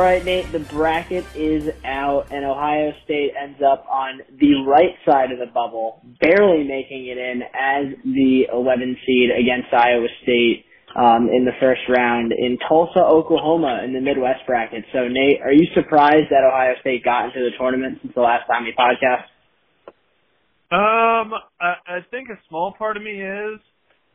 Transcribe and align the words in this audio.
All 0.00 0.06
right, 0.06 0.24
Nate, 0.24 0.50
the 0.50 0.60
bracket 0.72 1.26
is 1.36 1.68
out, 1.84 2.32
and 2.32 2.42
Ohio 2.42 2.90
State 3.04 3.32
ends 3.36 3.60
up 3.60 3.84
on 3.86 4.22
the 4.40 4.64
right 4.66 4.96
side 5.04 5.30
of 5.30 5.38
the 5.38 5.52
bubble, 5.52 6.00
barely 6.18 6.64
making 6.64 7.08
it 7.08 7.18
in 7.18 7.42
as 7.42 7.92
the 8.02 8.48
11 8.50 8.96
seed 9.04 9.28
against 9.28 9.68
Iowa 9.74 10.08
State 10.22 10.64
um, 10.96 11.28
in 11.28 11.44
the 11.44 11.52
first 11.60 11.82
round 11.90 12.32
in 12.32 12.56
Tulsa, 12.66 13.00
Oklahoma, 13.04 13.82
in 13.84 13.92
the 13.92 14.00
Midwest 14.00 14.40
bracket. 14.46 14.86
So, 14.90 15.06
Nate, 15.06 15.42
are 15.44 15.52
you 15.52 15.66
surprised 15.74 16.32
that 16.32 16.48
Ohio 16.48 16.76
State 16.80 17.04
got 17.04 17.26
into 17.26 17.40
the 17.40 17.50
tournament 17.58 17.98
since 18.00 18.14
the 18.14 18.22
last 18.22 18.46
time 18.48 18.64
we 18.64 18.72
podcast? 18.72 19.28
Um, 20.72 21.34
I, 21.60 21.74
I 21.86 21.98
think 22.10 22.30
a 22.30 22.40
small 22.48 22.72
part 22.72 22.96
of 22.96 23.02
me 23.02 23.20
is 23.20 23.60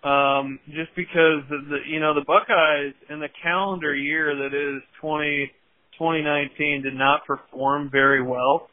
um, 0.04 0.58
just 0.66 0.96
because 0.96 1.46
the, 1.48 1.62
the 1.70 1.78
you 1.88 2.00
know 2.00 2.16
the 2.16 2.26
Buckeyes 2.26 2.96
in 3.08 3.20
the 3.20 3.30
calendar 3.44 3.94
year 3.94 4.36
that 4.36 4.58
is 4.58 4.82
20 5.00 5.52
2019 5.98 6.84
did 6.84 6.96
not 6.96 7.26
perform 7.26 7.90
very 7.92 8.22
well. 8.22 8.70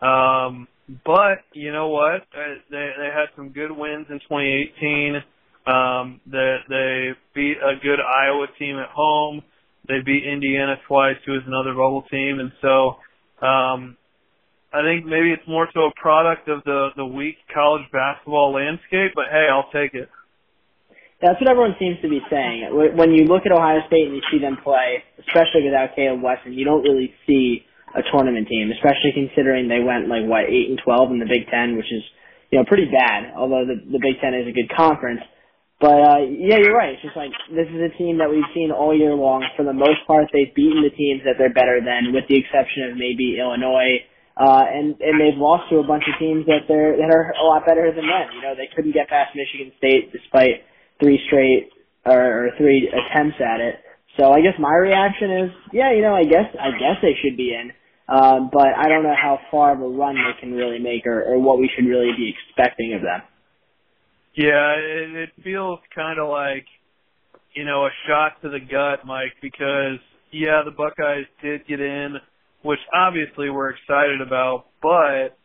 Um, 0.00 0.68
but 1.04 1.38
you 1.52 1.72
know 1.72 1.88
what? 1.88 2.22
Uh, 2.34 2.60
they 2.70 2.90
they 2.98 3.10
had 3.12 3.26
some 3.34 3.50
good 3.50 3.70
wins 3.72 4.06
in 4.08 4.20
2018. 4.20 5.22
Um, 5.66 6.20
they 6.26 6.56
they 6.68 7.10
beat 7.34 7.56
a 7.58 7.74
good 7.82 7.98
Iowa 8.00 8.46
team 8.58 8.78
at 8.78 8.88
home. 8.90 9.42
They 9.88 10.00
beat 10.04 10.24
Indiana 10.24 10.76
twice, 10.86 11.16
who 11.26 11.34
is 11.34 11.42
another 11.46 11.72
bubble 11.72 12.04
team, 12.10 12.38
and 12.40 12.52
so 12.60 12.96
um, 13.44 13.96
I 14.72 14.82
think 14.82 15.06
maybe 15.06 15.32
it's 15.32 15.46
more 15.48 15.68
so 15.74 15.86
a 15.86 15.92
product 16.00 16.48
of 16.48 16.62
the 16.64 16.90
the 16.96 17.06
weak 17.06 17.36
college 17.52 17.84
basketball 17.92 18.52
landscape. 18.52 19.12
But 19.14 19.26
hey, 19.30 19.48
I'll 19.50 19.70
take 19.72 19.94
it. 19.94 20.08
That's 21.20 21.40
what 21.40 21.48
everyone 21.48 21.76
seems 21.80 21.96
to 22.04 22.08
be 22.12 22.20
saying. 22.28 22.68
When 22.72 23.16
you 23.16 23.24
look 23.24 23.48
at 23.48 23.52
Ohio 23.52 23.80
State 23.88 24.12
and 24.12 24.16
you 24.16 24.24
see 24.28 24.36
them 24.36 24.60
play, 24.60 25.00
especially 25.16 25.64
without 25.64 25.96
Caleb 25.96 26.20
Wesson, 26.20 26.52
you 26.52 26.68
don't 26.68 26.84
really 26.84 27.08
see 27.24 27.64
a 27.96 28.04
tournament 28.12 28.48
team, 28.48 28.68
especially 28.68 29.16
considering 29.16 29.68
they 29.68 29.80
went 29.80 30.12
like 30.12 30.28
what 30.28 30.44
eight 30.52 30.68
and 30.68 30.76
twelve 30.84 31.08
in 31.08 31.18
the 31.18 31.28
Big 31.28 31.48
Ten, 31.48 31.80
which 31.80 31.88
is 31.88 32.04
you 32.52 32.60
know 32.60 32.68
pretty 32.68 32.84
bad. 32.92 33.32
Although 33.32 33.64
the 33.64 33.80
the 33.80 34.02
Big 34.02 34.20
Ten 34.20 34.36
is 34.36 34.44
a 34.44 34.52
good 34.52 34.68
conference, 34.68 35.24
but 35.80 35.96
uh, 35.96 36.20
yeah, 36.28 36.60
you're 36.60 36.76
right. 36.76 36.92
It's 36.92 37.04
just 37.04 37.16
like 37.16 37.32
this 37.48 37.68
is 37.72 37.80
a 37.80 37.92
team 37.96 38.20
that 38.20 38.28
we've 38.28 38.48
seen 38.52 38.68
all 38.68 38.92
year 38.92 39.16
long. 39.16 39.40
For 39.56 39.64
the 39.64 39.72
most 39.72 40.04
part, 40.04 40.28
they've 40.36 40.52
beaten 40.52 40.84
the 40.84 40.92
teams 40.92 41.24
that 41.24 41.40
they're 41.40 41.52
better 41.52 41.80
than, 41.80 42.12
with 42.12 42.28
the 42.28 42.36
exception 42.36 42.92
of 42.92 43.00
maybe 43.00 43.40
Illinois. 43.40 44.04
Uh, 44.36 44.68
and 44.68 45.00
and 45.00 45.16
they've 45.16 45.40
lost 45.40 45.72
to 45.72 45.80
a 45.80 45.86
bunch 45.88 46.04
of 46.04 46.12
teams 46.20 46.44
that 46.44 46.68
they're 46.68 46.92
that 47.00 47.08
are 47.08 47.32
a 47.40 47.44
lot 47.48 47.64
better 47.64 47.88
than 47.88 48.04
them. 48.04 48.28
You 48.36 48.44
know, 48.44 48.52
they 48.52 48.68
couldn't 48.68 48.92
get 48.92 49.08
past 49.08 49.32
Michigan 49.32 49.72
State 49.80 50.12
despite 50.12 50.60
three 51.00 51.20
straight 51.26 51.70
or, 52.04 52.46
or 52.46 52.50
three 52.58 52.88
attempts 52.88 53.36
at 53.40 53.60
it. 53.60 53.76
So 54.18 54.32
I 54.32 54.40
guess 54.40 54.54
my 54.58 54.72
reaction 54.72 55.30
is, 55.30 55.50
yeah, 55.72 55.92
you 55.92 56.02
know, 56.02 56.14
I 56.14 56.24
guess 56.24 56.48
I 56.58 56.70
guess 56.72 56.96
they 57.02 57.14
should 57.22 57.36
be 57.36 57.52
in, 57.52 57.72
um, 58.08 58.50
but 58.52 58.68
I 58.68 58.88
don't 58.88 59.02
know 59.02 59.14
how 59.14 59.38
far 59.50 59.74
of 59.74 59.80
a 59.80 59.88
run 59.88 60.14
they 60.14 60.40
can 60.40 60.52
really 60.52 60.78
make 60.78 61.06
or, 61.06 61.22
or 61.22 61.38
what 61.38 61.58
we 61.58 61.70
should 61.74 61.84
really 61.86 62.12
be 62.16 62.32
expecting 62.32 62.94
of 62.94 63.02
them. 63.02 63.22
Yeah, 64.34 64.74
it, 64.76 65.16
it 65.16 65.30
feels 65.42 65.80
kind 65.94 66.18
of 66.18 66.28
like, 66.28 66.66
you 67.54 67.64
know, 67.64 67.86
a 67.86 67.90
shot 68.06 68.40
to 68.42 68.48
the 68.48 68.60
gut, 68.60 69.06
Mike, 69.06 69.32
because 69.42 69.98
yeah, 70.30 70.62
the 70.64 70.70
Buckeyes 70.70 71.26
did 71.42 71.66
get 71.66 71.80
in, 71.80 72.16
which 72.62 72.80
obviously 72.94 73.50
we're 73.50 73.70
excited 73.70 74.20
about, 74.20 74.66
but 74.82 75.36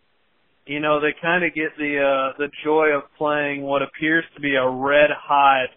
you 0.72 0.80
know, 0.80 1.02
they 1.02 1.14
kind 1.22 1.44
of 1.44 1.54
get 1.54 1.76
the 1.78 2.00
uh, 2.00 2.38
the 2.38 2.48
joy 2.64 2.96
of 2.96 3.04
playing 3.18 3.62
what 3.62 3.82
appears 3.82 4.24
to 4.36 4.42
be 4.42 4.56
a 4.56 4.70
red 4.70 5.10
hot 5.12 5.68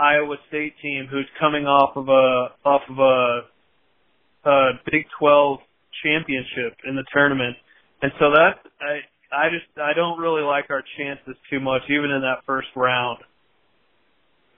Iowa 0.00 0.34
State 0.48 0.74
team 0.82 1.06
who's 1.08 1.28
coming 1.38 1.66
off 1.66 1.96
of 1.96 2.08
a 2.08 2.68
off 2.68 2.82
of 2.90 2.98
a, 2.98 4.50
a 4.50 4.70
Big 4.90 5.06
12 5.20 5.60
championship 6.02 6.78
in 6.88 6.96
the 6.96 7.04
tournament, 7.14 7.56
and 8.02 8.10
so 8.18 8.32
that 8.32 8.58
I 8.80 9.06
I 9.30 9.48
just 9.50 9.70
I 9.78 9.94
don't 9.94 10.18
really 10.18 10.42
like 10.42 10.70
our 10.70 10.82
chances 10.98 11.36
too 11.48 11.60
much, 11.60 11.82
even 11.88 12.10
in 12.10 12.22
that 12.22 12.42
first 12.46 12.68
round. 12.74 13.18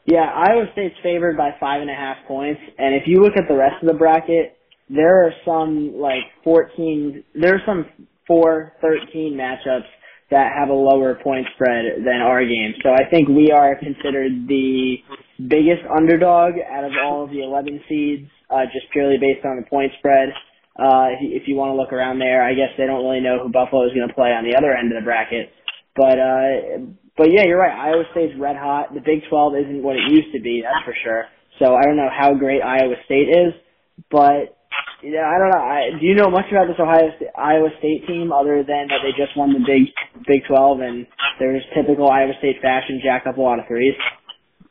Yeah, 0.06 0.32
Iowa 0.34 0.64
State's 0.72 0.96
favored 1.02 1.36
by 1.36 1.50
five 1.60 1.82
and 1.82 1.90
a 1.90 1.94
half 1.94 2.26
points, 2.26 2.60
and 2.78 2.94
if 2.94 3.02
you 3.06 3.20
look 3.20 3.36
at 3.36 3.48
the 3.48 3.54
rest 3.54 3.76
of 3.82 3.88
the 3.88 3.98
bracket, 3.98 4.56
there 4.88 5.26
are 5.26 5.32
some 5.44 6.00
like 6.00 6.24
14. 6.42 7.22
There 7.34 7.54
are 7.54 7.62
some 7.66 7.84
four 8.32 8.72
13 8.80 9.36
matchups 9.36 9.84
that 10.30 10.56
have 10.56 10.70
a 10.70 10.72
lower 10.72 11.20
point 11.22 11.46
spread 11.54 11.84
than 12.00 12.24
our 12.24 12.40
game. 12.40 12.72
So 12.82 12.88
I 12.88 13.04
think 13.10 13.28
we 13.28 13.52
are 13.52 13.76
considered 13.76 14.48
the 14.48 14.96
biggest 15.36 15.84
underdog 15.94 16.54
out 16.56 16.84
of 16.84 16.92
all 17.04 17.24
of 17.24 17.30
the 17.30 17.44
11 17.44 17.84
seeds, 17.86 18.30
uh, 18.48 18.64
just 18.72 18.88
purely 18.92 19.18
based 19.20 19.44
on 19.44 19.56
the 19.60 19.68
point 19.68 19.92
spread. 19.98 20.30
Uh, 20.72 21.12
if 21.20 21.44
you, 21.44 21.54
want 21.54 21.68
to 21.68 21.76
look 21.76 21.92
around 21.92 22.18
there, 22.18 22.42
I 22.42 22.54
guess 22.54 22.72
they 22.78 22.86
don't 22.86 23.04
really 23.04 23.20
know 23.20 23.44
who 23.44 23.52
Buffalo 23.52 23.84
is 23.84 23.92
going 23.92 24.08
to 24.08 24.14
play 24.14 24.32
on 24.32 24.48
the 24.48 24.56
other 24.56 24.72
end 24.72 24.88
of 24.88 24.96
the 24.96 25.04
bracket. 25.04 25.52
But, 25.94 26.16
uh, 26.16 26.96
but 27.12 27.28
yeah, 27.28 27.44
you're 27.44 27.60
right. 27.60 27.76
Iowa 27.76 28.04
State's 28.12 28.32
red 28.40 28.56
hot. 28.56 28.94
The 28.94 29.04
Big 29.04 29.28
12 29.28 29.68
isn't 29.68 29.82
what 29.82 29.96
it 29.96 30.08
used 30.08 30.32
to 30.32 30.40
be, 30.40 30.64
that's 30.64 30.80
for 30.88 30.96
sure. 31.04 31.28
So 31.60 31.76
I 31.76 31.84
don't 31.84 32.00
know 32.00 32.08
how 32.08 32.32
great 32.32 32.64
Iowa 32.64 32.96
State 33.04 33.28
is, 33.28 33.52
but 34.10 34.56
yeah, 35.02 35.26
I 35.26 35.38
don't 35.38 35.50
know. 35.50 35.64
I, 35.64 35.98
do 35.98 36.06
you 36.06 36.14
know 36.14 36.30
much 36.30 36.46
about 36.50 36.68
this 36.68 36.78
Ohio 36.78 37.10
State, 37.16 37.34
Iowa 37.36 37.68
State 37.78 38.06
team 38.06 38.32
other 38.32 38.62
than 38.62 38.86
that 38.88 39.02
they 39.02 39.10
just 39.10 39.36
won 39.36 39.52
the 39.52 39.58
Big 39.58 39.90
Big 40.26 40.46
12 40.46 40.80
and 40.80 41.06
there's 41.38 41.62
typical 41.74 42.08
Iowa 42.08 42.32
State 42.38 42.62
fashion, 42.62 43.00
jack 43.02 43.26
up 43.26 43.36
a 43.36 43.40
lot 43.40 43.58
of 43.58 43.66
threes? 43.66 43.94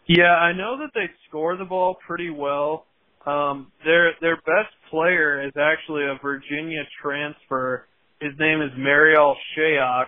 Yeah, 0.07 0.31
I 0.31 0.53
know 0.53 0.78
that 0.79 0.91
they 0.94 1.09
score 1.28 1.57
the 1.57 1.66
ball 1.66 1.97
pretty 2.07 2.29
well. 2.29 2.85
Um, 3.25 3.72
their 3.85 4.13
their 4.19 4.38
best 4.38 4.73
player 4.90 5.45
is 5.45 5.53
actually 5.59 6.03
a 6.03 6.17
Virginia 6.22 6.84
transfer. 7.01 7.88
His 8.19 8.31
name 8.40 8.61
is 8.61 8.72
Marial 8.78 9.35
Shayok. 9.56 10.07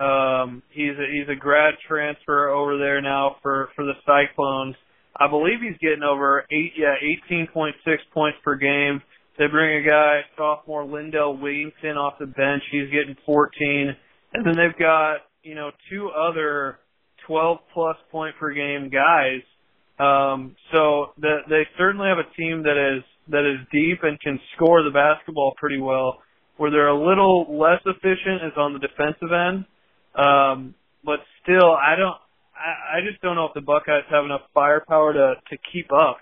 Um, 0.00 0.62
he's 0.70 0.98
a, 0.98 1.06
he's 1.10 1.28
a 1.30 1.38
grad 1.38 1.74
transfer 1.88 2.48
over 2.48 2.78
there 2.78 3.00
now 3.00 3.36
for 3.42 3.70
for 3.74 3.84
the 3.84 3.94
Cyclones. 4.04 4.74
I 5.16 5.28
believe 5.28 5.60
he's 5.62 5.78
getting 5.80 6.02
over 6.02 6.44
eight 6.50 6.72
yeah 6.76 6.94
18.6 7.30 7.72
points 8.12 8.38
per 8.44 8.56
game 8.56 9.02
they 9.38 9.46
bring 9.46 9.84
a 9.84 9.88
guy, 9.88 10.20
sophomore 10.36 10.84
Lindell 10.84 11.38
Wigginton 11.38 11.96
off 11.96 12.14
the 12.18 12.26
bench. 12.26 12.62
He's 12.70 12.90
getting 12.90 13.16
14. 13.24 13.96
And 14.34 14.46
then 14.46 14.54
they've 14.56 14.78
got, 14.78 15.18
you 15.42 15.54
know, 15.54 15.70
two 15.90 16.10
other 16.10 16.78
12 17.26 17.58
plus 17.72 17.96
point 18.10 18.34
per 18.38 18.52
game 18.52 18.90
guys. 18.90 19.40
Um, 19.98 20.56
so 20.72 21.12
the, 21.18 21.38
they 21.48 21.62
certainly 21.78 22.08
have 22.08 22.18
a 22.18 22.28
team 22.36 22.62
that 22.64 22.96
is, 22.96 23.04
that 23.28 23.48
is 23.48 23.66
deep 23.72 24.00
and 24.02 24.20
can 24.20 24.38
score 24.56 24.82
the 24.82 24.90
basketball 24.90 25.54
pretty 25.56 25.80
well. 25.80 26.18
Where 26.58 26.70
they're 26.70 26.88
a 26.88 27.08
little 27.08 27.58
less 27.58 27.80
efficient 27.86 28.44
is 28.46 28.52
on 28.56 28.74
the 28.74 28.78
defensive 28.78 29.32
end. 29.32 29.64
Um, 30.14 30.74
but 31.04 31.20
still, 31.42 31.72
I 31.72 31.96
don't, 31.96 32.16
I, 32.54 32.98
I 32.98 33.00
just 33.08 33.20
don't 33.22 33.36
know 33.36 33.46
if 33.46 33.54
the 33.54 33.62
Buckeyes 33.62 34.04
have 34.10 34.24
enough 34.24 34.42
firepower 34.52 35.12
to, 35.14 35.34
to 35.50 35.56
keep 35.72 35.90
up. 35.92 36.18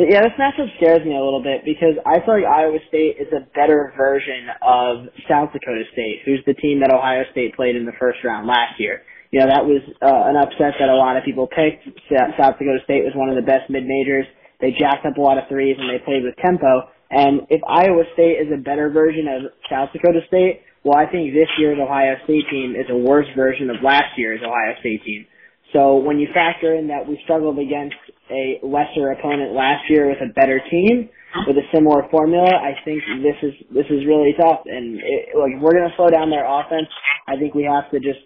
Yeah, 0.00 0.24
this 0.24 0.32
matchup 0.40 0.72
scares 0.80 1.04
me 1.04 1.12
a 1.12 1.20
little 1.20 1.44
bit 1.44 1.60
because 1.60 2.00
I 2.08 2.24
feel 2.24 2.40
like 2.40 2.48
Iowa 2.48 2.80
State 2.88 3.20
is 3.20 3.28
a 3.36 3.44
better 3.52 3.92
version 4.00 4.48
of 4.64 5.12
South 5.28 5.52
Dakota 5.52 5.84
State, 5.92 6.24
who's 6.24 6.40
the 6.48 6.56
team 6.56 6.80
that 6.80 6.88
Ohio 6.88 7.28
State 7.32 7.52
played 7.52 7.76
in 7.76 7.84
the 7.84 7.92
first 8.00 8.24
round 8.24 8.48
last 8.48 8.80
year. 8.80 9.02
You 9.30 9.40
know, 9.44 9.52
that 9.52 9.68
was 9.68 9.84
uh, 10.00 10.24
an 10.32 10.40
upset 10.40 10.80
that 10.80 10.88
a 10.88 10.96
lot 10.96 11.20
of 11.20 11.24
people 11.28 11.52
picked. 11.52 11.84
South 12.08 12.56
Dakota 12.56 12.80
State 12.88 13.04
was 13.04 13.12
one 13.12 13.28
of 13.28 13.36
the 13.36 13.44
best 13.44 13.68
mid-majors. 13.68 14.24
They 14.64 14.72
jacked 14.72 15.04
up 15.04 15.18
a 15.18 15.20
lot 15.20 15.36
of 15.36 15.44
threes 15.52 15.76
and 15.76 15.92
they 15.92 16.00
played 16.00 16.24
with 16.24 16.32
tempo. 16.40 16.88
And 17.12 17.44
if 17.52 17.60
Iowa 17.68 18.08
State 18.16 18.40
is 18.40 18.48
a 18.48 18.56
better 18.56 18.88
version 18.88 19.28
of 19.28 19.52
South 19.68 19.92
Dakota 19.92 20.24
State, 20.28 20.64
well, 20.80 20.96
I 20.96 21.04
think 21.12 21.36
this 21.36 21.52
year's 21.60 21.76
Ohio 21.76 22.16
State 22.24 22.48
team 22.48 22.72
is 22.72 22.88
a 22.88 22.96
worse 22.96 23.28
version 23.36 23.68
of 23.68 23.84
last 23.84 24.16
year's 24.16 24.40
Ohio 24.40 24.80
State 24.80 25.04
team. 25.04 25.26
So 25.72 25.96
when 25.96 26.18
you 26.18 26.28
factor 26.34 26.74
in 26.74 26.88
that 26.88 27.06
we 27.06 27.20
struggled 27.24 27.58
against 27.58 28.00
a 28.30 28.64
lesser 28.64 29.10
opponent 29.10 29.52
last 29.52 29.90
year 29.90 30.08
with 30.08 30.18
a 30.22 30.32
better 30.32 30.60
team 30.70 31.10
with 31.46 31.56
a 31.56 31.66
similar 31.74 32.08
formula, 32.10 32.50
I 32.50 32.74
think 32.84 33.02
this 33.22 33.38
is 33.42 33.54
this 33.70 33.86
is 33.86 34.06
really 34.06 34.34
tough. 34.38 34.66
And 34.66 34.98
it, 34.98 35.38
like 35.38 35.52
if 35.54 35.62
we're 35.62 35.74
going 35.74 35.88
to 35.88 35.96
slow 35.96 36.10
down 36.10 36.30
their 36.30 36.46
offense, 36.46 36.88
I 37.28 37.36
think 37.36 37.54
we 37.54 37.64
have 37.64 37.90
to 37.92 38.00
just 38.00 38.18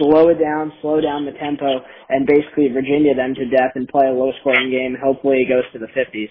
slow 0.00 0.28
it 0.30 0.40
down, 0.40 0.72
slow 0.80 1.00
down 1.00 1.26
the 1.26 1.36
tempo, 1.36 1.84
and 2.08 2.26
basically 2.26 2.68
Virginia 2.72 3.14
them 3.14 3.34
to 3.34 3.44
death 3.48 3.72
and 3.74 3.86
play 3.88 4.06
a 4.08 4.12
low 4.12 4.32
scoring 4.40 4.70
game. 4.70 4.96
Hopefully, 4.96 5.44
it 5.44 5.48
goes 5.48 5.64
to 5.72 5.78
the 5.78 5.92
50s. 5.92 6.30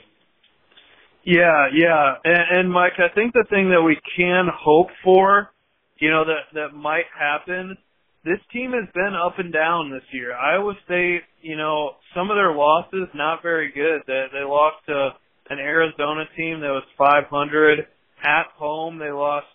Yeah, 1.24 1.70
yeah, 1.72 2.16
and, 2.24 2.60
and 2.60 2.72
Mike, 2.72 2.98
I 2.98 3.14
think 3.14 3.34
the 3.34 3.46
thing 3.48 3.70
that 3.70 3.84
we 3.84 4.00
can 4.18 4.48
hope 4.52 4.88
for, 5.04 5.52
you 6.00 6.10
know, 6.10 6.26
that 6.26 6.50
that 6.56 6.76
might 6.76 7.06
happen 7.14 7.78
this 8.24 8.40
team 8.54 8.72
has 8.72 8.88
been 8.94 9.14
up 9.16 9.40
and 9.40 9.52
down 9.52 9.92
this 9.92 10.06
year. 10.12 10.34
Iowa 10.36 10.74
State, 10.86 11.22
you 11.42 11.58
know, 11.58 11.92
some 12.16 12.30
of 12.30 12.38
their 12.38 12.54
losses 12.54 13.08
not 13.16 13.42
very 13.42 13.72
good. 13.72 14.02
They 14.06 14.26
they 14.32 14.44
lost 14.44 14.86
to 14.88 15.10
an 15.50 15.60
Arizona 15.60 16.26
team 16.38 16.62
that 16.62 16.70
was 16.70 16.84
500 16.98 17.80
at 18.24 18.46
home. 18.56 19.00
They 19.00 19.12
lost 19.12 19.48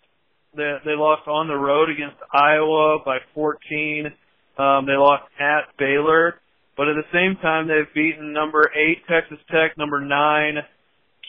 they 0.56 0.76
they 0.84 0.96
lost 0.96 1.28
on 1.28 1.48
the 1.48 1.54
road 1.54 1.90
against 1.90 2.16
Iowa 2.32 2.98
by 3.04 3.18
14. 3.34 4.06
Um, 4.58 4.86
they 4.86 4.96
lost 4.96 5.24
at 5.38 5.76
Baylor, 5.78 6.40
but 6.76 6.88
at 6.88 6.96
the 6.96 7.08
same 7.12 7.36
time 7.42 7.68
they've 7.68 7.92
beaten 7.94 8.32
number 8.32 8.70
eight 8.74 9.02
Texas 9.08 9.38
Tech, 9.50 9.76
number 9.78 10.00
nine 10.00 10.56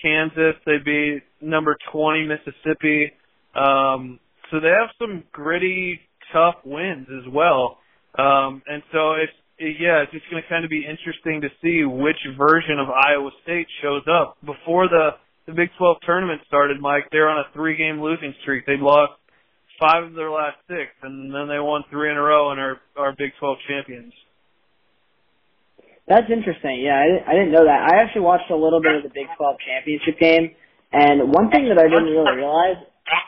Kansas. 0.02 0.56
They 0.66 0.78
beat 0.84 1.24
number 1.42 1.78
20 1.92 2.26
Mississippi. 2.26 3.12
Um, 3.56 4.20
so 4.50 4.60
they 4.60 4.70
have 4.70 4.90
some 5.00 5.24
gritty, 5.32 6.00
tough 6.34 6.56
wins 6.66 7.08
as 7.10 7.32
well. 7.32 7.78
Um, 8.18 8.62
and 8.68 8.82
so 8.92 9.14
it's 9.14 9.34
yeah, 9.60 10.06
it's 10.06 10.12
just 10.12 10.30
going 10.30 10.42
to 10.42 10.50
kind 10.50 10.64
of 10.64 10.70
be 10.70 10.86
interesting 10.86 11.42
to 11.42 11.50
see 11.66 11.82
which 11.84 12.22
version 12.38 12.78
of 12.78 12.90
Iowa 12.94 13.32
State 13.42 13.66
shows 13.82 14.04
up. 14.06 14.38
Before 14.46 14.88
the 14.88 15.18
the 15.48 15.54
Big 15.54 15.70
12 15.78 15.98
tournament 16.06 16.42
started, 16.46 16.80
Mike, 16.82 17.08
they're 17.12 17.30
on 17.30 17.40
a 17.40 17.48
three-game 17.54 18.02
losing 18.02 18.36
streak. 18.44 18.66
They 18.66 18.76
lost 18.78 19.14
five 19.80 20.04
of 20.04 20.14
their 20.14 20.30
last 20.30 20.58
six, 20.68 20.92
and 21.02 21.34
then 21.34 21.48
they 21.48 21.58
won 21.58 21.84
three 21.90 22.12
in 22.12 22.18
a 22.18 22.22
row 22.22 22.52
and 22.52 22.60
are 22.60 22.78
are 22.98 23.16
Big 23.18 23.32
12 23.40 23.58
champions. 23.68 24.14
That's 26.08 26.30
interesting. 26.30 26.82
Yeah, 26.82 26.96
I 26.96 27.32
I 27.32 27.34
didn't 27.34 27.52
know 27.52 27.66
that. 27.66 27.82
I 27.82 28.02
actually 28.02 28.30
watched 28.30 28.50
a 28.52 28.56
little 28.56 28.82
bit 28.82 28.96
of 28.96 29.04
the 29.04 29.14
Big 29.14 29.28
12 29.38 29.58
championship 29.66 30.20
game, 30.20 30.54
and 30.94 31.34
one 31.34 31.50
thing 31.50 31.68
that 31.70 31.80
I 31.80 31.90
didn't 31.90 32.14
really 32.14 32.36
realize 32.38 32.78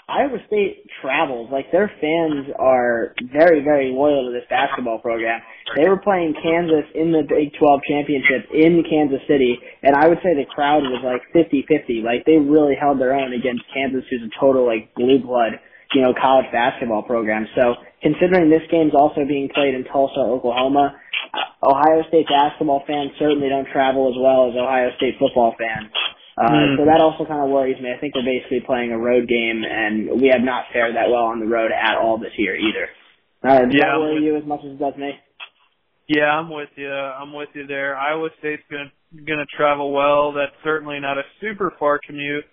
Iowa 0.09 0.37
State 0.47 0.83
travels. 1.01 1.49
Like 1.51 1.71
their 1.71 1.91
fans 2.01 2.51
are 2.57 3.15
very, 3.31 3.63
very 3.63 3.91
loyal 3.93 4.27
to 4.27 4.31
this 4.33 4.47
basketball 4.49 4.99
program. 4.99 5.39
They 5.77 5.87
were 5.87 6.01
playing 6.01 6.33
Kansas 6.41 6.89
in 6.95 7.11
the 7.11 7.23
Big 7.23 7.53
12 7.57 7.81
championship 7.87 8.49
in 8.51 8.83
Kansas 8.83 9.21
City, 9.27 9.57
and 9.83 9.95
I 9.95 10.07
would 10.09 10.19
say 10.25 10.33
the 10.33 10.49
crowd 10.49 10.83
was 10.83 10.99
like 11.05 11.21
50-50. 11.31 12.03
Like 12.03 12.25
they 12.25 12.37
really 12.41 12.75
held 12.75 12.99
their 12.99 13.13
own 13.13 13.33
against 13.33 13.63
Kansas, 13.73 14.03
who's 14.09 14.25
a 14.25 14.33
total 14.39 14.65
like 14.65 14.93
blue 14.95 15.21
blood, 15.21 15.61
you 15.93 16.01
know, 16.01 16.13
college 16.17 16.49
basketball 16.51 17.03
program. 17.03 17.47
So 17.55 17.75
considering 18.01 18.49
this 18.49 18.65
game's 18.71 18.97
also 18.97 19.23
being 19.27 19.49
played 19.53 19.75
in 19.75 19.85
Tulsa, 19.85 20.19
Oklahoma, 20.19 20.97
uh, 21.33 21.69
Ohio 21.69 22.01
State 22.09 22.25
basketball 22.27 22.83
fans 22.87 23.11
certainly 23.19 23.49
don't 23.49 23.67
travel 23.71 24.09
as 24.09 24.17
well 24.17 24.49
as 24.49 24.57
Ohio 24.57 24.89
State 24.97 25.15
football 25.19 25.53
fans. 25.57 25.93
Uh, 26.39 26.47
mm. 26.47 26.77
So 26.79 26.85
that 26.87 27.03
also 27.03 27.27
kind 27.27 27.43
of 27.43 27.51
worries 27.51 27.75
me. 27.83 27.91
I 27.91 27.99
think 27.99 28.15
we're 28.15 28.23
basically 28.23 28.63
playing 28.63 28.95
a 28.95 28.97
road 28.97 29.27
game, 29.27 29.67
and 29.67 30.21
we 30.21 30.31
have 30.31 30.39
not 30.39 30.71
fared 30.71 30.95
that 30.95 31.11
well 31.11 31.27
on 31.27 31.41
the 31.41 31.45
road 31.45 31.71
at 31.75 31.99
all 31.99 32.17
this 32.17 32.31
year 32.37 32.55
either. 32.55 32.87
Uh, 33.43 33.67
does 33.67 33.75
yeah, 33.75 33.91
that 33.91 33.99
worry 33.99 34.23
you 34.23 34.37
as 34.37 34.45
much 34.45 34.61
as 34.63 34.71
it 34.71 34.79
does 34.79 34.95
me? 34.95 35.11
Yeah, 36.07 36.31
I'm 36.31 36.49
with 36.49 36.69
you. 36.75 36.89
I'm 36.89 37.33
with 37.33 37.49
you 37.53 37.67
there. 37.67 37.95
Iowa 37.95 38.29
State's 38.39 38.63
gonna 38.71 38.91
gonna 39.27 39.45
travel 39.55 39.91
well. 39.91 40.31
That's 40.31 40.55
certainly 40.63 40.99
not 40.99 41.17
a 41.17 41.23
super 41.41 41.73
far 41.77 41.99
commute 41.99 42.45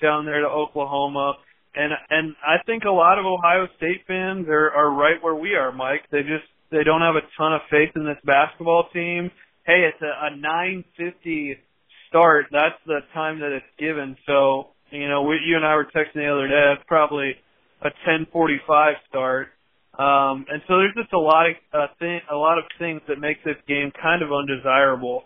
down 0.00 0.24
there 0.24 0.40
to 0.40 0.48
Oklahoma. 0.48 1.34
And 1.76 1.92
and 2.10 2.34
I 2.42 2.64
think 2.64 2.84
a 2.84 2.90
lot 2.90 3.18
of 3.18 3.26
Ohio 3.26 3.68
State 3.76 4.02
fans 4.06 4.48
are 4.48 4.70
are 4.72 4.90
right 4.90 5.22
where 5.22 5.34
we 5.34 5.54
are, 5.54 5.70
Mike. 5.70 6.08
They 6.10 6.22
just 6.22 6.48
they 6.70 6.82
don't 6.82 7.02
have 7.02 7.16
a 7.16 7.28
ton 7.36 7.52
of 7.52 7.60
faith 7.70 7.90
in 7.94 8.04
this 8.04 8.18
basketball 8.24 8.88
team. 8.92 9.30
Hey, 9.66 9.88
it's 9.88 10.00
a, 10.02 10.32
a 10.32 10.36
950 10.36 11.56
start, 12.14 12.46
that's 12.52 12.78
the 12.86 13.00
time 13.12 13.40
that 13.40 13.50
it's 13.50 13.66
given. 13.78 14.16
So, 14.26 14.70
you 14.90 15.08
know, 15.08 15.22
we, 15.22 15.40
you 15.44 15.56
and 15.56 15.66
I 15.66 15.74
were 15.74 15.84
texting 15.84 16.22
the 16.22 16.30
other 16.30 16.46
day. 16.46 16.62
That's 16.70 16.86
probably 16.86 17.34
a 17.82 17.90
10:45 18.06 18.94
start. 19.08 19.48
Um, 19.98 20.46
and 20.50 20.62
so 20.66 20.78
there's 20.78 20.94
just 20.94 21.12
a 21.12 21.18
lot 21.18 21.50
of 21.50 21.54
uh, 21.72 21.86
thing, 21.98 22.20
a 22.30 22.36
lot 22.36 22.58
of 22.58 22.64
things 22.78 23.02
that 23.08 23.18
make 23.18 23.42
this 23.44 23.58
game 23.66 23.92
kind 24.00 24.22
of 24.22 24.30
undesirable. 24.32 25.24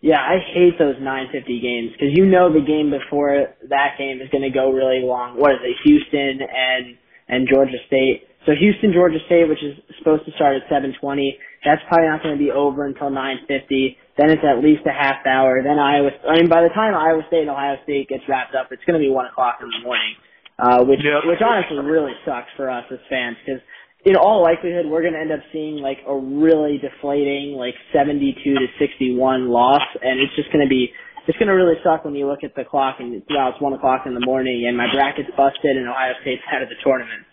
Yeah, 0.00 0.18
I 0.18 0.38
hate 0.54 0.78
those 0.78 0.96
9:50 0.96 1.62
games 1.62 1.90
because 1.92 2.14
you 2.14 2.26
know 2.26 2.52
the 2.52 2.62
game 2.62 2.90
before 2.90 3.50
that 3.68 3.98
game 3.98 4.20
is 4.22 4.30
going 4.30 4.46
to 4.46 4.54
go 4.54 4.70
really 4.70 5.02
long. 5.02 5.38
What 5.38 5.52
is 5.52 5.58
it, 5.62 5.76
Houston 5.82 6.46
and 6.46 6.96
and 7.28 7.48
Georgia 7.52 7.78
State? 7.86 8.26
So 8.46 8.52
Houston, 8.54 8.92
Georgia 8.92 9.18
State, 9.26 9.48
which 9.48 9.62
is 9.62 9.74
supposed 9.98 10.24
to 10.26 10.32
start 10.38 10.54
at 10.54 10.70
7:20, 10.70 11.34
that's 11.64 11.82
probably 11.88 12.06
not 12.06 12.22
going 12.22 12.38
to 12.38 12.42
be 12.42 12.50
over 12.50 12.86
until 12.86 13.10
9:50. 13.10 13.96
Then 14.16 14.32
it's 14.32 14.44
at 14.44 14.64
least 14.64 14.88
a 14.88 14.96
half 14.96 15.24
hour. 15.28 15.60
Then 15.62 15.78
Iowa. 15.78 16.10
I 16.24 16.40
mean, 16.40 16.48
by 16.48 16.64
the 16.64 16.72
time 16.72 16.96
Iowa 16.96 17.20
State 17.28 17.44
and 17.44 17.52
Ohio 17.52 17.76
State 17.84 18.08
gets 18.08 18.24
wrapped 18.28 18.56
up, 18.56 18.72
it's 18.72 18.84
going 18.88 18.96
to 18.98 19.04
be 19.04 19.12
one 19.12 19.26
o'clock 19.28 19.60
in 19.60 19.68
the 19.68 19.84
morning, 19.84 20.16
uh, 20.58 20.80
which 20.88 21.04
yep. 21.04 21.28
which 21.28 21.44
honestly 21.44 21.76
really 21.84 22.16
sucks 22.24 22.48
for 22.56 22.70
us 22.70 22.84
as 22.88 22.98
fans 23.12 23.36
because 23.44 23.60
in 24.08 24.16
all 24.16 24.40
likelihood 24.40 24.86
we're 24.88 25.02
going 25.02 25.12
to 25.12 25.20
end 25.20 25.32
up 25.32 25.44
seeing 25.52 25.84
like 25.84 25.98
a 26.08 26.16
really 26.16 26.80
deflating 26.80 27.60
like 27.60 27.74
72 27.92 28.40
to 28.40 28.66
61 28.80 29.52
loss, 29.52 29.84
and 30.00 30.16
it's 30.16 30.32
just 30.32 30.48
going 30.48 30.64
to 30.64 30.70
be 30.70 30.88
it's 31.28 31.36
going 31.38 31.48
to 31.48 31.58
really 31.58 31.76
suck 31.82 32.04
when 32.04 32.14
you 32.14 32.26
look 32.26 32.44
at 32.44 32.54
the 32.54 32.64
clock 32.64 32.96
and 33.00 33.22
wow, 33.28 33.50
it's 33.52 33.60
one 33.60 33.72
o'clock 33.72 34.06
in 34.06 34.14
the 34.14 34.24
morning 34.24 34.64
and 34.66 34.76
my 34.76 34.86
bracket's 34.94 35.28
busted 35.36 35.76
and 35.76 35.88
Ohio 35.88 36.14
State's 36.22 36.42
out 36.54 36.62
of 36.62 36.68
the 36.68 36.78
tournament. 36.82 37.26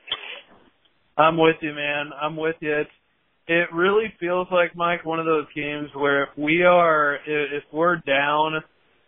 I'm 1.16 1.38
with 1.38 1.58
you, 1.62 1.74
man. 1.74 2.10
I'm 2.20 2.36
with 2.36 2.56
you. 2.60 2.74
It's 2.74 2.98
it 3.48 3.68
really 3.74 4.14
feels 4.20 4.48
like 4.52 4.76
Mike 4.76 5.06
one 5.06 5.20
of 5.20 5.26
those 5.26 5.46
games 5.56 5.90
where 5.96 6.24
if 6.24 6.30
we 6.38 6.64
are 6.64 7.18
if 7.26 7.64
we're 7.74 7.98
down 7.98 8.64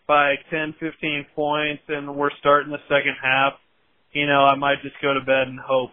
by 0.08 0.36
10, 0.52 0.76
15 0.80 1.26
points 1.36 1.84
and 1.88 2.16
we're 2.16 2.30
starting 2.40 2.72
the 2.72 2.84
second 2.88 3.16
half, 3.22 3.54
you 4.12 4.28
know, 4.28 4.44
I 4.46 4.56
might 4.56 4.82
just 4.84 4.96
go 5.02 5.14
to 5.14 5.22
bed 5.22 5.48
and 5.48 5.60
hope. 5.60 5.92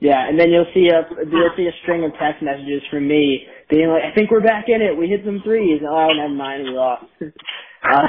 Yeah, 0.00 0.26
and 0.26 0.40
then 0.40 0.48
you'll 0.48 0.72
see 0.72 0.88
a 0.88 1.04
you'll 1.28 1.52
see 1.56 1.68
a 1.68 1.76
string 1.82 2.04
of 2.04 2.12
text 2.18 2.42
messages 2.42 2.80
from 2.90 3.06
me 3.06 3.44
being 3.68 3.88
like, 3.88 4.02
"I 4.02 4.14
think 4.14 4.30
we're 4.30 4.40
back 4.40 4.64
in 4.68 4.80
it. 4.80 4.96
We 4.96 5.08
hit 5.08 5.20
some 5.26 5.42
threes. 5.44 5.82
Oh, 5.84 6.08
never 6.16 6.32
mind, 6.32 6.64
we 6.64 6.70
lost." 6.70 7.04
uh, 7.20 8.08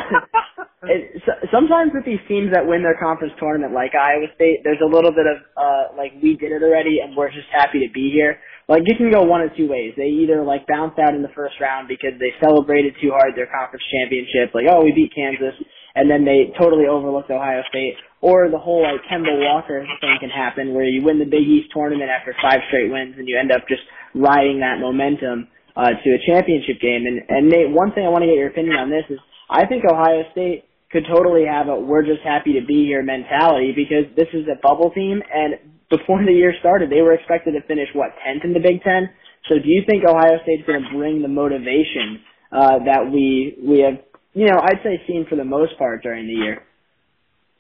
it, 0.88 1.22
so, 1.28 1.34
sometimes 1.52 1.92
with 1.94 2.06
these 2.06 2.24
teams 2.30 2.54
that 2.54 2.66
win 2.66 2.82
their 2.82 2.96
conference 2.96 3.34
tournament, 3.38 3.74
like 3.74 3.92
Iowa 3.92 4.32
State, 4.36 4.64
there's 4.64 4.80
a 4.80 4.88
little 4.88 5.12
bit 5.12 5.28
of 5.28 5.44
uh, 5.60 5.84
like 5.98 6.16
we 6.24 6.38
did 6.40 6.56
it 6.56 6.64
already, 6.64 7.04
and 7.04 7.12
we're 7.12 7.28
just 7.28 7.52
happy 7.52 7.86
to 7.86 7.92
be 7.92 8.10
here 8.10 8.40
like 8.68 8.84
it 8.86 8.98
can 8.98 9.12
go 9.12 9.24
one 9.24 9.42
of 9.42 9.56
two 9.56 9.68
ways. 9.68 9.94
They 9.98 10.10
either 10.24 10.44
like 10.44 10.68
bounce 10.68 10.98
out 11.00 11.16
in 11.16 11.22
the 11.22 11.34
first 11.36 11.56
round 11.60 11.88
because 11.88 12.18
they 12.20 12.34
celebrated 12.40 12.96
too 13.02 13.12
hard 13.12 13.34
their 13.36 13.50
conference 13.50 13.84
championship, 13.92 14.54
like 14.54 14.66
oh 14.70 14.84
we 14.84 14.92
beat 14.92 15.14
Kansas, 15.14 15.56
and 15.96 16.10
then 16.10 16.26
they 16.26 16.54
totally 16.60 16.86
overlooked 16.88 17.32
Ohio 17.32 17.64
State, 17.70 17.96
or 18.22 18.50
the 18.50 18.60
whole 18.60 18.84
like 18.84 19.02
Kemba 19.10 19.34
Walker 19.34 19.86
thing 20.00 20.18
can 20.20 20.30
happen 20.30 20.74
where 20.74 20.86
you 20.86 21.04
win 21.04 21.20
the 21.20 21.26
Big 21.26 21.44
East 21.44 21.74
tournament 21.74 22.10
after 22.10 22.36
five 22.42 22.62
straight 22.70 22.92
wins 22.92 23.16
and 23.18 23.28
you 23.28 23.38
end 23.38 23.52
up 23.52 23.68
just 23.68 23.82
riding 24.14 24.60
that 24.60 24.80
momentum 24.80 25.48
uh, 25.76 25.92
to 25.92 26.08
a 26.14 26.20
championship 26.26 26.80
game. 26.82 27.06
And 27.06 27.22
and 27.28 27.50
Nate, 27.50 27.72
one 27.72 27.92
thing 27.92 28.06
I 28.06 28.10
want 28.10 28.24
to 28.24 28.30
get 28.30 28.38
your 28.38 28.50
opinion 28.50 28.76
on 28.78 28.90
this 28.90 29.06
is 29.10 29.20
I 29.50 29.66
think 29.66 29.84
Ohio 29.84 30.24
State 30.32 30.66
could 30.92 31.04
totally 31.08 31.46
have 31.48 31.68
a 31.68 31.76
we're 31.76 32.04
just 32.04 32.22
happy 32.24 32.60
to 32.60 32.66
be 32.66 32.86
here 32.86 33.04
mentality 33.04 33.74
because 33.76 34.06
this 34.16 34.28
is 34.34 34.46
a 34.48 34.60
bubble 34.62 34.92
team 34.92 35.22
and 35.34 35.56
before 35.92 36.26
the 36.26 36.34
year 36.34 36.54
started, 36.60 36.90
they 36.90 37.02
were 37.02 37.14
expected 37.14 37.54
to 37.54 37.62
finish 37.68 37.90
what 37.94 38.10
tenth 38.26 38.44
in 38.44 38.54
the 38.54 38.64
Big 38.64 38.82
Ten. 38.82 39.12
So, 39.50 39.56
do 39.56 39.70
you 39.70 39.84
think 39.86 40.04
Ohio 40.08 40.40
State's 40.44 40.66
going 40.66 40.82
to 40.82 40.98
bring 40.98 41.22
the 41.22 41.28
motivation 41.28 42.24
uh, 42.52 42.80
that 42.86 43.12
we 43.12 43.58
we 43.62 43.80
have, 43.86 44.02
you 44.34 44.48
know, 44.48 44.58
I'd 44.58 44.82
say 44.84 45.02
seen 45.06 45.28
for 45.30 45.36
the 45.36 45.46
most 45.46 45.78
part 45.78 46.02
during 46.02 46.26
the 46.26 46.34
year? 46.34 46.64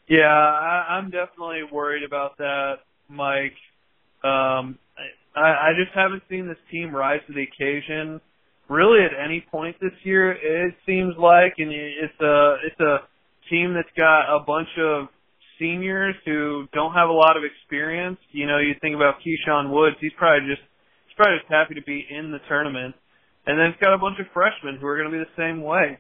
Yeah, 0.08 0.26
I, 0.26 0.98
I'm 0.98 1.12
definitely 1.12 1.64
worried 1.72 2.04
about 2.04 2.38
that, 2.38 2.80
Mike. 3.08 3.56
Um, 4.24 4.78
I, 5.36 5.40
I 5.40 5.72
just 5.78 5.96
haven't 5.96 6.24
seen 6.30 6.48
this 6.48 6.58
team 6.72 6.96
rise 6.96 7.22
to 7.28 7.34
the 7.34 7.44
occasion 7.44 8.22
really 8.72 9.04
at 9.04 9.12
any 9.14 9.46
point 9.52 9.76
this 9.82 9.94
year. 10.04 10.32
It 10.32 10.76
seems 10.86 11.16
like, 11.18 11.56
and 11.58 11.72
it's 11.72 12.20
a 12.22 12.56
it's 12.66 12.80
a 12.80 12.98
team 13.50 13.74
that's 13.74 13.92
got 13.98 14.34
a 14.34 14.40
bunch 14.46 14.70
of 14.80 15.08
seniors 15.62 16.16
who 16.26 16.66
don't 16.74 16.94
have 16.94 17.10
a 17.10 17.14
lot 17.14 17.38
of 17.38 17.44
experience. 17.46 18.18
You 18.32 18.48
know, 18.48 18.58
you 18.58 18.74
think 18.82 18.96
about 18.96 19.22
Keyshawn 19.22 19.70
Woods, 19.70 19.96
he's 20.02 20.12
probably 20.18 20.50
just 20.50 20.66
he's 21.06 21.16
probably 21.16 21.38
just 21.38 21.52
happy 21.54 21.76
to 21.76 21.86
be 21.86 22.02
in 22.10 22.32
the 22.32 22.42
tournament. 22.50 22.96
And 23.46 23.58
then 23.58 23.68
it's 23.68 23.80
got 23.80 23.94
a 23.94 24.02
bunch 24.02 24.18
of 24.20 24.26
freshmen 24.34 24.82
who 24.82 24.88
are 24.88 24.98
going 24.98 25.10
to 25.10 25.18
be 25.18 25.24
the 25.24 25.38
same 25.38 25.62
way. 25.62 25.98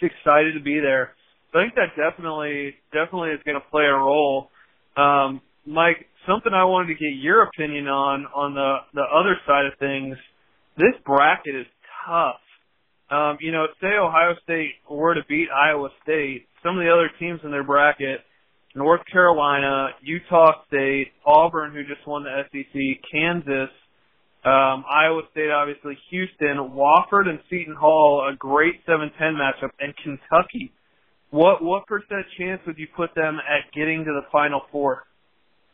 Just 0.00 0.12
excited 0.12 0.56
to 0.56 0.64
be 0.64 0.80
there. 0.80 1.12
So 1.52 1.60
I 1.60 1.68
think 1.68 1.76
that 1.76 1.92
definitely 1.94 2.74
definitely 2.90 3.36
is 3.36 3.44
going 3.44 3.60
to 3.60 3.68
play 3.68 3.84
a 3.84 3.94
role. 3.94 4.48
Um, 4.96 5.40
Mike, 5.66 6.08
something 6.26 6.52
I 6.52 6.64
wanted 6.64 6.88
to 6.88 6.98
get 6.98 7.20
your 7.20 7.44
opinion 7.44 7.86
on 7.86 8.24
on 8.32 8.54
the 8.56 8.76
the 8.96 9.04
other 9.04 9.36
side 9.46 9.68
of 9.68 9.78
things. 9.78 10.16
This 10.76 10.96
bracket 11.04 11.54
is 11.54 11.68
tough. 12.08 12.40
Um, 13.12 13.36
you 13.40 13.52
know, 13.52 13.66
say 13.80 13.94
Ohio 14.00 14.34
State 14.42 14.80
were 14.90 15.14
to 15.14 15.20
beat 15.28 15.46
Iowa 15.52 15.90
State, 16.02 16.48
some 16.64 16.76
of 16.76 16.82
the 16.82 16.90
other 16.90 17.10
teams 17.20 17.40
in 17.44 17.52
their 17.52 17.62
bracket 17.62 18.24
North 18.74 19.02
Carolina, 19.10 19.88
Utah 20.02 20.64
State, 20.66 21.12
Auburn, 21.24 21.72
who 21.72 21.82
just 21.84 22.06
won 22.06 22.24
the 22.24 22.42
SEC, 22.50 23.10
Kansas, 23.10 23.70
um, 24.44 24.84
Iowa 24.90 25.22
State, 25.30 25.50
obviously, 25.50 25.96
Houston, 26.10 26.74
Wofford, 26.74 27.28
and 27.28 27.38
Seton 27.48 27.76
Hall, 27.78 28.28
a 28.30 28.36
great 28.36 28.84
7-10 28.86 29.10
matchup, 29.20 29.70
and 29.80 29.94
Kentucky. 29.96 30.72
What 31.30 31.64
what 31.64 31.86
percent 31.88 32.26
chance 32.38 32.60
would 32.64 32.78
you 32.78 32.86
put 32.94 33.12
them 33.16 33.38
at 33.38 33.72
getting 33.74 34.04
to 34.04 34.12
the 34.12 34.22
Final 34.30 34.60
Four? 34.70 35.02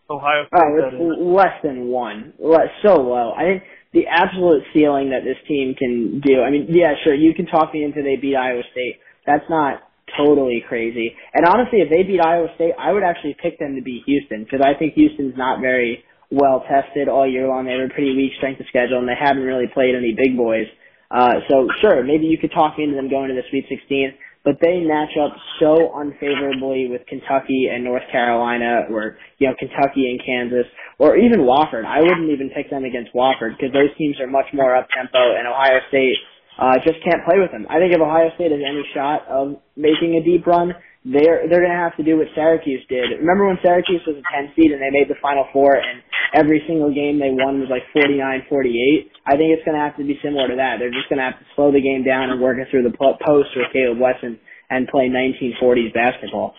Ohio 0.09 0.47
State. 0.47 0.95
Oh, 0.99 1.35
less 1.35 1.53
than 1.63 1.89
one. 1.89 2.33
Less, 2.39 2.69
so 2.83 2.95
low. 2.95 3.33
I 3.37 3.43
think 3.43 3.63
the 3.93 4.07
absolute 4.07 4.63
ceiling 4.73 5.11
that 5.11 5.23
this 5.23 5.37
team 5.47 5.75
can 5.79 6.21
do. 6.25 6.41
I 6.41 6.51
mean, 6.51 6.67
yeah, 6.71 6.95
sure, 7.05 7.15
you 7.15 7.35
can 7.35 7.47
talk 7.47 7.75
me 7.75 7.85
into 7.85 8.03
they 8.03 8.17
beat 8.17 8.37
Iowa 8.37 8.63
State. 8.73 9.01
That's 9.27 9.45
not 9.51 9.83
totally 10.17 10.65
crazy. 10.67 11.15
And 11.35 11.47
honestly, 11.47 11.81
if 11.81 11.91
they 11.91 12.03
beat 12.03 12.21
Iowa 12.21 12.49
State, 12.55 12.73
I 12.79 12.93
would 12.93 13.03
actually 13.03 13.37
pick 13.43 13.59
them 13.59 13.75
to 13.77 13.83
beat 13.83 14.03
Houston 14.07 14.45
because 14.45 14.61
I 14.65 14.79
think 14.79 14.95
Houston's 14.95 15.37
not 15.37 15.61
very 15.61 16.05
well 16.31 16.65
tested 16.69 17.09
all 17.09 17.29
year 17.29 17.49
long. 17.49 17.67
They 17.67 17.73
have 17.73 17.91
a 17.91 17.93
pretty 17.93 18.15
weak 18.15 18.33
strength 18.39 18.61
of 18.61 18.67
schedule 18.69 18.99
and 18.99 19.09
they 19.09 19.19
haven't 19.19 19.43
really 19.43 19.67
played 19.73 19.95
any 19.95 20.15
big 20.15 20.37
boys. 20.37 20.67
Uh, 21.11 21.43
so 21.51 21.67
sure, 21.81 22.05
maybe 22.05 22.27
you 22.27 22.39
could 22.39 22.53
talk 22.53 22.79
into 22.79 22.95
them 22.95 23.11
going 23.11 23.29
to 23.29 23.35
the 23.35 23.43
Sweet 23.51 23.67
16. 23.69 24.15
but 24.45 24.57
they 24.63 24.81
match 24.81 25.13
up 25.21 25.37
so 25.59 25.93
unfavorably 25.99 26.89
with 26.89 27.03
Kentucky 27.07 27.69
and 27.69 27.85
North 27.85 28.07
Carolina, 28.11 28.87
or 28.91 29.19
you 29.39 29.49
know 29.49 29.55
Kentucky 29.59 30.09
and 30.09 30.23
Kansas, 30.25 30.71
or 30.99 31.17
even 31.17 31.41
Wofford. 31.41 31.85
I 31.85 32.01
wouldn't 32.01 32.31
even 32.31 32.49
pick 32.55 32.71
them 32.71 32.85
against 32.85 33.13
Wofford 33.13 33.59
because 33.59 33.73
those 33.73 33.91
teams 33.99 34.21
are 34.21 34.31
much 34.31 34.47
more 34.55 34.75
up 34.77 34.87
tempo, 34.97 35.37
and 35.37 35.47
Ohio 35.47 35.81
State 35.89 36.17
uh, 36.61 36.77
just 36.85 37.01
can't 37.01 37.25
play 37.25 37.41
with 37.41 37.51
them. 37.51 37.65
I 37.73 37.81
think 37.81 37.97
if 37.97 38.01
Ohio 38.01 38.29
State 38.37 38.53
has 38.53 38.61
any 38.61 38.85
shot 38.93 39.25
of 39.33 39.57
making 39.81 40.21
a 40.21 40.23
deep 40.23 40.45
run, 40.47 40.77
they're 41.09 41.49
they're 41.49 41.65
to 41.65 41.73
have 41.73 41.97
to 41.97 42.05
do 42.05 42.21
what 42.21 42.29
Syracuse 42.37 42.85
did. 42.93 43.17
Remember 43.17 43.49
when 43.49 43.57
Syracuse 43.65 44.05
was 44.05 44.21
a 44.21 44.25
10 44.29 44.53
seed 44.53 44.69
and 44.69 44.85
they 44.85 44.93
made 44.93 45.09
the 45.09 45.17
Final 45.25 45.49
Four 45.53 45.81
and 45.81 46.05
every 46.37 46.61
single 46.69 46.93
game 46.93 47.17
they 47.17 47.33
won 47.33 47.65
was 47.65 47.73
like 47.73 47.89
49-48? 47.97 49.09
I 49.25 49.41
think 49.41 49.57
it's 49.57 49.65
to 49.65 49.81
have 49.81 49.97
to 49.97 50.05
be 50.05 50.21
similar 50.21 50.53
to 50.53 50.61
that. 50.61 50.77
They're 50.77 50.93
just 50.93 51.09
to 51.09 51.17
have 51.17 51.41
to 51.41 51.47
slow 51.57 51.73
the 51.73 51.81
game 51.81 52.05
down 52.05 52.29
and 52.29 52.37
work 52.37 52.61
it 52.61 52.69
through 52.69 52.85
the 52.85 52.93
post 52.93 53.49
with 53.57 53.73
Caleb 53.73 53.97
Wesson 53.97 54.37
and 54.69 54.85
play 54.93 55.09
1940s 55.09 55.97
basketball. 55.97 56.53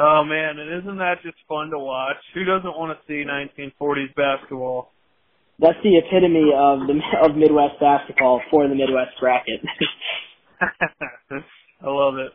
Oh 0.00 0.24
man, 0.24 0.56
and 0.56 0.80
isn't 0.80 0.98
that 0.98 1.20
just 1.22 1.36
fun 1.48 1.68
to 1.70 1.78
watch? 1.78 2.20
Who 2.32 2.44
doesn't 2.44 2.72
want 2.76 2.96
to 2.96 3.00
see 3.04 3.24
1940s 3.24 4.16
basketball? 4.16 4.92
That's 5.58 5.78
the 5.82 5.96
epitome 5.98 6.52
of 6.54 6.86
the 6.86 7.00
of 7.24 7.36
Midwest 7.36 7.80
basketball 7.80 8.42
for 8.50 8.68
the 8.68 8.74
Midwest 8.74 9.18
bracket. 9.20 9.60
I 11.80 11.88
love 11.88 12.18
it. 12.18 12.32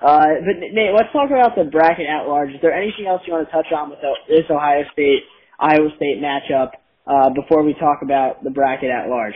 Uh, 0.00 0.40
but 0.46 0.56
Nate, 0.72 0.94
let's 0.96 1.12
talk 1.12 1.28
about 1.30 1.56
the 1.56 1.64
bracket 1.64 2.06
at 2.06 2.26
large. 2.26 2.50
Is 2.50 2.60
there 2.62 2.72
anything 2.72 3.06
else 3.06 3.20
you 3.26 3.34
want 3.34 3.46
to 3.46 3.52
touch 3.52 3.66
on 3.76 3.90
with 3.90 3.98
this 4.28 4.48
Ohio 4.50 4.82
State 4.92 5.22
Iowa 5.58 5.90
State 5.96 6.22
matchup 6.22 6.70
uh, 7.06 7.30
before 7.30 7.62
we 7.62 7.74
talk 7.74 7.98
about 8.02 8.42
the 8.42 8.50
bracket 8.50 8.90
at 8.90 9.08
large? 9.08 9.34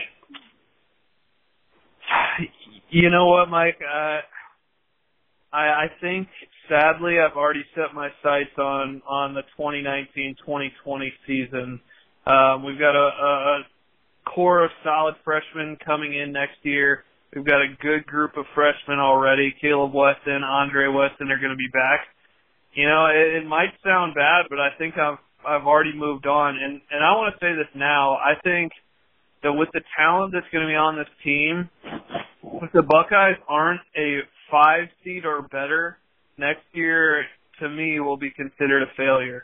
You 2.89 3.09
know 3.09 3.27
what, 3.27 3.49
Mike? 3.49 3.77
Uh, 3.81 4.21
I 5.53 5.85
I 5.85 5.87
think 6.01 6.27
sadly 6.67 7.17
I've 7.19 7.37
already 7.37 7.63
set 7.75 7.93
my 7.93 8.09
sights 8.23 8.57
on 8.57 9.01
on 9.07 9.33
the 9.33 9.43
2019-2020 9.59 11.09
season. 11.27 11.79
Um, 12.25 12.65
we've 12.65 12.79
got 12.79 12.95
a, 12.95 13.07
a 13.07 13.63
core 14.25 14.63
of 14.63 14.71
solid 14.83 15.15
freshmen 15.23 15.77
coming 15.85 16.13
in 16.13 16.31
next 16.31 16.57
year 16.63 17.03
We've 17.35 17.45
got 17.45 17.61
a 17.61 17.67
good 17.81 18.05
group 18.07 18.37
of 18.37 18.45
freshmen 18.55 18.97
already. 18.97 19.53
Caleb 19.59 19.93
Wesson, 19.93 20.41
Andre 20.41 20.87
Wesson 20.87 21.29
are 21.29 21.37
going 21.37 21.51
to 21.51 21.57
be 21.57 21.67
back. 21.73 22.07
You 22.73 22.87
know, 22.87 23.07
it, 23.07 23.43
it 23.43 23.45
might 23.45 23.75
sound 23.83 24.15
bad, 24.15 24.45
but 24.49 24.59
I 24.59 24.69
think 24.77 24.95
I've 24.97 25.17
I've 25.45 25.67
already 25.67 25.93
moved 25.93 26.25
on, 26.25 26.55
and 26.55 26.81
and 26.89 27.03
I 27.03 27.11
want 27.11 27.35
to 27.35 27.45
say 27.45 27.51
this 27.55 27.67
now. 27.75 28.15
I 28.15 28.39
think 28.41 28.71
that 29.43 29.51
with 29.51 29.67
the 29.73 29.81
talent 29.97 30.33
that's 30.33 30.47
going 30.51 30.63
to 30.65 30.71
be 30.71 30.75
on 30.75 30.95
this 30.95 31.11
team, 31.25 31.69
if 32.63 32.71
the 32.71 32.81
Buckeyes 32.81 33.35
aren't 33.49 33.81
a 33.97 34.19
five 34.49 34.87
seed 35.03 35.25
or 35.25 35.41
better 35.41 35.97
next 36.37 36.63
year, 36.71 37.25
to 37.59 37.67
me, 37.67 37.99
will 37.99 38.17
be 38.17 38.31
considered 38.31 38.81
a 38.81 38.91
failure. 38.95 39.43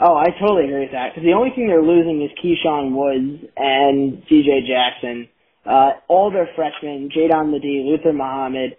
Oh, 0.00 0.16
I 0.16 0.30
totally 0.40 0.64
agree 0.64 0.80
with 0.80 0.92
that. 0.92 1.12
Because 1.12 1.26
the 1.26 1.34
only 1.36 1.50
thing 1.54 1.68
they're 1.68 1.82
losing 1.82 2.22
is 2.24 2.30
Keyshawn 2.40 2.96
Woods 2.96 3.44
and 3.56 4.22
DJ 4.24 4.64
Jackson 4.66 5.28
uh, 5.66 5.90
all 6.08 6.30
their 6.30 6.48
freshmen, 6.56 7.10
Jaedon 7.14 7.52
LeDee, 7.52 7.84
Luther 7.84 8.12
Muhammad, 8.12 8.76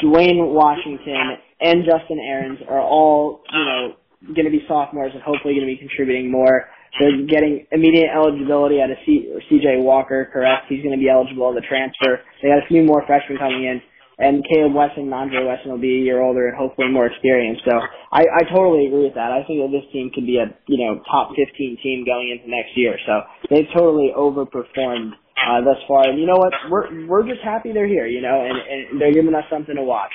Duane 0.00 0.54
Washington, 0.54 1.38
and 1.60 1.84
Justin 1.84 2.18
Ahrens 2.18 2.60
are 2.68 2.80
all, 2.80 3.42
you 3.52 3.64
know, 3.64 3.94
going 4.34 4.46
to 4.46 4.50
be 4.50 4.62
sophomores 4.68 5.12
and 5.14 5.22
hopefully 5.22 5.54
going 5.54 5.66
to 5.66 5.72
be 5.72 5.78
contributing 5.78 6.30
more. 6.30 6.68
They're 7.00 7.26
getting 7.26 7.66
immediate 7.72 8.10
eligibility 8.14 8.80
out 8.80 8.90
of 8.90 8.98
C- 9.06 9.32
CJ 9.50 9.82
Walker, 9.82 10.28
correct? 10.32 10.66
He's 10.68 10.82
going 10.84 10.94
to 10.94 11.00
be 11.00 11.08
eligible 11.08 11.50
as 11.50 11.56
a 11.56 11.66
transfer. 11.66 12.20
They 12.42 12.48
got 12.48 12.62
a 12.62 12.68
few 12.68 12.84
more 12.84 13.02
freshmen 13.06 13.38
coming 13.38 13.64
in, 13.64 13.80
and 14.22 14.46
Caleb 14.46 14.74
Wesson 14.74 15.10
and 15.10 15.14
Andre 15.14 15.44
Wesson 15.44 15.70
will 15.70 15.82
be 15.82 15.98
a 15.98 16.04
year 16.06 16.22
older 16.22 16.46
and 16.46 16.56
hopefully 16.56 16.88
more 16.88 17.06
experienced. 17.06 17.62
So 17.66 17.74
I, 18.12 18.22
I 18.22 18.42
totally 18.46 18.86
agree 18.86 19.04
with 19.04 19.14
that. 19.14 19.34
I 19.34 19.42
think 19.42 19.58
that 19.58 19.74
this 19.74 19.84
team 19.92 20.10
could 20.14 20.26
be 20.26 20.38
a 20.38 20.46
you 20.70 20.78
know 20.78 21.02
top 21.10 21.34
15 21.34 21.78
team 21.82 22.06
going 22.06 22.30
into 22.30 22.48
next 22.48 22.76
year. 22.76 22.94
So 23.04 23.26
they've 23.50 23.68
totally 23.74 24.14
overperformed 24.14 25.18
uh, 25.42 25.60
thus 25.66 25.82
far. 25.88 26.08
And 26.08 26.18
you 26.20 26.26
know 26.26 26.38
what? 26.38 26.54
We're 26.70 27.06
we're 27.06 27.26
just 27.26 27.42
happy 27.42 27.72
they're 27.72 27.90
here, 27.90 28.06
you 28.06 28.22
know, 28.22 28.46
and, 28.46 28.56
and 28.56 29.00
they're 29.00 29.12
giving 29.12 29.34
us 29.34 29.44
something 29.50 29.74
to 29.74 29.82
watch. 29.82 30.12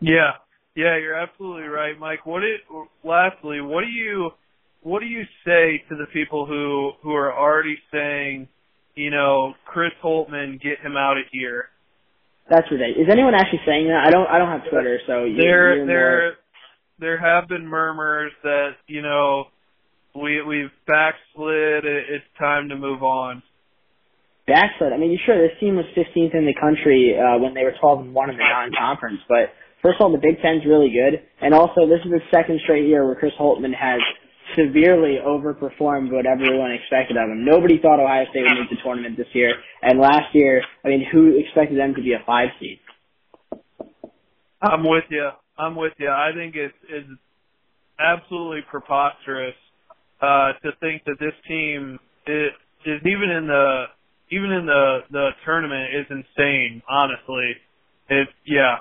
Yeah, 0.00 0.40
yeah, 0.74 0.98
you're 0.98 1.14
absolutely 1.14 1.68
right, 1.68 1.98
Mike. 1.98 2.26
What 2.26 2.42
it? 2.42 2.60
Lastly, 3.04 3.60
what 3.60 3.82
do 3.82 3.90
you 3.90 4.30
what 4.82 5.00
do 5.00 5.06
you 5.06 5.22
say 5.44 5.82
to 5.88 5.96
the 5.96 6.06
people 6.12 6.46
who 6.46 6.92
who 7.02 7.14
are 7.14 7.32
already 7.32 7.78
saying, 7.92 8.48
you 8.94 9.10
know, 9.10 9.54
Chris 9.66 9.92
Holtmann, 10.02 10.60
get 10.60 10.80
him 10.80 10.96
out 10.96 11.16
of 11.16 11.24
here? 11.30 11.66
That's 12.48 12.70
ridiculous. 12.70 13.08
Is 13.08 13.12
anyone 13.12 13.34
actually 13.34 13.62
saying 13.66 13.88
that? 13.88 14.04
I 14.06 14.10
don't. 14.10 14.28
I 14.28 14.38
don't 14.38 14.50
have 14.50 14.68
Twitter, 14.70 15.00
so 15.06 15.24
you, 15.24 15.36
there 15.36 15.86
there 15.86 16.20
more... 16.20 16.32
there 17.00 17.18
have 17.18 17.48
been 17.48 17.66
murmurs 17.66 18.32
that 18.42 18.76
you 18.86 19.00
know 19.00 19.44
we 20.14 20.42
we've 20.42 20.72
backslid. 20.86 21.84
It's 21.84 22.24
time 22.38 22.68
to 22.68 22.76
move 22.76 23.02
on 23.02 23.42
backslid. 24.46 24.92
I 24.92 24.98
mean, 24.98 25.10
you 25.10 25.18
sure, 25.24 25.36
this 25.40 25.56
team 25.60 25.76
was 25.76 25.86
15th 25.96 26.34
in 26.36 26.44
the 26.44 26.54
country 26.56 27.16
uh, 27.16 27.40
when 27.40 27.54
they 27.54 27.64
were 27.64 27.74
12 27.80 28.00
and 28.00 28.14
one 28.14 28.30
in 28.30 28.36
the 28.36 28.44
non-conference, 28.44 29.20
but 29.28 29.52
first 29.82 30.00
of 30.00 30.04
all, 30.04 30.12
the 30.12 30.20
Big 30.20 30.40
Ten's 30.40 30.64
really 30.68 30.92
good, 30.92 31.20
and 31.40 31.54
also 31.54 31.88
this 31.88 32.00
is 32.04 32.12
the 32.12 32.24
second 32.32 32.60
straight 32.64 32.86
year 32.86 33.04
where 33.04 33.16
Chris 33.16 33.32
Holtmann 33.40 33.74
has 33.74 34.00
severely 34.56 35.18
overperformed 35.24 36.10
what 36.12 36.26
everyone 36.26 36.72
expected 36.72 37.16
of 37.16 37.30
him. 37.30 37.44
Nobody 37.44 37.78
thought 37.80 38.00
Ohio 38.00 38.24
State 38.30 38.42
would 38.42 38.58
make 38.58 38.70
the 38.70 38.82
tournament 38.82 39.16
this 39.16 39.28
year, 39.32 39.54
and 39.82 39.98
last 40.00 40.34
year, 40.34 40.62
I 40.84 40.88
mean, 40.88 41.06
who 41.10 41.38
expected 41.38 41.78
them 41.78 41.94
to 41.94 42.02
be 42.02 42.12
a 42.12 42.22
five 42.26 42.48
seed? 42.60 42.80
I'm 44.62 44.82
with 44.82 45.04
you. 45.10 45.30
I'm 45.58 45.76
with 45.76 45.92
you. 45.98 46.08
I 46.08 46.30
think 46.34 46.56
it's 46.56 46.74
it's 46.88 47.08
absolutely 47.98 48.60
preposterous 48.70 49.54
uh, 50.20 50.52
to 50.62 50.72
think 50.80 51.04
that 51.04 51.16
this 51.20 51.34
team 51.46 51.98
is, 52.26 52.50
is 52.86 53.00
even 53.04 53.30
in 53.30 53.46
the 53.46 53.84
even 54.30 54.50
in 54.50 54.66
the 54.66 54.98
the 55.10 55.30
tournament 55.44 55.94
is 55.94 56.06
insane. 56.10 56.82
Honestly, 56.88 57.52
it's 58.08 58.30
yeah. 58.46 58.76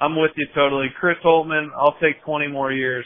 I'm 0.00 0.14
with 0.14 0.30
you 0.36 0.46
totally. 0.54 0.86
Chris 1.00 1.16
Holtmann, 1.24 1.70
I'll 1.76 1.96
take 2.00 2.22
20 2.24 2.46
more 2.46 2.70
years. 2.70 3.04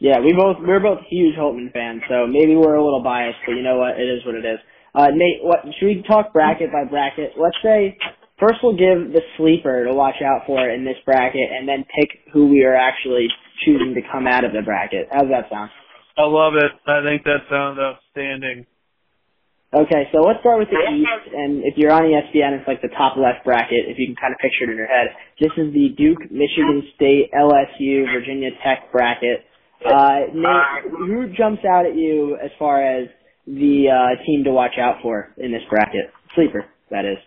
Yeah, 0.00 0.24
we 0.24 0.32
both 0.32 0.56
we're 0.64 0.80
both 0.80 1.04
huge 1.12 1.36
Holtmann 1.36 1.72
fans, 1.72 2.00
so 2.08 2.26
maybe 2.26 2.56
we're 2.56 2.74
a 2.74 2.82
little 2.82 3.04
biased, 3.04 3.36
but 3.44 3.52
you 3.52 3.62
know 3.62 3.76
what? 3.76 4.00
It 4.00 4.08
is 4.08 4.24
what 4.24 4.34
it 4.34 4.48
is. 4.48 4.58
Uh, 4.96 5.12
Nate, 5.12 5.44
what 5.44 5.60
should 5.78 5.86
we 5.86 6.02
talk 6.08 6.32
bracket 6.32 6.72
by 6.72 6.88
bracket? 6.88 7.36
Let's 7.36 7.60
say 7.62 7.98
first 8.40 8.64
we'll 8.64 8.80
give 8.80 9.12
the 9.12 9.20
sleeper 9.36 9.84
to 9.84 9.92
watch 9.92 10.24
out 10.24 10.48
for 10.48 10.68
in 10.68 10.88
this 10.88 10.96
bracket, 11.04 11.52
and 11.52 11.68
then 11.68 11.84
pick 11.84 12.32
who 12.32 12.48
we 12.48 12.64
are 12.64 12.74
actually 12.74 13.28
choosing 13.64 13.92
to 13.94 14.00
come 14.10 14.26
out 14.26 14.42
of 14.42 14.52
the 14.52 14.62
bracket. 14.64 15.08
How's 15.12 15.28
that 15.28 15.52
sound? 15.52 15.70
I 16.16 16.24
love 16.24 16.54
it. 16.56 16.72
I 16.88 17.04
think 17.04 17.22
that 17.24 17.44
sounds 17.52 17.78
outstanding. 17.78 18.64
Okay, 19.70 20.08
so 20.10 20.24
let's 20.24 20.40
start 20.40 20.58
with 20.58 20.72
the 20.72 20.80
East, 20.80 21.30
and 21.30 21.62
if 21.62 21.76
you're 21.76 21.92
on 21.92 22.02
ESPN, 22.02 22.58
it's 22.58 22.66
like 22.66 22.82
the 22.82 22.90
top 22.96 23.14
left 23.16 23.44
bracket, 23.44 23.86
if 23.86 24.00
you 24.00 24.08
can 24.08 24.16
kind 24.16 24.34
of 24.34 24.40
picture 24.40 24.64
it 24.66 24.70
in 24.72 24.76
your 24.76 24.90
head. 24.90 25.14
This 25.38 25.52
is 25.54 25.70
the 25.76 25.94
Duke, 25.94 26.26
Michigan 26.32 26.82
State, 26.96 27.30
LSU, 27.30 28.10
Virginia 28.10 28.50
Tech 28.64 28.90
bracket. 28.90 29.46
Uh, 29.84 30.32
Nate, 30.34 30.90
who 30.90 31.26
jumps 31.36 31.62
out 31.64 31.86
at 31.86 31.96
you 31.96 32.36
as 32.42 32.50
far 32.58 32.82
as 32.82 33.08
the 33.46 33.86
uh, 33.88 34.22
team 34.24 34.44
to 34.44 34.50
watch 34.50 34.74
out 34.78 34.96
for 35.02 35.32
in 35.36 35.52
this 35.52 35.62
bracket? 35.68 36.10
Sleeper, 36.34 36.64
that 36.90 37.04
is. 37.04 37.18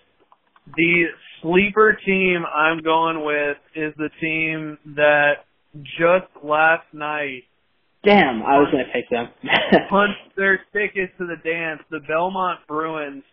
The 0.75 1.05
sleeper 1.41 1.97
team 2.05 2.43
I'm 2.45 2.81
going 2.81 3.25
with 3.25 3.57
is 3.75 3.93
the 3.97 4.09
team 4.21 4.77
that 4.95 5.45
just 5.97 6.27
last 6.43 6.85
night 6.93 7.43
Damn, 8.03 8.43
I 8.43 8.59
was 8.59 8.67
going 8.69 8.83
to 8.83 8.91
pick 8.91 9.09
them. 9.09 9.29
punch 9.89 10.11
their 10.35 10.59
tickets 10.73 11.13
to 11.19 11.25
the 11.25 11.37
dance. 11.41 11.81
The 11.89 12.01
Belmont 12.05 12.59
Bruins. 12.67 13.23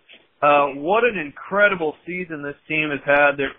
Uh, 0.40 0.78
what 0.78 1.02
an 1.02 1.18
incredible 1.18 1.94
season 2.06 2.42
this 2.42 2.54
team 2.68 2.90
has 2.90 3.00
had. 3.04 3.36
They're 3.36 3.52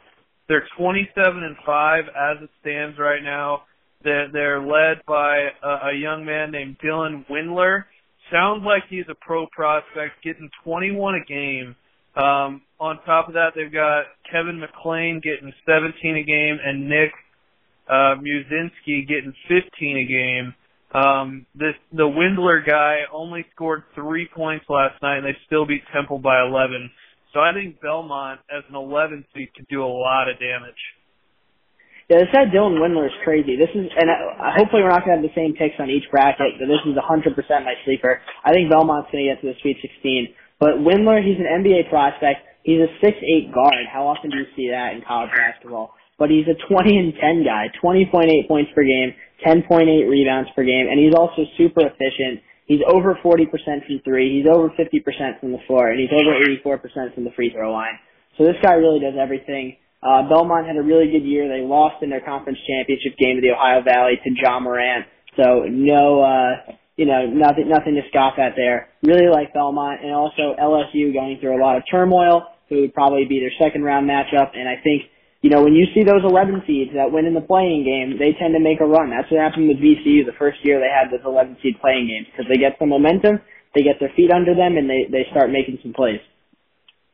they're 0.48 0.68
27 0.78 1.44
and 1.44 1.56
five 1.66 2.06
as 2.08 2.44
it 2.44 2.50
stands 2.62 2.98
right 2.98 3.22
now. 3.24 3.64
They're, 4.04 4.30
they're 4.32 4.62
led 4.62 5.06
by 5.08 5.50
a, 5.64 5.90
a 5.90 5.94
young 5.94 6.26
man 6.26 6.52
named 6.52 6.78
Dylan 6.84 7.26
Windler. 7.30 7.86
Sounds 8.32 8.64
like 8.66 8.84
he's 8.90 9.06
a 9.10 9.16
pro 9.16 9.48
prospect, 9.48 10.24
getting 10.24 10.50
21 10.64 11.16
a 11.16 11.26
game. 11.26 11.76
Um, 12.16 12.62
on 12.80 13.00
top 13.06 13.28
of 13.28 13.34
that, 13.36 13.52
they've 13.56 13.72
got 13.72 14.06
Kevin 14.32 14.62
McClain 14.62 15.22
getting 15.22 15.54
17 15.66 16.18
a 16.18 16.24
game 16.24 16.58
and 16.64 16.90
Nick 16.90 17.12
uh, 17.88 18.16
Muszynski 18.20 19.08
getting 19.08 19.34
15 19.48 19.98
a 19.98 20.06
game. 20.06 20.56
Um, 20.94 21.46
this 21.56 21.76
the 21.94 22.04
Windler 22.04 22.66
guy 22.68 23.02
only 23.14 23.46
scored 23.56 23.84
three 23.96 24.28
points 24.34 24.66
last 24.68 25.02
night, 25.02 25.18
and 25.18 25.26
they 25.26 25.38
still 25.46 25.66
beat 25.66 25.84
Temple 25.94 26.20
by 26.20 26.42
11. 26.42 26.92
So 27.34 27.40
I 27.40 27.54
think 27.54 27.80
Belmont 27.82 28.42
as 28.52 28.64
an 28.68 28.76
11 28.76 29.26
seed 29.34 29.54
could 29.56 29.68
do 29.70 29.84
a 29.84 29.88
lot 29.88 30.30
of 30.30 30.38
damage. 30.38 30.76
Yeah, 32.12 32.28
this 32.28 32.36
guy 32.36 32.44
Dylan 32.52 32.76
Windler 32.76 33.08
is 33.08 33.16
crazy. 33.24 33.56
This 33.56 33.72
is, 33.72 33.88
and 33.88 34.12
uh, 34.12 34.52
hopefully 34.52 34.84
we're 34.84 34.92
not 34.92 35.08
going 35.08 35.16
to 35.16 35.24
have 35.24 35.28
the 35.32 35.32
same 35.32 35.56
picks 35.56 35.80
on 35.80 35.88
each 35.88 36.04
bracket, 36.12 36.60
but 36.60 36.68
this 36.68 36.84
is 36.84 37.00
100% 37.00 37.08
my 37.64 37.72
sleeper. 37.88 38.20
I 38.44 38.52
think 38.52 38.68
Belmont's 38.68 39.08
going 39.16 39.24
to 39.24 39.32
get 39.32 39.40
to 39.40 39.48
the 39.48 39.56
Sweet 39.64 39.80
16. 39.80 40.36
But 40.60 40.84
Windler, 40.84 41.24
he's 41.24 41.40
an 41.40 41.48
NBA 41.48 41.88
prospect. 41.88 42.44
He's 42.68 42.84
a 42.84 42.92
six 43.00 43.16
eight 43.24 43.56
guard. 43.56 43.88
How 43.88 44.12
often 44.12 44.28
do 44.28 44.44
you 44.44 44.50
see 44.60 44.68
that 44.76 44.92
in 44.92 45.08
college 45.08 45.32
basketball? 45.32 45.96
But 46.20 46.28
he's 46.28 46.44
a 46.52 46.60
20 46.68 47.00
and 47.00 47.16
10 47.16 47.48
guy, 47.48 47.72
20.8 47.80 48.12
points 48.44 48.76
per 48.76 48.84
game, 48.84 49.16
10.8 49.48 49.88
rebounds 50.12 50.52
per 50.52 50.68
game, 50.68 50.92
and 50.92 51.00
he's 51.00 51.16
also 51.16 51.48
super 51.56 51.88
efficient. 51.88 52.44
He's 52.68 52.84
over 52.92 53.16
40% 53.24 53.48
from 53.88 54.04
three. 54.04 54.36
He's 54.36 54.52
over 54.52 54.68
50% 54.68 55.40
from 55.40 55.56
the 55.56 55.64
floor, 55.64 55.88
and 55.88 55.96
he's 55.96 56.12
over 56.12 56.36
84% 56.76 57.16
from 57.16 57.24
the 57.24 57.32
free 57.40 57.56
throw 57.56 57.72
line. 57.72 57.96
So 58.38 58.44
this 58.44 58.60
guy 58.62 58.76
really 58.76 59.00
does 59.00 59.16
everything. 59.16 59.80
Uh, 60.02 60.28
Belmont 60.28 60.66
had 60.66 60.78
a 60.78 60.82
really 60.82 61.12
good 61.14 61.24
year. 61.24 61.48
They 61.48 61.62
lost 61.62 62.02
in 62.02 62.10
their 62.10 62.22
conference 62.22 62.58
championship 62.66 63.18
game 63.18 63.38
to 63.38 63.42
the 63.42 63.54
Ohio 63.54 63.86
Valley 63.86 64.18
to 64.24 64.30
Ja 64.34 64.60
Morant. 64.60 65.06
So 65.38 65.70
no, 65.70 66.22
uh, 66.22 66.74
you 66.98 67.06
know, 67.06 67.30
nothing, 67.30 67.70
nothing 67.70 67.96
to 67.96 68.02
scoff 68.10 68.38
at 68.42 68.54
there. 68.58 68.90
Really 69.04 69.30
like 69.30 69.54
Belmont 69.54 70.02
and 70.02 70.14
also 70.14 70.58
LSU 70.58 71.14
going 71.14 71.38
through 71.40 71.58
a 71.58 71.62
lot 71.62 71.78
of 71.78 71.84
turmoil, 71.90 72.50
who 72.70 72.82
would 72.82 72.94
probably 72.94 73.26
be 73.26 73.40
their 73.40 73.54
second 73.62 73.84
round 73.84 74.10
matchup. 74.10 74.58
And 74.58 74.68
I 74.68 74.82
think, 74.82 75.06
you 75.42 75.50
know, 75.50 75.62
when 75.62 75.74
you 75.74 75.86
see 75.94 76.04
those 76.04 76.26
11 76.26 76.64
seeds 76.66 76.92
that 76.94 77.12
win 77.12 77.26
in 77.26 77.34
the 77.34 77.42
play-in 77.42 77.86
game, 77.86 78.18
they 78.18 78.34
tend 78.38 78.54
to 78.54 78.62
make 78.62 78.82
a 78.82 78.90
run. 78.90 79.10
That's 79.10 79.30
what 79.30 79.42
happened 79.42 79.70
with 79.70 79.78
VCU 79.78 80.26
the 80.26 80.38
first 80.38 80.58
year 80.66 80.82
they 80.82 80.90
had 80.90 81.14
those 81.14 81.26
11 81.26 81.58
seed 81.62 81.78
play-in 81.82 82.10
games 82.10 82.26
because 82.30 82.50
they 82.50 82.58
get 82.58 82.78
some 82.78 82.90
momentum, 82.90 83.42
they 83.74 83.82
get 83.82 84.02
their 84.02 84.14
feet 84.16 84.32
under 84.34 84.54
them, 84.54 84.78
and 84.78 84.90
they 84.90 85.06
they 85.10 85.26
start 85.30 85.50
making 85.50 85.80
some 85.82 85.94
plays. 85.94 86.22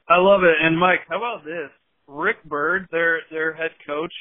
I 0.09 0.19
love 0.19 0.43
it. 0.43 0.55
And 0.59 0.77
Mike, 0.79 1.07
how 1.07 1.17
about 1.17 1.43
this? 1.43 1.71
Rick 2.07 2.43
Byrd, 2.45 2.87
their 2.91 3.21
their 3.31 3.53
head 3.53 3.71
coach, 3.85 4.13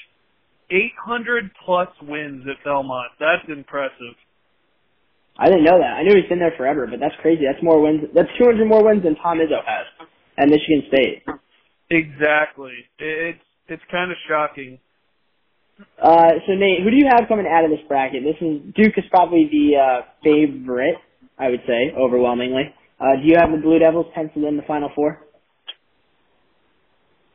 800 0.71 1.51
plus 1.65 1.89
wins 2.03 2.45
at 2.49 2.63
Belmont. 2.65 3.13
That's 3.21 3.49
impressive. 3.49 4.15
I 5.39 5.47
didn't 5.47 5.65
know 5.65 5.79
that. 5.79 6.01
I 6.01 6.03
knew 6.03 6.17
he's 6.17 6.29
been 6.29 6.39
there 6.39 6.55
forever, 6.57 6.87
but 6.91 6.99
that's 6.99 7.15
crazy. 7.21 7.45
That's 7.45 7.63
more 7.63 7.81
wins. 7.81 8.09
That's 8.15 8.29
200 8.39 8.65
more 8.65 8.83
wins 8.83 9.05
than 9.05 9.17
Tom 9.17 9.39
Izzo 9.39 9.61
has 9.61 10.09
at 10.39 10.49
Michigan 10.49 10.83
State. 10.89 11.23
Exactly. 11.91 12.73
It's 12.99 13.45
it's 13.69 13.83
kind 13.91 14.11
of 14.11 14.17
shocking. 14.29 14.79
Uh, 16.03 16.41
so 16.47 16.55
Nate, 16.55 16.83
who 16.83 16.91
do 16.91 16.97
you 16.97 17.09
have 17.13 17.29
coming 17.29 17.47
out 17.47 17.65
of 17.65 17.71
this 17.71 17.85
bracket? 17.87 18.25
This 18.25 18.41
is 18.41 18.63
Duke 18.75 18.97
is 18.97 19.05
probably 19.11 19.47
the 19.53 19.77
uh, 19.77 20.01
favorite, 20.25 20.97
I 21.39 21.51
would 21.51 21.63
say, 21.67 21.93
overwhelmingly. 21.97 22.75
Uh, 22.99 23.21
do 23.21 23.29
you 23.29 23.37
have 23.39 23.53
the 23.53 23.61
Blue 23.61 23.79
Devils 23.79 24.07
penciled 24.15 24.45
in 24.45 24.57
the 24.57 24.65
Final 24.67 24.91
Four? 24.95 25.26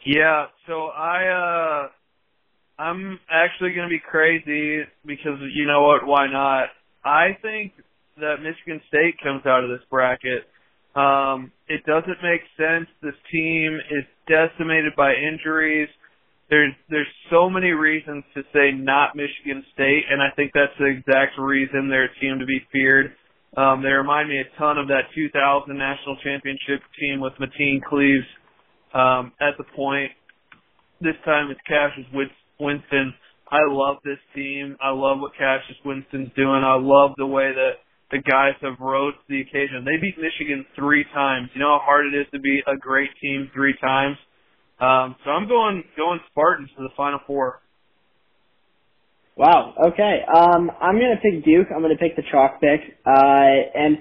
Yeah, 0.06 0.48
so 0.68 0.88
I 0.88 1.28
uh 1.28 2.82
I'm 2.82 3.20
actually 3.30 3.74
going 3.74 3.88
to 3.88 3.94
be 3.94 4.02
crazy 4.02 4.82
because 5.06 5.38
you 5.54 5.68
know 5.68 5.84
what, 5.84 6.06
why 6.08 6.26
not? 6.32 6.70
I 7.06 7.38
think 7.42 7.74
that 8.18 8.38
Michigan 8.42 8.82
State 8.88 9.16
comes 9.22 9.46
out 9.46 9.64
of 9.64 9.70
this 9.70 9.86
bracket. 9.90 10.48
Um 10.96 11.52
it 11.68 11.86
doesn't 11.86 12.18
make 12.24 12.42
sense. 12.58 12.88
This 13.02 13.16
team 13.32 13.80
is 13.92 14.06
decimated 14.28 14.94
by 14.98 15.14
injuries. 15.14 15.90
There's 16.50 16.74
there's 16.90 17.08
so 17.30 17.50
many 17.50 17.72
reasons 17.72 18.24
to 18.34 18.42
say 18.54 18.72
not 18.74 19.16
Michigan 19.16 19.64
State 19.74 20.04
and 20.10 20.22
I 20.22 20.30
think 20.36 20.52
that's 20.54 20.76
the 20.80 20.86
exact 20.88 21.38
reason 21.38 21.90
they're 21.90 22.06
a 22.12 22.20
team 22.20 22.40
to 22.40 22.46
be 22.46 22.60
feared. 22.72 23.14
Um 23.56 23.84
they 23.84 23.90
remind 23.94 24.30
me 24.30 24.42
a 24.42 24.58
ton 24.58 24.78
of 24.80 24.88
that 24.88 25.14
2000 25.14 25.78
national 25.78 26.18
championship 26.24 26.82
team 27.00 27.22
with 27.22 27.34
Mateen 27.40 27.82
Cleaves 27.84 28.26
um, 28.94 29.32
at 29.42 29.58
the 29.58 29.64
point. 29.76 30.12
This 31.02 31.16
time 31.26 31.50
it's 31.50 31.60
Cassius 31.68 32.08
Winston. 32.60 33.14
I 33.52 33.62
love 33.68 33.98
this 34.06 34.20
team. 34.36 34.78
I 34.82 34.92
love 34.92 35.20
what 35.20 35.34
Cassius 35.34 35.78
Winston's 35.84 36.32
doing. 36.36 36.64
I 36.64 36.78
love 36.80 37.12
the 37.18 37.26
way 37.26 37.52
that 37.52 37.84
the 38.12 38.20
guys 38.20 38.54
have 38.62 38.80
rose 38.80 39.14
to 39.14 39.26
the 39.28 39.42
occasion. 39.42 39.84
They 39.84 39.98
beat 40.00 40.16
Michigan 40.18 40.66
three 40.76 41.06
times. 41.14 41.50
You 41.54 41.62
know 41.62 41.80
how 41.80 41.82
hard 41.84 42.06
it 42.06 42.16
is 42.18 42.28
to 42.34 42.40
beat 42.40 42.64
a 42.68 42.78
great 42.78 43.10
team 43.22 43.50
three 43.54 43.76
times. 43.82 44.18
Um, 44.80 45.16
so 45.24 45.32
I'm 45.32 45.48
going 45.48 45.84
going 45.98 46.20
Spartans 46.32 46.70
to 46.78 46.84
the 46.84 46.94
Final 46.96 47.20
Four. 47.28 47.62
Wow. 49.38 49.74
Okay. 49.88 50.22
Um, 50.28 50.72
I'm 50.82 50.96
gonna 50.96 51.20
pick 51.22 51.44
Duke. 51.46 51.68
I'm 51.74 51.82
gonna 51.82 51.98
pick 51.98 52.16
the 52.16 52.24
chalk 52.32 52.60
pick. 52.60 52.82
Uh, 53.06 53.58
and 53.76 53.98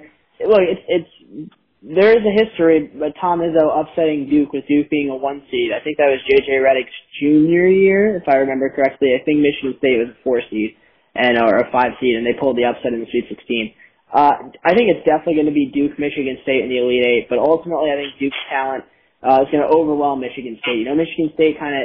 look, 0.46 0.60
it's 0.60 0.82
it's 0.88 1.52
there 1.82 2.12
is 2.12 2.20
a 2.20 2.34
history, 2.36 2.92
but 2.92 3.16
Tom 3.20 3.40
Izzo 3.40 3.72
upsetting 3.72 4.28
Duke 4.28 4.52
with 4.52 4.68
Duke 4.68 4.90
being 4.90 5.08
a 5.08 5.16
one 5.16 5.40
seed. 5.50 5.72
I 5.72 5.82
think 5.82 5.96
that 5.96 6.12
was 6.12 6.20
JJ 6.28 6.60
Redick's 6.60 6.92
junior 7.20 7.66
year, 7.66 8.16
if 8.16 8.28
I 8.28 8.36
remember 8.44 8.68
correctly. 8.68 9.16
I 9.16 9.24
think 9.24 9.40
Michigan 9.40 9.74
State 9.78 9.96
was 9.96 10.12
a 10.12 10.18
four 10.22 10.42
seed 10.50 10.76
and 11.14 11.40
or 11.40 11.56
a 11.56 11.72
five 11.72 11.96
seed, 12.00 12.16
and 12.16 12.26
they 12.26 12.36
pulled 12.36 12.60
the 12.60 12.68
upset 12.68 12.92
in 12.92 13.00
the 13.00 13.08
Sweet 13.08 13.32
16. 13.32 13.72
Uh, 14.12 14.52
I 14.60 14.76
think 14.76 14.92
it's 14.92 15.06
definitely 15.08 15.40
going 15.40 15.48
to 15.48 15.56
be 15.56 15.72
Duke, 15.72 15.96
Michigan 15.96 16.36
State 16.44 16.66
in 16.66 16.68
the 16.68 16.84
Elite 16.84 17.06
Eight, 17.06 17.26
but 17.32 17.38
ultimately 17.40 17.88
I 17.88 17.96
think 17.96 18.12
Duke's 18.20 18.44
talent 18.52 18.84
uh, 19.24 19.40
is 19.40 19.48
going 19.48 19.64
to 19.64 19.72
overwhelm 19.72 20.20
Michigan 20.20 20.60
State. 20.60 20.84
You 20.84 20.86
know, 20.90 20.98
Michigan 20.98 21.32
State 21.32 21.56
kind 21.56 21.74
of 21.80 21.84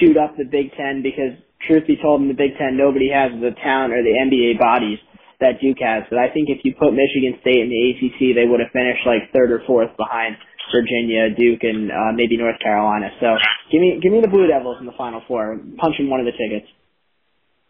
chewed 0.00 0.16
up 0.16 0.40
the 0.40 0.48
Big 0.48 0.72
Ten 0.72 1.04
because, 1.04 1.36
truth 1.68 1.84
be 1.84 2.00
told, 2.00 2.24
in 2.24 2.32
the 2.32 2.38
Big 2.38 2.56
Ten 2.56 2.80
nobody 2.80 3.12
has 3.12 3.28
the 3.44 3.52
talent 3.60 3.92
or 3.92 4.00
the 4.00 4.16
NBA 4.16 4.56
bodies 4.56 5.02
that 5.42 5.58
Duke 5.60 5.82
has. 5.82 6.06
But 6.08 6.22
I 6.22 6.30
think 6.30 6.48
if 6.48 6.62
you 6.64 6.72
put 6.78 6.94
Michigan 6.94 7.36
State 7.42 7.60
in 7.60 7.68
the 7.68 7.82
ACC, 7.92 8.32
they 8.38 8.46
would 8.46 8.62
have 8.62 8.70
finished 8.70 9.02
like 9.04 9.28
third 9.34 9.50
or 9.50 9.60
fourth 9.66 9.90
behind 9.98 10.38
Virginia, 10.70 11.28
Duke, 11.34 11.60
and 11.66 11.90
uh, 11.90 12.14
maybe 12.14 12.38
North 12.38 12.58
Carolina. 12.62 13.10
So 13.20 13.36
give 13.70 13.82
me 13.82 14.00
give 14.00 14.12
me 14.14 14.22
the 14.22 14.30
Blue 14.30 14.46
Devils 14.46 14.78
in 14.80 14.86
the 14.86 14.96
Final 14.96 15.20
Four. 15.26 15.60
punching 15.76 16.08
one 16.08 16.20
of 16.22 16.26
the 16.26 16.32
tickets. 16.32 16.70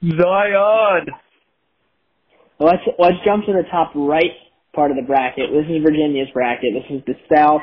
Zion. 0.05 1.09
Let's 2.61 2.85
let's 2.99 3.19
jump 3.25 3.47
to 3.47 3.53
the 3.53 3.67
top 3.71 3.93
right 3.95 4.37
part 4.75 4.91
of 4.91 4.97
the 4.97 5.03
bracket. 5.03 5.51
This 5.51 5.67
is 5.67 5.83
Virginia's 5.83 6.29
bracket. 6.33 6.75
This 6.75 6.89
is 6.97 7.03
the 7.07 7.15
South. 7.35 7.63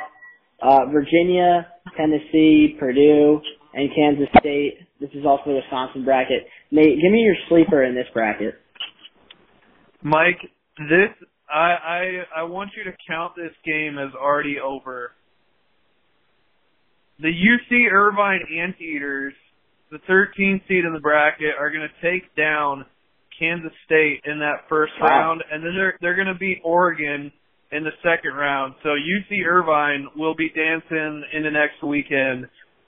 Uh, 0.62 0.92
Virginia, 0.92 1.68
Tennessee, 1.96 2.76
Purdue, 2.78 3.40
and 3.74 3.90
Kansas 3.96 4.28
State. 4.40 4.80
This 5.00 5.10
is 5.14 5.26
also 5.26 5.44
the 5.48 5.62
Wisconsin 5.64 6.04
bracket. 6.04 6.44
Nate, 6.72 7.00
give 7.02 7.12
me 7.12 7.22
your 7.22 7.36
sleeper 7.48 7.84
in 7.84 7.96
this 7.96 8.08
bracket. 8.14 8.56
Mike, 10.02 10.40
this 10.78 11.10
I 11.50 12.24
I 12.36 12.42
I 12.42 12.44
want 12.44 12.72
you 12.78 12.84
to 12.90 12.98
count 13.08 13.34
this 13.36 13.52
game 13.66 13.98
as 13.98 14.14
already 14.16 14.58
over. 14.60 15.12
The 17.20 17.28
UC 17.28 17.92
Irvine 17.92 18.42
Anteaters, 18.58 19.34
the 19.92 19.98
13th 20.10 20.62
seed 20.68 20.86
in 20.86 20.94
the 20.94 21.02
bracket, 21.02 21.56
are 21.60 21.70
going 21.70 21.86
to 21.86 22.12
take 22.12 22.34
down 22.36 22.86
Kansas 23.38 23.74
State 23.86 24.22
in 24.24 24.40
that 24.40 24.70
first 24.70 24.94
wow. 25.02 25.08
round, 25.08 25.44
and 25.52 25.64
then 25.64 25.74
they're 25.76 25.98
they're 26.02 26.16
going 26.16 26.28
to 26.28 26.40
beat 26.40 26.62
Oregon 26.64 27.32
in 27.72 27.84
the 27.84 27.92
second 28.04 28.36
round. 28.36 28.76
So 28.84 28.90
UC 28.90 29.46
Irvine 29.46 30.08
will 30.16 30.36
be 30.36 30.50
dancing 30.50 31.24
in 31.34 31.44
the 31.44 31.52
next 31.52 31.84
weekend. 31.84 32.48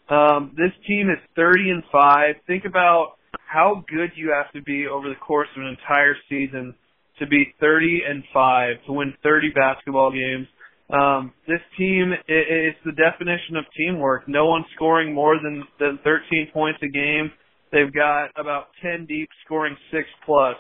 Um, 0.10 0.54
this 0.58 0.72
team 0.88 1.10
is 1.10 1.20
30 1.36 1.70
and 1.70 1.84
five. 1.92 2.36
Think 2.48 2.66
about 2.66 3.14
how 3.48 3.84
good 3.90 4.12
you 4.16 4.34
have 4.36 4.52
to 4.54 4.62
be 4.62 4.88
over 4.88 5.08
the 5.08 5.16
course 5.16 5.48
of 5.56 5.62
an 5.62 5.70
entire 5.70 6.16
season 6.30 6.74
to 7.22 7.28
be 7.28 7.54
30 7.60 8.02
and 8.10 8.24
5, 8.34 8.76
to 8.88 8.94
win 8.94 9.14
30 9.24 9.52
basketball 9.56 10.12
games. 10.12 10.48
Um, 10.92 11.32
this 11.48 11.62
team 11.78 12.12
it, 12.12 12.24
it's 12.28 12.80
the 12.84 12.92
definition 12.92 13.56
of 13.56 13.64
teamwork. 13.78 14.28
No 14.28 14.48
one 14.48 14.66
scoring 14.76 15.14
more 15.14 15.38
than, 15.42 15.64
than 15.80 16.00
13 16.04 16.50
points 16.54 16.80
a 16.84 16.90
game. 16.90 17.32
They've 17.72 17.94
got 17.94 18.32
about 18.36 18.68
10 18.82 19.06
deep 19.06 19.30
scoring 19.46 19.78
6 19.92 20.04
plus. 20.26 20.58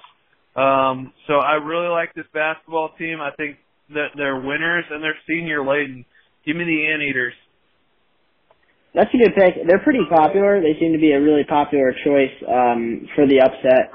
Um, 0.55 1.11
so 1.27 1.33
I 1.33 1.53
really 1.53 1.89
like 1.89 2.13
this 2.13 2.25
basketball 2.33 2.91
team. 2.97 3.19
I 3.19 3.31
think 3.35 3.57
that 3.89 4.15
they're 4.15 4.39
winners 4.39 4.85
and 4.89 5.03
they're 5.03 5.17
senior 5.27 5.65
laden. 5.65 6.05
Give 6.45 6.55
me 6.55 6.63
the 6.63 6.87
Anteaters. 6.93 7.33
That's 8.93 9.09
a 9.13 9.17
good 9.17 9.35
pick. 9.35 9.67
They're 9.67 9.83
pretty 9.83 10.05
popular. 10.09 10.61
They 10.61 10.79
seem 10.79 10.93
to 10.93 10.99
be 10.99 11.11
a 11.11 11.21
really 11.21 11.43
popular 11.47 11.93
choice 12.03 12.35
um, 12.47 13.07
for 13.15 13.25
the 13.25 13.39
upset. 13.39 13.91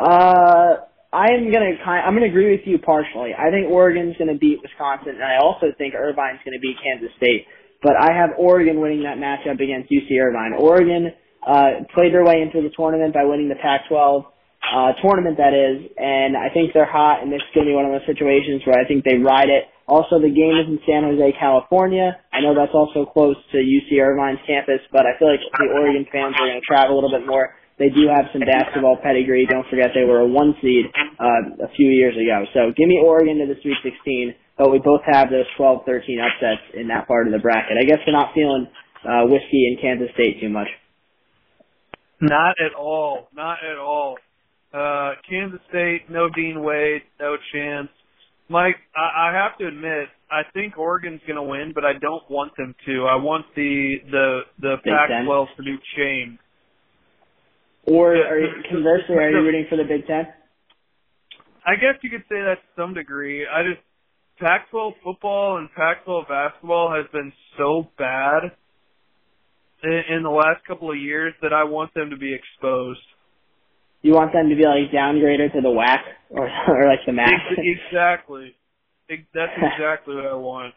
Uh, 0.00 0.82
I'm 1.12 1.52
gonna 1.52 1.76
I'm 1.84 2.14
gonna 2.16 2.32
agree 2.32 2.56
with 2.56 2.64
you 2.64 2.78
partially. 2.78 3.36
I 3.36 3.52
think 3.52 3.68
Oregon's 3.68 4.16
gonna 4.16 4.40
beat 4.40 4.64
Wisconsin, 4.64 5.20
and 5.20 5.24
I 5.24 5.36
also 5.44 5.68
think 5.76 5.92
Irvine's 5.92 6.40
gonna 6.40 6.60
beat 6.60 6.80
Kansas 6.80 7.12
State. 7.20 7.44
But 7.84 8.00
I 8.00 8.16
have 8.16 8.30
Oregon 8.38 8.80
winning 8.80 9.04
that 9.04 9.20
matchup 9.20 9.60
against 9.60 9.92
UC 9.92 10.08
Irvine. 10.16 10.56
Oregon 10.56 11.12
uh, 11.44 11.84
played 11.92 12.14
their 12.14 12.24
way 12.24 12.40
into 12.40 12.62
the 12.64 12.72
tournament 12.72 13.12
by 13.12 13.24
winning 13.24 13.50
the 13.50 13.58
Pac-12 13.60 14.24
uh, 14.62 14.92
tournament, 15.02 15.36
that 15.36 15.52
is, 15.52 15.90
and 15.98 16.38
I 16.38 16.48
think 16.54 16.70
they're 16.72 16.88
hot, 16.88 17.20
and 17.20 17.28
this 17.28 17.42
is 17.42 17.50
gonna 17.52 17.66
be 17.66 17.74
one 17.74 17.84
of 17.84 17.92
those 17.92 18.06
situations 18.06 18.62
where 18.64 18.78
I 18.78 18.86
think 18.86 19.04
they 19.04 19.18
ride 19.18 19.50
it. 19.50 19.68
Also, 19.84 20.16
the 20.16 20.30
game 20.30 20.56
is 20.56 20.70
in 20.70 20.78
San 20.86 21.02
Jose, 21.04 21.36
California. 21.36 22.16
I 22.32 22.40
know 22.40 22.54
that's 22.54 22.72
also 22.72 23.04
close 23.04 23.36
to 23.50 23.58
UC 23.58 24.00
Irvine's 24.00 24.40
campus, 24.46 24.80
but 24.94 25.04
I 25.04 25.18
feel 25.18 25.28
like 25.28 25.42
the 25.42 25.68
Oregon 25.76 26.06
fans 26.08 26.38
are 26.40 26.48
to 26.48 26.62
travel 26.64 26.94
a 26.94 26.96
little 26.96 27.12
bit 27.12 27.26
more. 27.26 27.52
They 27.82 27.90
do 27.90 28.06
have 28.06 28.30
some 28.30 28.46
basketball 28.46 28.94
pedigree. 29.02 29.42
Don't 29.50 29.66
forget 29.66 29.90
they 29.90 30.06
were 30.06 30.20
a 30.20 30.26
one 30.26 30.54
seed 30.62 30.86
uh, 31.18 31.66
a 31.66 31.70
few 31.74 31.90
years 31.90 32.14
ago. 32.14 32.46
So 32.54 32.70
give 32.78 32.86
me 32.86 33.02
Oregon 33.02 33.42
to 33.42 33.46
the 33.52 33.58
Sweet 33.58 33.74
16, 33.82 34.34
but 34.56 34.70
we 34.70 34.78
both 34.78 35.00
have 35.10 35.30
those 35.30 35.50
12, 35.56 35.82
13 35.84 36.22
upsets 36.22 36.62
in 36.78 36.86
that 36.94 37.08
part 37.08 37.26
of 37.26 37.32
the 37.32 37.40
bracket. 37.40 37.74
I 37.74 37.82
guess 37.82 37.98
we're 38.06 38.14
not 38.14 38.30
feeling 38.38 38.70
uh, 39.02 39.26
whiskey 39.26 39.66
in 39.66 39.82
Kansas 39.82 40.14
State 40.14 40.38
too 40.40 40.48
much. 40.48 40.68
Not 42.20 42.54
at 42.62 42.72
all. 42.78 43.26
Not 43.34 43.58
at 43.68 43.78
all. 43.78 44.16
Uh, 44.72 45.18
Kansas 45.28 45.58
State, 45.68 46.08
no 46.08 46.28
Dean 46.30 46.62
Wade, 46.62 47.02
no 47.18 47.34
chance. 47.52 47.88
Mike, 48.48 48.76
I, 48.94 49.30
I 49.30 49.34
have 49.34 49.58
to 49.58 49.66
admit, 49.66 50.06
I 50.30 50.42
think 50.54 50.78
Oregon's 50.78 51.20
going 51.26 51.34
to 51.34 51.42
win, 51.42 51.72
but 51.74 51.84
I 51.84 51.94
don't 51.98 52.22
want 52.30 52.56
them 52.56 52.76
to. 52.86 53.06
I 53.10 53.16
want 53.16 53.46
the 53.56 53.96
the 54.08 54.40
the 54.60 54.76
Big 54.84 54.94
Ten? 55.08 55.26
Pac-12 55.26 55.46
to 55.56 55.62
be 55.64 55.76
chained. 55.96 56.38
Or 57.84 58.14
are 58.14 58.38
you, 58.38 58.48
conversely, 58.70 59.16
are 59.16 59.30
you 59.30 59.38
rooting 59.38 59.66
for 59.68 59.76
the 59.76 59.84
Big 59.84 60.06
Ten? 60.06 60.26
I 61.66 61.74
guess 61.74 61.98
you 62.02 62.10
could 62.10 62.24
say 62.28 62.40
that 62.42 62.56
to 62.62 62.68
some 62.76 62.94
degree. 62.94 63.46
I 63.46 63.62
just 63.62 63.82
Pac-12 64.38 64.92
football 65.04 65.58
and 65.58 65.68
Pac-12 65.76 66.28
basketball 66.28 66.94
has 66.94 67.06
been 67.12 67.32
so 67.56 67.88
bad 67.98 68.50
in, 69.84 70.02
in 70.16 70.22
the 70.22 70.30
last 70.30 70.64
couple 70.66 70.90
of 70.90 70.96
years 70.96 71.34
that 71.42 71.52
I 71.52 71.64
want 71.64 71.94
them 71.94 72.10
to 72.10 72.16
be 72.16 72.34
exposed. 72.34 73.00
You 74.02 74.14
want 74.14 74.32
them 74.32 74.48
to 74.48 74.56
be 74.56 74.64
like 74.64 74.90
downgraded 74.92 75.52
to 75.54 75.60
the 75.60 75.68
WAC 75.68 75.98
or 76.30 76.48
or 76.68 76.88
like 76.88 77.06
the 77.06 77.12
MAC? 77.12 77.30
Exactly. 77.56 78.54
That's 79.08 79.52
exactly 79.56 80.16
what 80.16 80.26
I 80.26 80.34
want. 80.34 80.74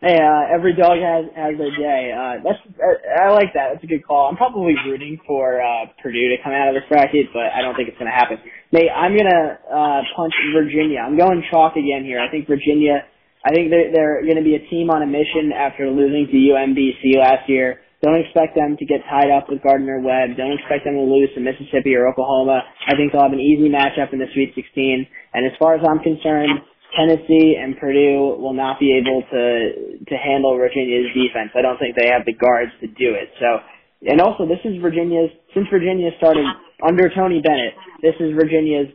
Hey, 0.00 0.16
uh, 0.16 0.48
every 0.48 0.72
dog 0.72 0.96
has 0.96 1.28
has 1.36 1.60
their 1.60 1.76
day. 1.76 2.08
Uh, 2.08 2.40
that's 2.40 2.56
uh, 2.80 3.20
I 3.20 3.36
like 3.36 3.52
that. 3.52 3.76
That's 3.76 3.84
a 3.84 3.86
good 3.86 4.00
call. 4.00 4.32
I'm 4.32 4.36
probably 4.40 4.72
rooting 4.88 5.20
for 5.28 5.60
uh, 5.60 5.92
Purdue 6.00 6.32
to 6.32 6.40
come 6.40 6.56
out 6.56 6.72
of 6.72 6.74
this 6.74 6.88
bracket, 6.88 7.28
but 7.36 7.52
I 7.52 7.60
don't 7.60 7.76
think 7.76 7.92
it's 7.92 8.00
going 8.00 8.08
to 8.08 8.16
happen. 8.16 8.40
Nate, 8.72 8.88
I'm 8.88 9.12
gonna 9.12 9.60
uh, 9.68 10.00
punch 10.16 10.32
Virginia. 10.56 11.04
I'm 11.04 11.20
going 11.20 11.44
chalk 11.52 11.76
again 11.76 12.08
here. 12.08 12.16
I 12.16 12.32
think 12.32 12.48
Virginia. 12.48 13.04
I 13.44 13.52
think 13.52 13.68
they're, 13.72 13.88
they're 13.92 14.20
going 14.28 14.36
to 14.36 14.44
be 14.44 14.52
a 14.52 14.64
team 14.68 14.92
on 14.92 15.00
a 15.00 15.08
mission 15.08 15.48
after 15.48 15.88
losing 15.88 16.28
to 16.28 16.36
UMBC 16.36 17.16
last 17.16 17.48
year. 17.48 17.80
Don't 18.04 18.20
expect 18.20 18.52
them 18.52 18.76
to 18.76 18.84
get 18.84 19.00
tied 19.08 19.32
up 19.32 19.48
with 19.48 19.64
Gardner 19.64 20.00
Webb. 20.00 20.36
Don't 20.36 20.52
expect 20.60 20.84
them 20.84 20.92
to 20.96 21.04
lose 21.08 21.32
to 21.36 21.40
Mississippi 21.40 21.96
or 21.96 22.08
Oklahoma. 22.08 22.60
I 22.88 22.96
think 22.96 23.12
they'll 23.12 23.24
have 23.24 23.32
an 23.32 23.40
easy 23.40 23.72
matchup 23.72 24.12
in 24.12 24.20
the 24.20 24.28
Sweet 24.32 24.52
16. 24.52 25.08
And 25.32 25.44
as 25.48 25.52
far 25.56 25.72
as 25.72 25.80
I'm 25.88 26.04
concerned, 26.04 26.60
Tennessee 26.96 27.54
and 27.54 27.78
Purdue 27.78 28.36
will 28.38 28.54
not 28.54 28.80
be 28.80 28.98
able 28.98 29.22
to 29.30 29.44
to 30.04 30.16
handle 30.16 30.56
Virginia's 30.56 31.06
defense. 31.14 31.50
I 31.54 31.62
don't 31.62 31.78
think 31.78 31.96
they 31.96 32.10
have 32.10 32.26
the 32.26 32.34
guards 32.34 32.72
to 32.80 32.86
do 32.86 33.14
it. 33.14 33.30
So, 33.38 33.62
and 34.10 34.20
also 34.20 34.46
this 34.46 34.60
is 34.64 34.80
Virginia's 34.82 35.30
since 35.54 35.66
Virginia 35.70 36.10
started 36.18 36.46
under 36.82 37.08
Tony 37.14 37.40
Bennett. 37.40 37.74
This 38.02 38.14
is 38.18 38.34
Virginia's 38.34 38.90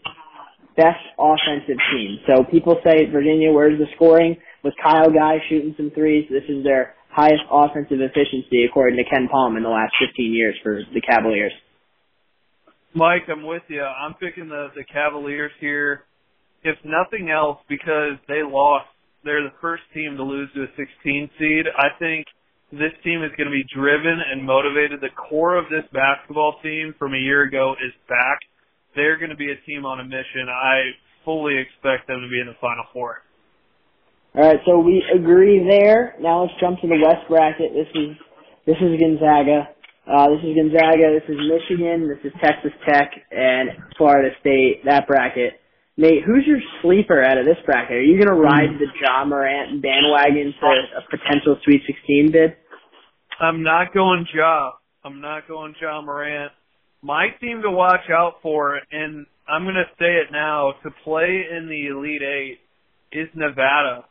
best 0.75 0.99
offensive 1.17 1.79
team. 1.91 2.19
So 2.27 2.43
people 2.51 2.75
say 2.83 3.07
Virginia, 3.11 3.51
where's 3.51 3.79
the 3.79 3.87
scoring? 3.95 4.35
With 4.63 4.73
Kyle 4.81 5.11
Guy 5.13 5.37
shooting 5.47 5.73
some 5.77 5.91
threes, 5.91 6.25
this 6.29 6.43
is 6.49 6.63
their 6.63 6.95
highest 7.09 7.43
offensive 7.51 8.01
efficiency 8.01 8.65
according 8.67 8.97
to 8.97 9.05
KenPom 9.07 9.55
in 9.55 9.63
the 9.63 9.69
last 9.69 9.93
15 10.01 10.33
years 10.33 10.55
for 10.63 10.81
the 10.93 11.01
Cavaliers. 11.01 11.53
Mike, 12.93 13.23
I'm 13.29 13.45
with 13.45 13.63
you. 13.67 13.83
I'm 13.83 14.15
picking 14.15 14.49
the 14.49 14.69
the 14.75 14.83
Cavaliers 14.83 15.51
here. 15.59 16.03
If 16.65 16.81
nothing 16.83 17.29
else, 17.29 17.61
because 17.69 18.17
they 18.27 18.41
lost, 18.41 18.89
they're 19.23 19.45
the 19.45 19.53
first 19.61 19.83
team 19.93 20.17
to 20.17 20.23
lose 20.23 20.49
to 20.57 20.63
a 20.63 20.71
16 20.73 21.29
seed. 21.37 21.65
I 21.77 21.93
think 22.01 22.25
this 22.73 22.89
team 23.05 23.21
is 23.21 23.29
going 23.37 23.45
to 23.45 23.53
be 23.53 23.65
driven 23.69 24.17
and 24.17 24.41
motivated. 24.41 24.97
The 24.97 25.13
core 25.13 25.61
of 25.61 25.69
this 25.69 25.85
basketball 25.93 26.57
team 26.65 26.95
from 26.97 27.13
a 27.13 27.21
year 27.21 27.43
ago 27.43 27.75
is 27.77 27.93
back. 28.09 28.41
They're 28.95 29.17
going 29.17 29.29
to 29.29 29.37
be 29.37 29.53
a 29.53 29.59
team 29.69 29.85
on 29.85 29.99
a 29.99 30.05
mission. 30.05 30.49
I 30.49 30.97
fully 31.23 31.53
expect 31.61 32.07
them 32.09 32.25
to 32.25 32.29
be 32.29 32.41
in 32.41 32.47
the 32.47 32.57
Final 32.57 32.85
Four. 32.93 33.21
All 34.33 34.49
right, 34.49 34.59
so 34.65 34.79
we 34.79 35.05
agree 35.13 35.61
there. 35.69 36.15
Now 36.19 36.43
let's 36.43 36.53
jump 36.59 36.81
to 36.81 36.87
the 36.87 36.97
West 36.97 37.29
bracket. 37.29 37.77
This 37.77 37.87
is 37.93 38.17
this 38.65 38.77
is 38.81 38.97
Gonzaga. 38.97 39.69
Uh, 40.09 40.33
this 40.33 40.41
is 40.41 40.57
Gonzaga. 40.57 41.13
This 41.13 41.29
is 41.29 41.37
Michigan. 41.45 42.09
This 42.09 42.25
is 42.25 42.33
Texas 42.41 42.73
Tech 42.89 43.13
and 43.31 43.69
Florida 43.97 44.33
State. 44.41 44.81
That 44.85 45.07
bracket. 45.07 45.61
Nate, 45.97 46.23
who's 46.25 46.43
your 46.45 46.59
sleeper 46.81 47.23
out 47.23 47.37
of 47.37 47.45
this 47.45 47.57
bracket? 47.65 47.97
Are 47.97 48.01
you 48.01 48.19
going 48.19 48.27
to 48.27 48.41
ride 48.41 48.77
the 48.79 48.87
Ja 49.01 49.23
Morant 49.23 49.81
bandwagon 49.81 50.53
to 50.59 50.67
a 50.67 51.01
potential 51.09 51.57
Sweet 51.63 51.81
16 51.87 52.31
bid? 52.31 52.55
I'm 53.39 53.63
not 53.63 53.93
going 53.93 54.25
Ja. 54.33 54.71
I'm 55.05 55.21
not 55.21 55.47
going 55.47 55.73
Ja 55.79 56.01
Morant. 56.01 56.51
My 57.01 57.27
team 57.39 57.61
to 57.61 57.71
watch 57.71 58.09
out 58.11 58.35
for, 58.41 58.79
and 58.91 59.25
I'm 59.47 59.63
going 59.63 59.75
to 59.75 59.85
say 59.97 60.19
it 60.19 60.31
now, 60.31 60.73
to 60.83 60.89
play 61.03 61.45
in 61.49 61.69
the 61.69 61.87
Elite 61.87 62.23
Eight 62.23 62.59
is 63.13 63.29
Nevada. 63.33 64.03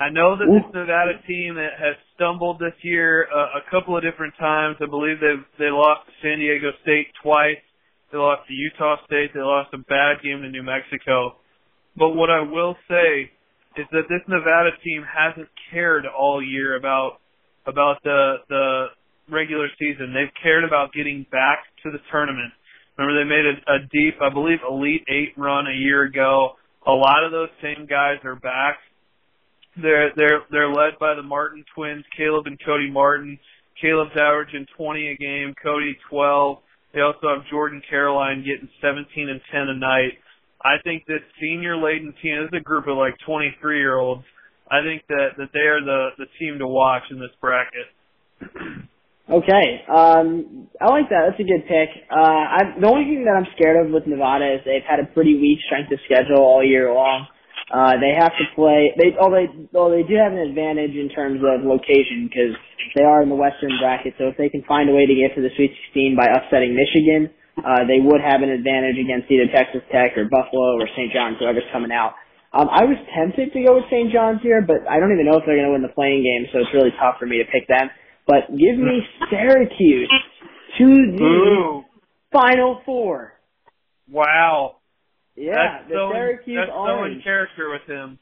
I 0.00 0.10
know 0.10 0.36
that 0.36 0.44
this 0.44 0.74
Nevada 0.74 1.12
team 1.26 1.54
that 1.54 1.78
has 1.78 1.94
stumbled 2.14 2.58
this 2.58 2.74
year 2.82 3.28
uh, 3.32 3.60
a 3.62 3.70
couple 3.70 3.96
of 3.96 4.02
different 4.02 4.34
times. 4.38 4.76
I 4.82 4.86
believe 4.86 5.20
they 5.20 5.36
they 5.58 5.70
lost 5.70 6.06
to 6.06 6.12
San 6.20 6.40
Diego 6.40 6.72
State 6.82 7.06
twice. 7.22 7.62
They 8.12 8.18
lost 8.18 8.46
to 8.46 8.52
Utah 8.52 8.96
State. 9.06 9.32
They 9.32 9.40
lost 9.40 9.72
a 9.72 9.78
bad 9.78 10.22
game 10.22 10.42
to 10.42 10.48
New 10.48 10.62
Mexico. 10.62 11.36
But 11.96 12.10
what 12.10 12.28
I 12.30 12.42
will 12.42 12.76
say 12.88 13.32
is 13.76 13.86
that 13.90 14.04
this 14.08 14.20
Nevada 14.28 14.70
team 14.84 15.02
hasn't 15.02 15.48
cared 15.72 16.04
all 16.06 16.42
year 16.42 16.76
about 16.76 17.18
about 17.66 18.02
the 18.04 18.36
the 18.48 18.86
regular 19.30 19.68
season. 19.78 20.12
They've 20.12 20.32
cared 20.42 20.64
about 20.64 20.92
getting 20.92 21.24
back 21.32 21.64
to 21.84 21.90
the 21.90 21.98
tournament. 22.10 22.52
Remember 22.98 23.24
they 23.24 23.28
made 23.28 23.46
a, 23.46 23.56
a 23.72 23.78
deep, 23.90 24.20
I 24.20 24.28
believe, 24.32 24.58
Elite 24.68 25.04
Eight 25.08 25.32
run 25.36 25.66
a 25.66 25.74
year 25.74 26.02
ago. 26.04 26.52
A 26.86 26.92
lot 26.92 27.24
of 27.24 27.32
those 27.32 27.48
same 27.62 27.86
guys 27.86 28.18
are 28.24 28.36
back. 28.36 28.76
They're 29.80 30.12
they're 30.16 30.40
they're 30.50 30.68
led 30.68 30.98
by 31.00 31.14
the 31.14 31.22
Martin 31.22 31.64
twins, 31.74 32.04
Caleb 32.16 32.46
and 32.46 32.58
Cody 32.64 32.90
Martin. 32.90 33.38
Caleb's 33.80 34.12
averaging 34.20 34.66
20 34.76 35.08
a 35.08 35.16
game, 35.16 35.54
Cody 35.62 35.96
12. 36.10 36.58
They 36.94 37.00
also 37.00 37.28
have 37.34 37.48
Jordan 37.50 37.82
Caroline 37.88 38.44
getting 38.44 38.68
17 38.80 39.28
and 39.28 39.40
10 39.50 39.60
a 39.68 39.78
night. 39.78 40.18
I 40.62 40.76
think 40.84 41.06
this 41.06 41.22
senior 41.40 41.76
laden 41.76 42.14
team 42.22 42.42
this 42.42 42.52
is 42.52 42.60
a 42.60 42.62
group 42.62 42.86
of 42.86 42.96
like 42.96 43.14
23 43.26 43.78
year 43.78 43.98
olds. 43.98 44.24
I 44.70 44.80
think 44.82 45.02
that 45.08 45.36
that 45.38 45.50
they 45.52 45.66
are 45.66 45.80
the 45.80 46.10
the 46.18 46.26
team 46.38 46.58
to 46.58 46.66
watch 46.66 47.02
in 47.10 47.18
this 47.18 47.34
bracket. 47.40 47.88
Okay, 49.30 49.86
um, 49.88 50.68
I 50.80 50.90
like 50.90 51.08
that. 51.08 51.30
That's 51.30 51.40
a 51.40 51.46
good 51.46 51.62
pick. 51.64 51.88
Uh, 52.10 52.18
I, 52.18 52.58
the 52.78 52.88
only 52.90 53.04
thing 53.06 53.24
that 53.24 53.38
I'm 53.38 53.46
scared 53.56 53.86
of 53.86 53.92
with 53.92 54.04
Nevada 54.04 54.52
is 54.52 54.60
they've 54.66 54.82
had 54.82 54.98
a 54.98 55.06
pretty 55.06 55.38
weak 55.38 55.62
strength 55.64 55.92
of 55.92 56.00
schedule 56.04 56.42
all 56.42 56.62
year 56.62 56.92
long. 56.92 57.28
Uh, 57.70 57.94
they 58.00 58.16
have 58.18 58.32
to 58.36 58.44
play. 58.56 58.92
They 58.98 59.14
oh 59.20 59.30
they 59.30 59.46
oh 59.76 59.88
they 59.88 60.02
do 60.02 60.18
have 60.18 60.32
an 60.32 60.42
advantage 60.42 60.96
in 60.96 61.08
terms 61.08 61.40
of 61.40 61.62
location 61.62 62.26
because 62.26 62.56
they 62.96 63.04
are 63.04 63.22
in 63.22 63.28
the 63.28 63.38
Western 63.38 63.72
bracket. 63.80 64.14
So 64.18 64.28
if 64.28 64.36
they 64.36 64.48
can 64.48 64.64
find 64.66 64.90
a 64.90 64.94
way 64.94 65.06
to 65.06 65.14
get 65.14 65.34
to 65.36 65.42
the 65.42 65.52
Sweet 65.56 65.72
16 65.94 66.16
by 66.18 66.26
upsetting 66.26 66.74
Michigan, 66.74 67.30
uh, 67.60 67.84
they 67.84 68.00
would 68.00 68.20
have 68.20 68.42
an 68.42 68.50
advantage 68.50 68.98
against 68.98 69.30
either 69.30 69.48
Texas 69.52 69.84
Tech 69.92 70.16
or 70.16 70.28
Buffalo 70.28 70.80
or 70.80 70.88
St. 70.96 71.12
John's, 71.12 71.36
whoever's 71.38 71.68
coming 71.72 71.92
out. 71.92 72.16
Um, 72.52 72.68
I 72.68 72.84
was 72.84 73.00
tempted 73.16 73.52
to 73.52 73.58
go 73.64 73.80
with 73.80 73.88
St. 73.88 74.12
John's 74.12 74.42
here, 74.42 74.60
but 74.60 74.84
I 74.84 75.00
don't 75.00 75.12
even 75.12 75.24
know 75.24 75.40
if 75.40 75.44
they're 75.46 75.56
going 75.56 75.68
to 75.68 75.72
win 75.72 75.80
the 75.80 75.94
play-in 75.96 76.20
game, 76.20 76.44
so 76.52 76.60
it's 76.60 76.74
really 76.74 76.92
tough 77.00 77.16
for 77.18 77.24
me 77.24 77.38
to 77.40 77.48
pick 77.48 77.64
them. 77.68 77.88
But 78.26 78.52
give 78.52 78.76
me 78.76 79.00
Syracuse 79.30 80.12
to 80.78 80.86
the 81.16 81.24
Ooh, 81.24 81.84
Final 82.32 82.80
Four. 82.84 83.32
wow. 84.08 84.76
Yeah, 85.36 85.56
that's 85.56 85.88
the 85.88 85.94
so 85.94 86.10
Syracuse 86.12 86.58
that's 86.60 86.76
so 86.76 87.04
in 87.04 87.20
character 87.24 87.70
with 87.70 87.88
him. 87.88 88.18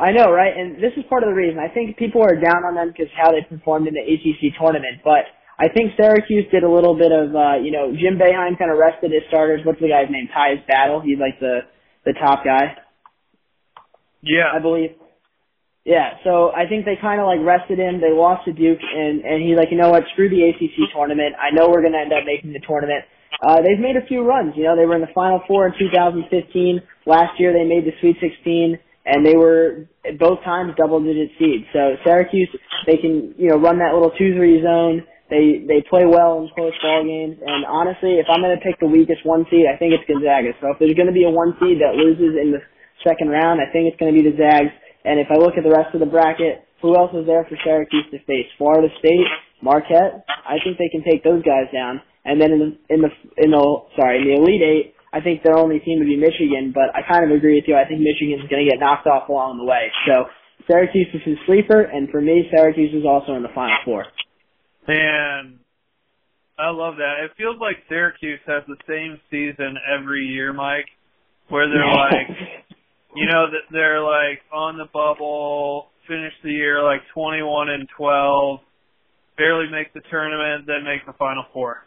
I 0.00 0.12
know, 0.12 0.32
right? 0.32 0.56
And 0.56 0.76
this 0.80 0.96
is 0.96 1.04
part 1.10 1.22
of 1.22 1.28
the 1.28 1.36
reason. 1.36 1.60
I 1.60 1.68
think 1.68 1.98
people 1.98 2.22
are 2.22 2.34
down 2.34 2.64
on 2.64 2.74
them 2.74 2.88
because 2.88 3.12
how 3.12 3.32
they 3.32 3.44
performed 3.44 3.86
in 3.86 3.92
the 3.92 4.00
ACC 4.00 4.56
tournament. 4.56 5.04
But 5.04 5.28
I 5.60 5.68
think 5.68 5.92
Syracuse 6.00 6.48
did 6.50 6.64
a 6.64 6.70
little 6.72 6.96
bit 6.96 7.12
of, 7.12 7.36
uh, 7.36 7.60
you 7.60 7.70
know, 7.70 7.92
Jim 7.92 8.16
Boeheim 8.16 8.56
kind 8.56 8.72
of 8.72 8.80
rested 8.80 9.12
his 9.12 9.28
starters. 9.28 9.60
What's 9.62 9.80
the 9.80 9.92
guy's 9.92 10.08
name? 10.08 10.28
Tyus 10.32 10.64
Battle. 10.66 11.04
He's 11.04 11.20
like 11.20 11.38
the 11.38 11.68
the 12.06 12.14
top 12.14 12.44
guy, 12.44 12.80
Yeah. 14.22 14.48
I 14.54 14.58
believe. 14.58 14.96
Yeah, 15.84 16.16
so 16.24 16.52
I 16.52 16.68
think 16.68 16.84
they 16.84 16.96
kind 17.00 17.20
of 17.20 17.26
like 17.26 17.40
rested 17.44 17.78
him. 17.78 18.00
They 18.00 18.12
lost 18.12 18.44
to 18.44 18.52
Duke, 18.52 18.80
and 18.80 19.20
and 19.20 19.42
he's 19.42 19.56
like, 19.56 19.68
you 19.70 19.76
know 19.76 19.90
what? 19.90 20.04
Screw 20.12 20.28
the 20.28 20.48
ACC 20.48 20.92
tournament. 20.96 21.36
I 21.36 21.52
know 21.52 21.68
we're 21.68 21.82
gonna 21.82 22.00
end 22.00 22.12
up 22.12 22.24
making 22.24 22.52
the 22.52 22.60
tournament. 22.60 23.04
Uh, 23.42 23.62
they've 23.62 23.80
made 23.80 23.96
a 23.96 24.06
few 24.06 24.26
runs. 24.26 24.54
You 24.56 24.64
know, 24.64 24.76
they 24.76 24.84
were 24.84 24.94
in 24.94 25.00
the 25.00 25.14
Final 25.14 25.40
Four 25.46 25.66
in 25.68 25.74
2015. 25.78 26.82
Last 27.06 27.38
year, 27.38 27.52
they 27.52 27.64
made 27.64 27.86
the 27.86 27.94
Sweet 28.00 28.16
16, 28.20 28.78
and 29.06 29.24
they 29.24 29.36
were 29.36 29.86
both 30.18 30.42
times 30.44 30.74
double-digit 30.76 31.30
seeds. 31.38 31.64
So 31.72 31.96
Syracuse, 32.04 32.50
they 32.86 32.96
can 32.96 33.34
you 33.38 33.48
know 33.50 33.56
run 33.56 33.78
that 33.78 33.94
little 33.94 34.10
two-three 34.10 34.62
zone. 34.62 35.06
They 35.30 35.62
they 35.62 35.80
play 35.86 36.04
well 36.04 36.42
in 36.42 36.50
close 36.52 36.74
ball 36.82 37.06
games. 37.06 37.38
And 37.38 37.64
honestly, 37.64 38.18
if 38.18 38.26
I'm 38.28 38.42
going 38.42 38.56
to 38.56 38.62
pick 38.62 38.78
the 38.82 38.90
weakest 38.90 39.24
one 39.24 39.46
seed, 39.48 39.64
I 39.70 39.78
think 39.78 39.94
it's 39.94 40.04
Gonzaga. 40.10 40.52
So 40.60 40.74
if 40.74 40.82
there's 40.82 40.98
going 40.98 41.08
to 41.08 41.16
be 41.16 41.24
a 41.24 41.30
one 41.30 41.54
seed 41.62 41.78
that 41.80 41.94
loses 41.94 42.34
in 42.34 42.50
the 42.50 42.60
second 43.06 43.30
round, 43.30 43.62
I 43.62 43.70
think 43.72 43.88
it's 43.88 43.96
going 43.96 44.12
to 44.12 44.18
be 44.18 44.26
the 44.26 44.36
Zags. 44.36 44.74
And 45.06 45.16
if 45.22 45.30
I 45.30 45.38
look 45.38 45.56
at 45.56 45.64
the 45.64 45.72
rest 45.72 45.94
of 45.94 46.00
the 46.02 46.10
bracket, 46.10 46.66
who 46.82 46.96
else 46.98 47.14
is 47.14 47.24
there 47.24 47.46
for 47.48 47.56
Syracuse 47.64 48.04
to 48.10 48.18
face? 48.26 48.50
Florida 48.58 48.88
State, 48.98 49.24
Marquette. 49.62 50.26
I 50.28 50.58
think 50.60 50.76
they 50.76 50.90
can 50.92 51.04
take 51.04 51.24
those 51.24 51.42
guys 51.42 51.70
down. 51.72 52.02
And 52.24 52.40
then 52.40 52.52
in 52.52 52.58
the 52.58 52.70
in 52.94 53.00
the 53.00 53.10
in 53.38 53.50
the 53.50 53.64
sorry 53.96 54.20
in 54.20 54.28
the 54.28 54.36
Elite 54.36 54.62
Eight, 54.62 54.94
I 55.12 55.20
think 55.20 55.42
their 55.42 55.56
only 55.56 55.80
team 55.80 55.98
would 55.98 56.08
be 56.08 56.20
Michigan. 56.20 56.72
But 56.74 56.94
I 56.94 57.00
kind 57.06 57.24
of 57.24 57.34
agree 57.34 57.56
with 57.56 57.64
you. 57.66 57.76
I 57.76 57.88
think 57.88 58.00
Michigan's 58.00 58.48
going 58.48 58.64
to 58.64 58.70
get 58.70 58.80
knocked 58.80 59.06
off 59.06 59.28
along 59.28 59.58
the 59.58 59.64
way. 59.64 59.88
So 60.06 60.28
Syracuse 60.68 61.08
is 61.14 61.22
his 61.24 61.38
sleeper, 61.46 61.80
and 61.80 62.10
for 62.10 62.20
me, 62.20 62.48
Syracuse 62.54 62.94
is 62.94 63.04
also 63.08 63.34
in 63.34 63.42
the 63.42 63.52
Final 63.54 63.76
Four. 63.84 64.04
And 64.86 65.58
I 66.58 66.70
love 66.70 66.96
that. 66.96 67.24
It 67.24 67.32
feels 67.36 67.56
like 67.60 67.76
Syracuse 67.88 68.40
has 68.46 68.62
the 68.68 68.76
same 68.86 69.18
season 69.30 69.76
every 69.88 70.26
year, 70.26 70.52
Mike, 70.52 70.86
where 71.48 71.68
they're 71.68 71.86
like 71.88 72.28
you 73.16 73.26
know 73.26 73.46
that 73.50 73.66
they're 73.72 74.02
like 74.02 74.44
on 74.52 74.76
the 74.76 74.86
bubble, 74.92 75.88
finish 76.06 76.32
the 76.44 76.52
year 76.52 76.82
like 76.82 77.00
21 77.14 77.70
and 77.70 77.88
12, 77.96 78.60
barely 79.36 79.70
make 79.70 79.92
the 79.94 80.02
tournament, 80.10 80.66
then 80.66 80.84
make 80.84 81.06
the 81.06 81.16
Final 81.18 81.44
Four. 81.52 81.78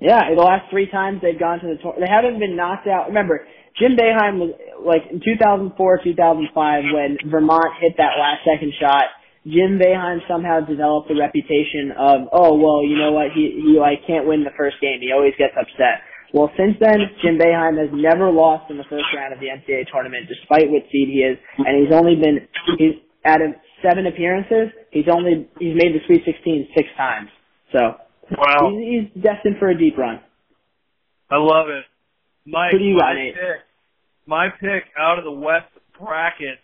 Yeah, 0.00 0.32
the 0.32 0.40
last 0.40 0.72
three 0.72 0.88
times 0.88 1.20
they've 1.20 1.38
gone 1.38 1.60
to 1.60 1.68
the 1.68 1.76
tour, 1.76 1.92
they 2.00 2.08
haven't 2.08 2.40
been 2.40 2.56
knocked 2.56 2.88
out. 2.88 3.12
Remember, 3.12 3.44
Jim 3.76 3.96
Boeheim 4.00 4.40
was 4.40 4.56
like 4.80 5.04
in 5.12 5.20
2004, 5.20 5.76
2005 5.76 6.84
when 6.92 7.20
Vermont 7.28 7.76
hit 7.80 8.00
that 8.00 8.16
last 8.16 8.40
second 8.48 8.72
shot. 8.80 9.12
Jim 9.44 9.76
Boeheim 9.76 10.20
somehow 10.28 10.60
developed 10.60 11.12
a 11.12 11.16
reputation 11.16 11.92
of, 11.96 12.28
oh 12.32 12.56
well, 12.56 12.80
you 12.80 12.96
know 12.96 13.12
what, 13.12 13.32
he 13.36 13.60
he 13.60 13.76
like 13.76 14.00
can't 14.08 14.24
win 14.24 14.44
the 14.44 14.56
first 14.56 14.80
game. 14.80 15.00
He 15.04 15.12
always 15.12 15.36
gets 15.36 15.52
upset. 15.52 16.00
Well, 16.32 16.48
since 16.56 16.80
then, 16.80 17.04
Jim 17.20 17.36
Boeheim 17.36 17.76
has 17.76 17.92
never 17.92 18.30
lost 18.32 18.70
in 18.70 18.76
the 18.76 18.88
first 18.88 19.08
round 19.12 19.32
of 19.32 19.40
the 19.40 19.52
NCAA 19.52 19.84
tournament, 19.92 20.28
despite 20.28 20.70
what 20.70 20.84
seed 20.92 21.08
he 21.12 21.20
is, 21.20 21.36
and 21.60 21.76
he's 21.76 21.92
only 21.92 22.16
been 22.16 22.48
he's 22.80 22.96
out 23.24 23.42
of 23.42 23.52
seven 23.84 24.06
appearances, 24.06 24.72
he's 24.92 25.08
only 25.12 25.48
he's 25.58 25.76
made 25.76 25.92
the 25.92 26.00
Sweet 26.06 26.24
16 26.24 26.68
six 26.76 26.88
times. 26.96 27.28
So 27.72 28.00
wow, 28.36 28.70
he's, 28.70 29.10
he's 29.14 29.22
destined 29.22 29.56
for 29.58 29.68
a 29.68 29.78
deep 29.78 29.96
run. 29.98 30.20
I 31.30 31.36
love 31.36 31.68
it. 31.68 31.84
Mike, 32.46 32.72
Who 32.72 32.78
do 32.78 32.84
you 32.84 32.94
my 32.94 33.00
got, 33.00 33.14
Nate? 33.14 33.34
pick, 33.34 33.60
my 34.26 34.48
pick 34.60 34.84
out 34.98 35.18
of 35.18 35.24
the 35.24 35.30
West 35.30 35.70
bracket, 35.98 36.58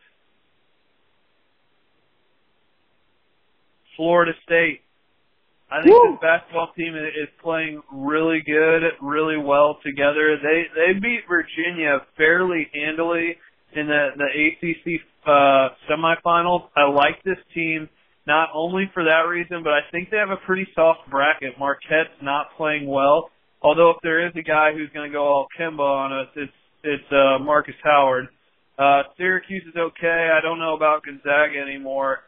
Florida 3.97 4.33
State. 4.45 4.81
I 5.71 5.83
think 5.83 5.95
Woo! 5.95 6.13
this 6.13 6.21
basketball 6.21 6.73
team 6.77 6.95
is 6.95 7.29
playing 7.43 7.83
really 7.93 8.41
good, 8.47 8.83
really 9.03 9.37
well 9.37 9.79
together. 9.85 10.39
They 10.41 10.63
they 10.75 10.99
beat 10.99 11.23
Virginia 11.29 11.99
fairly 12.17 12.69
handily 12.73 13.37
in 13.75 13.89
the 13.89 14.09
the 14.17 14.25
ACC 14.25 15.01
uh, 15.27 15.69
semifinals. 15.91 16.69
I 16.77 16.89
like 16.89 17.23
this 17.25 17.39
team 17.53 17.89
not 18.27 18.49
only 18.55 18.91
for 18.93 19.05
that 19.05 19.29
reason, 19.29 19.63
but 19.63 19.73
I 19.73 19.81
think 19.93 20.11
they 20.11 20.17
have 20.17 20.31
a 20.31 20.45
pretty 20.47 20.67
soft 20.75 21.09
bracket. 21.11 21.59
Marquette's 21.59 22.21
not 22.23 22.49
playing 22.57 22.87
well, 22.87 23.31
although 23.63 23.91
if 23.91 23.97
there 24.03 24.27
is 24.27 24.33
a 24.37 24.43
guy 24.43 24.73
who's 24.73 24.91
going 24.93 25.11
to 25.11 25.15
go 25.15 25.25
all 25.25 25.47
Kemba 25.59 25.81
on 25.81 26.13
us, 26.13 26.29
it's 26.37 26.53
it's 26.83 27.13
uh, 27.13 27.43
Markus 27.43 27.75
Howard. 27.83 28.29
Uh, 28.79 29.03
Syracuse 29.17 29.65
is 29.67 29.75
okay. 29.77 30.31
I 30.33 30.41
don't 30.41 30.59
know 30.59 30.77
about 30.77 31.03
Gonzaga 31.05 31.59
anymore. 31.59 32.21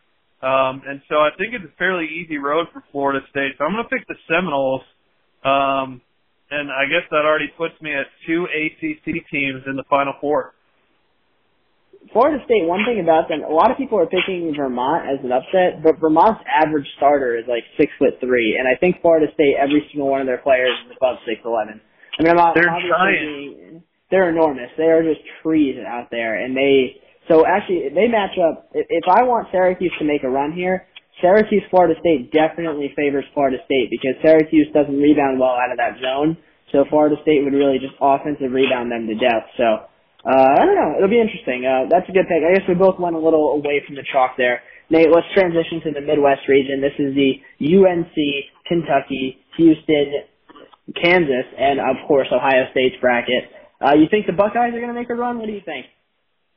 Um, 0.43 0.83
and 0.87 1.03
so 1.09 1.17
I 1.17 1.31
think 1.37 1.55
it's 1.55 1.65
a 1.65 1.77
fairly 1.77 2.07
easy 2.07 2.39
road 2.39 2.67
for 2.73 2.83
Florida 2.91 3.21
State. 3.31 3.53
So 3.59 3.65
I'm 3.65 3.73
going 3.73 3.85
to 3.85 3.91
pick 3.91 4.07
the 4.09 4.15
Seminoles. 4.27 4.83
Um, 5.45 6.01
and 6.51 6.71
I 6.71 6.87
guess 6.89 7.05
that 7.11 7.27
already 7.27 7.53
puts 7.57 7.75
me 7.83 7.93
at 7.93 8.07
two 8.27 8.47
ACC 8.47 9.29
teams 9.31 9.63
in 9.67 9.77
the 9.77 9.85
Final 9.91 10.15
Four. 10.21 10.55
Florida 12.13 12.43
State, 12.45 12.65
one 12.65 12.81
thing 12.89 13.01
about 13.01 13.29
them, 13.29 13.43
a 13.45 13.53
lot 13.53 13.71
of 13.71 13.77
people 13.77 13.99
are 13.99 14.07
picking 14.09 14.55
Vermont 14.57 15.05
as 15.05 15.21
an 15.25 15.33
upset, 15.33 15.83
but 15.85 16.01
Vermont's 16.01 16.41
average 16.49 16.87
starter 16.97 17.37
is 17.37 17.45
like 17.47 17.65
six 17.77 17.93
foot 17.99 18.17
three, 18.21 18.57
and 18.59 18.67
I 18.67 18.79
think 18.81 19.03
Florida 19.03 19.27
State, 19.35 19.57
every 19.61 19.85
single 19.93 20.09
one 20.09 20.21
of 20.21 20.27
their 20.27 20.39
players 20.41 20.73
is 20.87 20.97
above 20.97 21.19
six 21.27 21.41
eleven. 21.45 21.81
I 22.19 22.23
mean, 22.23 22.31
I'm 22.33 22.37
not, 22.37 22.55
They're 22.55 22.65
giant. 22.67 23.85
they're 24.11 24.31
enormous. 24.31 24.71
They 24.77 24.89
are 24.89 25.03
just 25.03 25.21
trees 25.43 25.77
out 25.87 26.09
there, 26.11 26.43
and 26.43 26.57
they. 26.57 26.97
So 27.29 27.45
actually, 27.47 27.91
they 27.93 28.09
match 28.09 28.39
up. 28.41 28.71
If, 28.73 28.87
if 28.89 29.05
I 29.07 29.23
want 29.25 29.49
Syracuse 29.53 29.93
to 29.99 30.05
make 30.05 30.25
a 30.25 30.31
run 30.31 30.53
here, 30.53 30.87
Syracuse 31.21 31.63
Florida 31.71 31.95
State 32.01 32.33
definitely 32.33 32.93
favors 32.97 33.25
Florida 33.35 33.59
State 33.67 33.91
because 33.91 34.17
Syracuse 34.25 34.69
doesn't 34.73 34.97
rebound 34.97 35.39
well 35.39 35.59
out 35.61 35.71
of 35.71 35.77
that 35.77 36.01
zone. 36.01 36.39
So 36.73 36.85
Florida 36.89 37.17
State 37.23 37.45
would 37.45 37.53
really 37.53 37.79
just 37.79 37.95
offensive 38.01 38.53
rebound 38.53 38.91
them 38.93 39.07
to 39.09 39.15
death. 39.15 39.45
So 39.57 39.88
uh, 40.25 40.51
I 40.59 40.67
don't 40.67 40.75
know. 40.75 40.99
It'll 40.99 41.13
be 41.13 41.21
interesting. 41.21 41.65
Uh, 41.65 41.87
that's 41.91 42.09
a 42.09 42.13
good 42.13 42.27
pick. 42.27 42.43
I 42.43 42.55
guess 42.55 42.67
we 42.67 42.75
both 42.75 42.99
went 42.99 43.15
a 43.15 43.23
little 43.23 43.55
away 43.55 43.83
from 43.87 43.95
the 43.95 44.05
chalk 44.13 44.35
there. 44.37 44.63
Nate, 44.91 45.09
let's 45.13 45.29
transition 45.35 45.81
to 45.85 45.91
the 45.93 46.01
Midwest 46.01 46.49
region. 46.49 46.81
This 46.81 46.97
is 46.99 47.15
the 47.15 47.39
UNC, 47.61 48.17
Kentucky, 48.67 49.39
Houston, 49.57 50.25
Kansas, 50.97 51.47
and 51.59 51.79
of 51.79 51.97
course 52.09 52.29
Ohio 52.33 52.65
State's 52.73 52.97
bracket. 53.01 53.45
Uh, 53.81 53.95
you 53.95 54.07
think 54.11 54.27
the 54.27 54.33
Buckeyes 54.33 54.75
are 54.75 54.81
going 54.81 54.93
to 54.93 54.99
make 54.99 55.11
a 55.11 55.15
run? 55.15 55.39
What 55.39 55.47
do 55.47 55.53
you 55.53 55.63
think? 55.65 55.87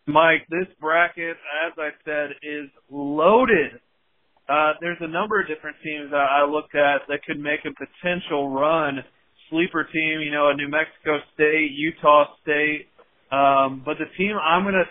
Mike, 0.07 0.47
this 0.49 0.67
bracket, 0.79 1.37
as 1.67 1.73
I 1.77 1.89
said, 2.03 2.31
is 2.41 2.69
loaded. 2.89 3.79
Uh, 4.49 4.73
there's 4.81 4.97
a 5.01 5.07
number 5.07 5.39
of 5.39 5.47
different 5.47 5.77
teams 5.83 6.09
that 6.11 6.27
I 6.31 6.43
looked 6.45 6.75
at 6.75 7.07
that 7.07 7.23
could 7.25 7.39
make 7.39 7.61
a 7.65 7.71
potential 7.71 8.49
run. 8.49 9.03
Sleeper 9.49 9.87
team, 9.91 10.21
you 10.21 10.31
know, 10.31 10.49
a 10.49 10.55
New 10.55 10.69
Mexico 10.69 11.19
State, 11.33 11.71
Utah 11.75 12.25
State. 12.41 12.87
Um, 13.31 13.81
but 13.85 13.97
the 13.97 14.09
team 14.17 14.35
I'm 14.35 14.63
gonna 14.63 14.87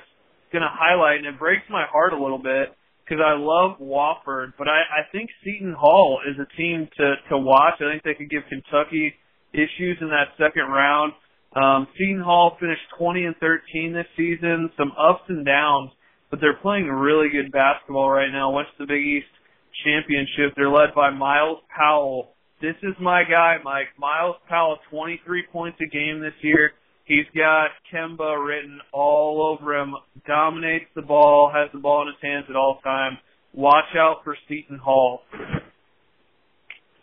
gonna 0.53 0.73
highlight, 0.73 1.19
and 1.19 1.27
it 1.27 1.39
breaks 1.39 1.65
my 1.69 1.85
heart 1.91 2.13
a 2.13 2.21
little 2.21 2.39
bit 2.39 2.75
because 3.05 3.23
I 3.25 3.35
love 3.37 3.79
Wofford, 3.79 4.55
but 4.57 4.69
I, 4.69 5.03
I 5.03 5.11
think 5.13 5.31
Seton 5.45 5.75
Hall 5.79 6.21
is 6.27 6.37
a 6.39 6.47
team 6.57 6.89
to 6.97 7.15
to 7.31 7.39
watch. 7.39 7.75
I 7.81 7.93
think 7.93 8.03
they 8.03 8.15
could 8.15 8.31
give 8.31 8.43
Kentucky 8.49 9.15
issues 9.53 9.99
in 10.01 10.09
that 10.09 10.33
second 10.39 10.71
round. 10.71 11.13
Um, 11.55 11.89
Seton 11.99 12.23
Hall 12.23 12.57
finished 12.61 12.83
20 12.99 13.25
and 13.25 13.37
13 13.41 13.93
this 13.93 14.07
season, 14.17 14.71
some 14.79 14.93
ups 14.97 15.25
and 15.29 15.45
downs, 15.45 15.91
but 16.31 16.41
they're 16.41 16.57
playing 16.63 16.87
really 16.87 17.29
good 17.29 17.51
basketball 17.51 18.09
right 18.09 18.31
now. 18.31 18.53
Went 18.53 18.69
to 18.79 18.87
the 18.87 18.87
Big 18.87 19.03
East 19.03 19.35
Championship. 19.85 20.55
They're 20.55 20.71
led 20.71 20.95
by 20.95 21.11
Myles 21.11 21.59
Powell. 21.77 22.35
This 22.63 22.77
is 22.83 22.95
my 23.01 23.25
guy, 23.25 23.57
Mike. 23.65 23.89
Myles 23.99 24.37
Powell, 24.49 24.79
23 24.91 25.45
points 25.51 25.79
a 25.83 25.89
game 25.91 26.21
this 26.21 26.39
year. 26.43 26.73
He's 27.11 27.27
got 27.35 27.71
Kemba 27.93 28.39
written 28.39 28.79
all 28.93 29.43
over 29.43 29.77
him. 29.77 29.97
Dominates 30.29 30.85
the 30.95 31.03
ball, 31.03 31.51
has 31.53 31.69
the 31.73 31.81
ball 31.81 32.03
in 32.03 32.07
his 32.07 32.23
hands 32.23 32.45
at 32.49 32.55
all 32.55 32.79
times. 32.85 33.19
Watch 33.53 33.97
out 33.99 34.19
for 34.23 34.37
Seton 34.47 34.79
Hall. 34.79 35.23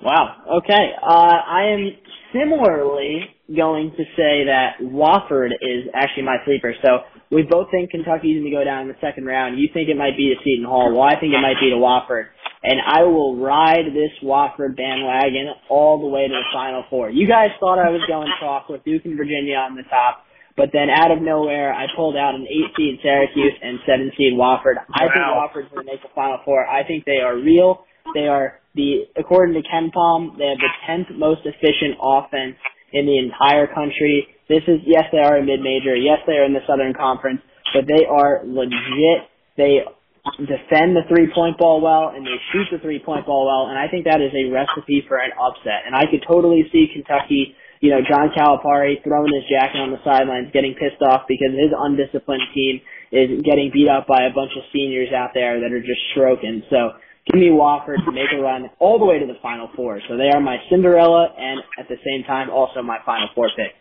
Wow. 0.02 0.60
Okay. 0.64 0.92
Uh, 1.04 1.12
I 1.12 1.74
am 1.74 1.92
similarly 2.32 3.20
going 3.54 3.92
to 3.98 4.04
say 4.16 4.48
that 4.48 4.80
Wofford 4.82 5.52
is 5.60 5.92
actually 5.94 6.24
my 6.24 6.38
sleeper. 6.46 6.74
So 6.82 7.00
we 7.30 7.44
both 7.44 7.68
think 7.70 7.92
Kentucky's 7.92 8.40
going 8.40 8.50
to 8.50 8.58
go 8.58 8.64
down 8.64 8.84
in 8.84 8.88
the 8.88 9.00
second 9.02 9.26
round. 9.26 9.60
You 9.60 9.68
think 9.74 9.90
it 9.90 9.98
might 9.98 10.16
be 10.16 10.32
to 10.32 10.40
Seton 10.40 10.64
Hall. 10.64 10.94
Well, 10.96 11.04
I 11.04 11.20
think 11.20 11.34
it 11.34 11.42
might 11.42 11.60
be 11.60 11.70
to 11.70 11.76
Wofford. 11.76 12.28
And 12.68 12.84
I 12.84 13.04
will 13.08 13.40
ride 13.40 13.96
this 13.96 14.12
Wofford 14.20 14.76
bandwagon 14.76 15.56
all 15.70 16.02
the 16.04 16.08
way 16.12 16.28
to 16.28 16.36
the 16.36 16.44
Final 16.52 16.84
Four. 16.90 17.10
You 17.10 17.26
guys 17.26 17.56
thought 17.62 17.80
I 17.80 17.88
was 17.96 18.04
going 18.12 18.28
chalk 18.42 18.68
with 18.68 18.84
Duke 18.84 19.06
and 19.06 19.16
Virginia 19.16 19.56
on 19.56 19.80
the 19.80 19.88
top. 19.88 20.28
But 20.58 20.76
then 20.76 20.90
out 20.92 21.16
of 21.16 21.22
nowhere, 21.24 21.72
I 21.72 21.88
pulled 21.96 22.18
out 22.18 22.36
an 22.36 22.44
eight 22.44 22.76
seed 22.76 23.00
Syracuse 23.00 23.56
and 23.64 23.80
seven 23.88 24.12
seed 24.18 24.34
Wofford. 24.36 24.84
I 24.92 25.08
think 25.08 25.24
Wofford's 25.32 25.72
going 25.72 25.88
to 25.88 25.94
make 25.96 26.04
the 26.04 26.12
Final 26.14 26.44
Four. 26.44 26.68
I 26.68 26.84
think 26.84 27.06
they 27.06 27.24
are 27.24 27.40
real. 27.40 27.86
They 28.14 28.28
are 28.28 28.60
the, 28.76 29.08
according 29.16 29.56
to 29.56 29.64
KenPom, 29.64 30.38
they 30.38 30.52
have 30.52 30.60
the 30.60 30.74
10th 30.92 31.18
most 31.18 31.48
efficient 31.48 31.96
offense 32.04 32.60
in 32.92 33.06
the 33.06 33.18
entire 33.18 33.68
country. 33.68 34.28
This 34.50 34.64
is, 34.68 34.84
yes, 34.86 35.06
they 35.12 35.20
are 35.20 35.38
a 35.38 35.44
mid-major. 35.44 35.96
Yes, 35.96 36.20
they 36.28 36.34
are 36.34 36.46
in 36.46 36.54
the 36.54 36.68
Southern 36.68 36.94
Conference, 36.94 37.40
but 37.74 37.88
they 37.88 38.04
are 38.04 38.44
legit. 38.44 39.28
They 39.56 39.88
defend 40.38 40.96
the 40.96 41.08
three-point 41.08 41.58
ball 41.58 41.80
well, 41.82 42.12
and 42.16 42.26
they 42.26 42.38
shoot 42.52 42.68
the 42.72 42.80
three-point 42.80 43.26
ball 43.26 43.48
well, 43.48 43.70
and 43.70 43.78
I 43.78 43.88
think 43.88 44.06
that 44.06 44.22
is 44.22 44.34
a 44.36 44.52
recipe 44.52 45.04
for 45.08 45.18
an 45.18 45.32
upset. 45.40 45.88
And 45.88 45.96
I 45.96 46.06
could 46.10 46.24
totally 46.28 46.68
see 46.72 46.92
Kentucky, 46.92 47.56
you 47.80 47.90
know, 47.90 48.02
John 48.04 48.30
Calipari 48.36 49.04
throwing 49.04 49.34
his 49.34 49.46
jacket 49.50 49.80
on 49.80 49.92
the 49.92 50.02
sidelines, 50.04 50.52
getting 50.52 50.76
pissed 50.76 51.02
off 51.02 51.26
because 51.28 51.54
his 51.56 51.72
undisciplined 51.72 52.50
team 52.54 52.82
is 53.12 53.42
getting 53.42 53.72
beat 53.72 53.88
up 53.88 54.08
by 54.08 54.28
a 54.28 54.34
bunch 54.34 54.52
of 54.58 54.64
seniors 54.74 55.14
out 55.16 55.32
there 55.34 55.62
that 55.62 55.72
are 55.72 55.82
just 55.82 56.02
stroking. 56.12 56.64
So 56.70 56.98
give 57.32 57.40
me 57.40 57.50
Wofford 57.50 58.04
to 58.06 58.12
make 58.12 58.32
a 58.34 58.42
run 58.42 58.70
all 58.80 59.00
the 59.00 59.06
way 59.06 59.20
to 59.20 59.28
the 59.28 59.40
Final 59.42 59.70
Four. 59.76 60.02
So 60.08 60.18
they 60.18 60.30
are 60.34 60.42
my 60.42 60.58
Cinderella, 60.70 61.34
and 61.38 61.62
at 61.80 61.88
the 61.88 61.98
same 62.04 62.24
time, 62.26 62.50
also 62.50 62.82
my 62.82 62.98
Final 63.06 63.30
Four 63.36 63.50
pick. 63.56 63.74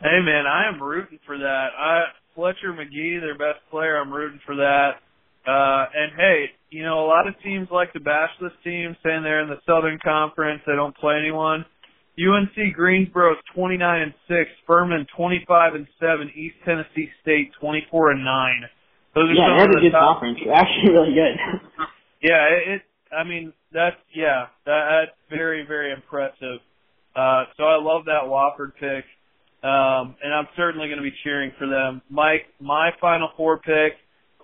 Hey 0.00 0.20
man, 0.24 0.46
I 0.46 0.68
am 0.68 0.82
rooting 0.82 1.18
for 1.26 1.36
that. 1.36 1.68
I 1.76 2.04
Fletcher 2.34 2.72
Magee, 2.72 3.18
their 3.20 3.36
best 3.36 3.60
player, 3.70 4.00
I'm 4.00 4.12
rooting 4.12 4.40
for 4.46 4.56
that. 4.56 5.02
Uh 5.46 5.86
and 5.94 6.12
hey, 6.16 6.44
you 6.70 6.82
know, 6.84 7.04
a 7.04 7.08
lot 7.08 7.26
of 7.26 7.34
teams 7.42 7.68
like 7.72 7.92
to 7.94 8.00
bash 8.00 8.30
this 8.40 8.52
team, 8.62 8.96
saying 9.02 9.22
they're 9.22 9.42
in 9.42 9.48
the 9.48 9.60
Southern 9.66 9.98
Conference, 10.04 10.62
they 10.66 10.74
don't 10.76 10.96
play 10.96 11.16
anyone. 11.18 11.64
UNC 12.20 12.74
Greensboro 12.74 13.32
is 13.32 13.38
29 13.54 13.80
and 14.02 14.12
6, 14.28 14.38
Furman 14.66 15.06
25 15.16 15.74
and 15.74 15.86
7, 15.98 16.30
East 16.36 16.56
Tennessee 16.66 17.08
State 17.22 17.50
24 17.60 18.10
and 18.10 18.24
9. 18.24 18.62
Those 19.14 19.24
are 19.30 19.34
Yeah, 19.34 19.48
some 19.56 19.64
of 19.64 19.70
a 19.70 19.72
the 19.72 19.80
good 19.80 19.92
top 19.92 20.20
conference. 20.20 20.38
They're 20.44 20.52
actually 20.54 20.92
really 20.98 21.14
good. 21.14 21.34
yeah, 22.22 22.42
it, 22.52 22.62
it 22.76 22.82
I 23.14 23.24
mean, 23.24 23.52
that's 23.72 23.96
yeah, 24.14 24.46
that, 24.66 24.82
that's 25.08 25.16
very 25.30 25.64
very 25.66 25.92
impressive. 25.92 26.60
Uh 27.16 27.44
so 27.56 27.64
I 27.64 27.80
love 27.80 28.04
that 28.04 28.28
Wofford 28.28 28.74
pick. 28.78 29.04
Um 29.64 30.14
and 30.22 30.34
I'm 30.34 30.48
certainly 30.56 30.88
going 30.88 30.98
to 30.98 31.02
be 31.02 31.14
cheering 31.24 31.52
for 31.58 31.66
them. 31.66 32.02
Mike, 32.10 32.46
my 32.60 32.90
final 33.00 33.30
four 33.36 33.58
pick, 33.58 33.94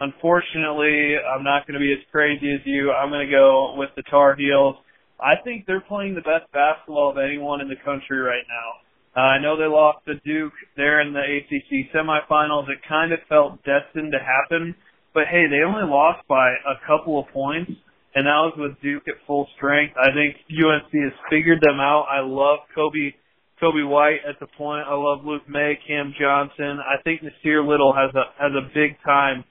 unfortunately, 0.01 1.17
I'm 1.19 1.45
not 1.45 1.67
going 1.67 1.75
to 1.75 1.81
be 1.81 1.93
as 1.93 2.05
crazy 2.11 2.53
as 2.53 2.61
you. 2.65 2.93
I'm 2.93 3.11
going 3.11 3.27
to 3.27 3.33
go 3.33 3.75
with 3.77 3.91
the 3.97 4.03
Tar 4.11 4.37
Heels. 4.37 4.77
I 5.21 5.35
think 5.43 5.65
they're 5.67 5.81
playing 5.81 6.15
the 6.15 6.21
best 6.21 6.51
basketball 6.53 7.11
of 7.11 7.19
anyone 7.19 7.61
in 7.61 7.69
the 7.69 7.81
country 7.85 8.19
right 8.19 8.45
now. 8.49 8.87
Uh, 9.17 9.33
I 9.33 9.41
know 9.41 9.57
they 9.57 9.65
lost 9.65 10.05
to 10.07 10.21
Duke 10.27 10.53
there 10.77 11.01
in 11.01 11.15
the 11.15 11.25
ACC 11.25 11.89
semifinals. 11.95 12.69
It 12.69 12.79
kind 12.87 13.13
of 13.13 13.21
felt 13.29 13.65
destined 13.65 14.13
to 14.13 14.19
happen, 14.21 14.75
but 15.15 15.25
hey, 15.31 15.47
they 15.49 15.65
only 15.65 15.89
lost 15.89 16.27
by 16.29 16.51
a 16.53 16.77
couple 16.87 17.19
of 17.19 17.27
points, 17.33 17.73
and 18.15 18.27
that 18.27 18.45
was 18.45 18.53
with 18.59 18.81
Duke 18.83 19.09
at 19.09 19.15
full 19.27 19.49
strength. 19.57 19.95
I 19.97 20.13
think 20.13 20.37
UNC 20.53 20.93
has 20.93 21.17
figured 21.31 21.63
them 21.63 21.81
out. 21.81 22.05
I 22.13 22.21
love 22.21 22.61
Coby 22.77 23.15
Coby 23.63 23.89
White 23.89 24.21
at 24.29 24.39
the 24.39 24.47
point. 24.59 24.85
I 24.87 24.93
love 24.93 25.25
Luke 25.25 25.49
Maye, 25.49 25.79
Cam 25.89 26.13
Johnson. 26.21 26.79
I 26.85 27.01
think 27.03 27.23
Nassir 27.23 27.67
Little 27.67 27.95
has 27.95 28.15
a 28.15 28.25
has 28.37 28.53
a 28.53 28.69
big 28.75 29.01
time 29.03 29.45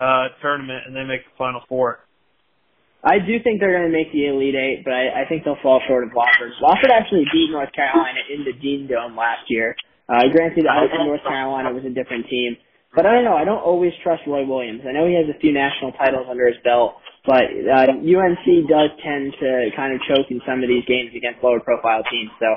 uh 0.00 0.28
tournament, 0.40 0.84
and 0.86 0.94
they 0.94 1.04
make 1.04 1.24
the 1.24 1.34
Final 1.36 1.60
Four. 1.68 2.00
I 3.02 3.22
do 3.22 3.38
think 3.38 3.60
they're 3.60 3.78
going 3.78 3.86
to 3.86 3.94
make 3.94 4.10
the 4.10 4.26
Elite 4.26 4.58
Eight, 4.58 4.82
but 4.82 4.90
I, 4.90 5.22
I 5.22 5.24
think 5.28 5.44
they'll 5.44 5.60
fall 5.62 5.80
short 5.86 6.02
of 6.02 6.10
Wofford. 6.10 6.50
Wofford 6.58 6.90
actually 6.90 7.24
beat 7.32 7.50
North 7.50 7.70
Carolina 7.70 8.18
in 8.26 8.42
the 8.42 8.52
Dean 8.58 8.90
Dome 8.90 9.14
last 9.14 9.46
year. 9.46 9.76
Uh, 10.08 10.26
granted, 10.34 10.66
I 10.66 10.88
think 10.90 11.06
North 11.06 11.22
Carolina 11.22 11.70
was 11.70 11.84
a 11.84 11.94
different 11.94 12.26
team, 12.26 12.56
but 12.96 13.06
I 13.06 13.14
don't 13.14 13.24
know. 13.24 13.36
I 13.36 13.44
don't 13.44 13.62
always 13.62 13.92
trust 14.02 14.22
Roy 14.26 14.42
Williams. 14.44 14.82
I 14.88 14.90
know 14.90 15.06
he 15.06 15.14
has 15.14 15.30
a 15.30 15.38
few 15.38 15.52
national 15.52 15.92
titles 15.92 16.26
under 16.26 16.48
his 16.48 16.56
belt, 16.64 16.96
but 17.28 17.44
uh, 17.44 17.92
UNC 17.92 18.46
does 18.66 18.90
tend 19.04 19.36
to 19.38 19.68
kind 19.76 19.94
of 19.94 20.00
choke 20.08 20.26
in 20.32 20.40
some 20.48 20.64
of 20.64 20.68
these 20.68 20.82
games 20.88 21.12
against 21.14 21.44
lower 21.44 21.60
profile 21.60 22.02
teams. 22.10 22.32
So 22.40 22.48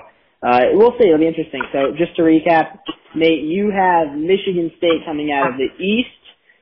uh, 0.41 0.73
we'll 0.73 0.95
see. 0.97 1.11
It'll 1.11 1.21
be 1.21 1.27
interesting. 1.27 1.61
So 1.75 1.91
just 1.93 2.15
to 2.15 2.23
recap, 2.23 2.81
Nate, 3.13 3.43
you 3.45 3.69
have 3.69 4.15
Michigan 4.15 4.71
State 4.79 5.05
coming 5.05 5.29
out 5.29 5.53
of 5.53 5.55
the 5.59 5.69
East. 5.77 6.20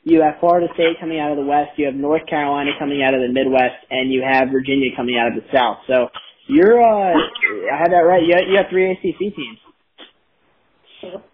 You 0.09 0.21
have 0.21 0.39
Florida 0.39 0.65
State 0.73 0.99
coming 0.99 1.19
out 1.19 1.29
of 1.29 1.37
the 1.37 1.45
West. 1.45 1.77
You 1.77 1.85
have 1.85 1.93
North 1.93 2.25
Carolina 2.27 2.71
coming 2.79 3.03
out 3.05 3.13
of 3.13 3.21
the 3.21 3.29
Midwest, 3.29 3.77
and 3.91 4.11
you 4.11 4.25
have 4.25 4.49
Virginia 4.51 4.89
coming 4.97 5.21
out 5.21 5.27
of 5.29 5.35
the 5.37 5.45
South. 5.53 5.77
So 5.85 6.09
you're, 6.47 6.81
uh, 6.81 7.13
I 7.13 7.77
had 7.77 7.93
that 7.93 8.09
right. 8.09 8.23
You 8.25 8.33
have, 8.33 8.45
you 8.49 8.57
have 8.57 8.65
three 8.71 8.89
ACC 8.89 9.19
teams. 9.35 9.59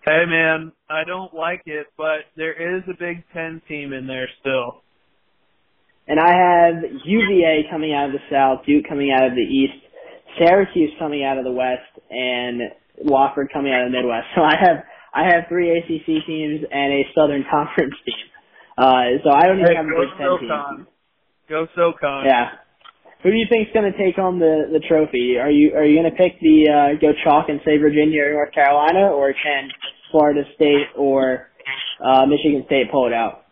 Hey 0.06 0.26
man, 0.28 0.74
I 0.90 1.06
don't 1.06 1.34
like 1.34 1.64
it, 1.66 1.88
but 1.98 2.28
there 2.36 2.54
is 2.54 2.84
a 2.88 2.94
Big 3.00 3.24
Ten 3.34 3.62
team 3.68 3.94
in 3.94 4.06
there 4.06 4.28
still. 4.42 4.84
And 6.08 6.20
I 6.20 6.30
have 6.30 6.84
UVA 7.04 7.66
coming 7.72 7.94
out 7.94 8.08
of 8.08 8.12
the 8.12 8.22
South, 8.30 8.66
Duke 8.68 8.86
coming 8.88 9.12
out 9.16 9.26
of 9.26 9.34
the 9.34 9.42
East, 9.42 9.74
Syracuse 10.38 10.92
coming 11.00 11.24
out 11.24 11.40
of 11.40 11.46
the 11.46 11.52
West, 11.52 11.90
and 12.12 12.62
Wofford 13.08 13.52
coming 13.52 13.74
out 13.74 13.86
of 13.86 13.92
the 13.92 13.98
Midwest. 13.98 14.28
So 14.36 14.44
I 14.44 14.56
have 14.60 14.84
I 15.14 15.24
have 15.32 15.48
three 15.48 15.72
ACC 15.72 16.28
teams 16.28 16.62
and 16.70 16.94
a 16.94 17.08
Southern 17.16 17.46
Conference 17.52 17.96
team. 18.06 18.35
Uh, 18.78 19.24
so 19.24 19.32
I 19.32 19.48
don't 19.48 19.60
even 19.60 19.72
hey, 19.72 19.76
have 19.76 19.86
a 19.86 19.96
Big 19.96 20.12
Ten 20.18 20.40
team. 20.40 20.88
Go 21.48 21.68
SoCon. 21.76 22.26
Yeah. 22.26 22.50
Who 23.24 23.32
do 23.32 23.38
you 23.38 23.46
think's 23.50 23.72
going 23.74 23.92
to 23.92 23.98
take 23.98 24.16
home 24.16 24.40
the 24.40 24.70
the 24.72 24.80
trophy? 24.88 25.38
Are 25.40 25.50
you 25.50 25.74
are 25.74 25.86
you 25.86 26.00
going 26.00 26.12
to 26.12 26.18
pick 26.18 26.40
the 26.42 26.70
uh, 26.70 27.00
go 27.00 27.14
chalk 27.24 27.50
and 27.50 27.60
say 27.66 27.78
Virginia 27.78 28.24
or 28.24 28.34
North 28.34 28.54
Carolina, 28.54 29.10
or 29.10 29.34
can 29.34 29.70
Florida 30.12 30.44
State 30.56 30.88
or 30.96 31.48
uh, 32.04 32.26
Michigan 32.26 32.64
State 32.68 32.92
pull 32.92 33.08
it 33.08 33.14
out? 33.14 33.46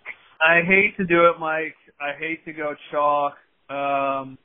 I 0.43 0.61
hate 0.67 0.97
to 0.97 1.05
do 1.05 1.27
it, 1.27 1.39
Mike. 1.39 1.75
I 1.99 2.19
hate 2.19 2.43
to 2.45 2.53
go 2.53 2.75
chalk, 2.91 3.33
um, 3.69 4.37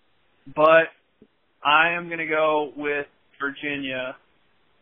but 0.54 0.88
I 1.64 1.90
am 1.90 2.06
going 2.06 2.20
to 2.20 2.26
go 2.26 2.72
with 2.76 3.06
Virginia. 3.40 4.16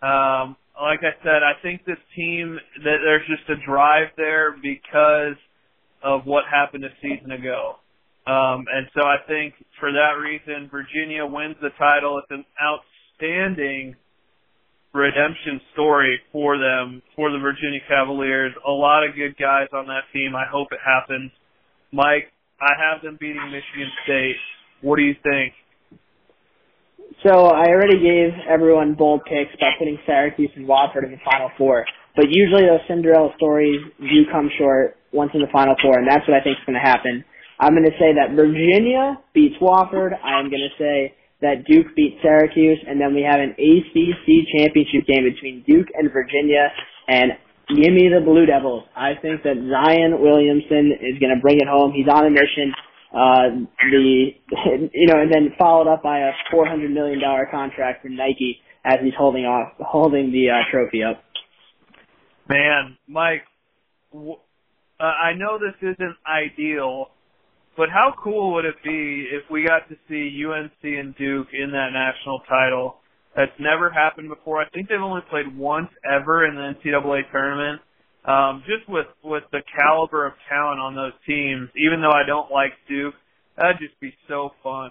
Um, 0.03 0.57
like 0.81 1.01
I 1.01 1.17
said, 1.25 1.43
I 1.43 1.61
think 1.63 1.85
this 1.87 1.99
team 2.15 2.59
that 2.85 2.99
there's 3.03 3.27
just 3.27 3.49
a 3.49 3.67
drive 3.67 4.09
there 4.17 4.53
because 4.53 5.37
of 6.07 6.23
what 6.25 6.45
happened 6.47 6.85
a 6.85 6.95
season 7.03 7.33
ago. 7.33 7.83
Um, 8.27 8.67
and 8.71 8.87
so 8.95 9.03
I 9.03 9.19
think 9.27 9.55
for 9.81 9.91
that 9.91 10.23
reason, 10.23 10.71
Virginia 10.71 11.27
wins 11.27 11.57
the 11.61 11.71
title. 11.79 12.23
It's 12.23 12.31
an 12.31 12.45
outstanding 12.63 13.97
redemption 14.95 15.61
story 15.75 16.19
for 16.33 16.59
them, 16.59 17.03
for 17.15 17.31
the 17.31 17.39
Virginia 17.39 17.81
Cavaliers. 17.89 18.53
A 18.67 18.71
lot 18.71 19.03
of 19.03 19.15
good 19.15 19.37
guys 19.37 19.67
on 19.73 19.87
that 19.87 20.07
team. 20.13 20.35
I 20.35 20.47
hope 20.51 20.69
it 20.71 20.79
happens. 20.79 21.31
Mike, 21.93 22.31
I 22.61 22.73
have 22.79 23.03
them 23.03 23.19
beating 23.21 23.43
Michigan 23.51 23.91
State. 24.05 24.37
What 24.81 24.97
do 24.97 25.03
you 25.03 25.15
think? 25.23 25.53
So 27.25 27.47
I 27.47 27.67
already 27.69 27.99
gave 27.99 28.31
everyone 28.49 28.95
bold 28.95 29.23
picks 29.25 29.55
by 29.61 29.71
putting 29.79 29.99
Syracuse 30.07 30.51
and 30.57 30.67
Wofford 30.67 31.05
in 31.05 31.13
the 31.13 31.23
Final 31.25 31.51
Four. 31.59 31.87
But 32.15 32.27
usually 32.31 32.63
those 32.63 32.81
Cinderella 32.89 33.31
stories 33.37 33.81
do 34.01 34.21
come 34.33 34.51
short 34.59 34.96
once 35.13 35.31
in 35.35 35.41
the 35.41 35.51
Final 35.53 35.75
Four, 35.83 35.99
and 35.99 36.09
that's 36.09 36.27
what 36.29 36.37
I 36.37 36.43
think 36.43 36.59
is 36.59 36.67
going 36.67 36.79
to 36.79 36.85
happen. 36.85 37.25
I'm 37.59 37.73
going 37.73 37.89
to 37.89 37.97
say 37.99 38.13
that 38.15 38.37
Virginia 38.37 39.17
beats 39.33 39.57
Wofford. 39.61 40.13
I 40.13 40.41
am 40.41 40.51
going 40.51 40.65
to 40.65 40.75
say 40.77 41.17
that 41.41 41.65
Duke 41.65 41.95
beats 41.97 42.17
Syracuse, 42.23 42.79
and 42.87 43.01
then 43.01 43.15
we 43.15 43.23
have 43.23 43.41
an 43.41 43.57
ACC 43.57 44.27
championship 44.57 45.07
game 45.09 45.25
between 45.25 45.65
Duke 45.67 45.89
and 45.95 46.13
Virginia. 46.13 46.69
And 47.09 47.33
give 47.69 47.93
me 47.93 48.09
the 48.13 48.21
Blue 48.25 48.47
Devils. 48.47 48.85
I 48.95 49.17
think 49.21 49.43
that 49.43 49.57
Zion 49.57 50.21
Williamson 50.21 50.93
is 51.01 51.19
going 51.19 51.35
to 51.35 51.41
bring 51.41 51.57
it 51.57 51.69
home. 51.69 51.93
He's 51.93 52.09
on 52.09 52.27
a 52.27 52.31
mission. 52.31 52.73
Uh, 53.13 53.65
the 53.91 54.37
you 54.93 55.07
know, 55.07 55.21
and 55.21 55.33
then 55.33 55.55
followed 55.59 55.91
up 55.91 56.03
by 56.03 56.19
a 56.19 56.33
400 56.51 56.91
million 56.91 57.21
dollar 57.21 57.49
contract 57.51 58.03
from 58.03 58.17
Nike 58.17 58.61
as 58.85 58.99
he's 59.03 59.15
holding 59.17 59.45
off 59.45 59.73
holding 59.81 60.33
the 60.33 60.51
uh, 60.51 60.71
trophy 60.71 61.03
up. 61.03 61.23
Man, 62.49 62.99
Mike, 63.09 63.43
uh, 64.99 65.05
I 65.05 65.35
know 65.35 65.59
this 65.59 65.77
isn't 65.83 66.17
ideal, 66.27 67.09
but 67.77 67.89
how 67.91 68.15
cool 68.23 68.55
would 68.55 68.65
it 68.65 68.77
be 68.83 69.29
if 69.31 69.51
we 69.51 69.65
got 69.65 69.89
to 69.89 69.97
see 70.09 70.33
UNC 70.45 70.83
and 70.83 71.15
Duke 71.17 71.49
in 71.53 71.71
that 71.73 71.91
national 71.93 72.41
title? 72.49 72.97
That's 73.37 73.53
never 73.61 73.91
happened 73.91 74.31
before. 74.31 74.63
I 74.63 74.69
think 74.71 74.89
they've 74.89 75.01
only 75.01 75.21
played 75.29 75.57
once 75.57 75.91
ever 76.01 76.47
in 76.47 76.55
the 76.55 76.73
NCAA 76.73 77.31
tournament. 77.31 77.83
Um, 78.25 78.65
just 78.67 78.89
with 78.89 79.07
with 79.23 79.45
the 79.53 79.63
caliber 79.71 80.27
of 80.27 80.33
talent 80.49 80.81
on 80.81 80.97
those 80.97 81.15
teams, 81.29 81.69
even 81.77 82.01
though 82.03 82.11
I 82.11 82.27
don't 82.27 82.51
like 82.51 82.73
Duke, 82.89 83.15
that'd 83.55 83.79
just 83.79 83.95
be 84.01 84.11
so 84.27 84.51
fun. 84.65 84.91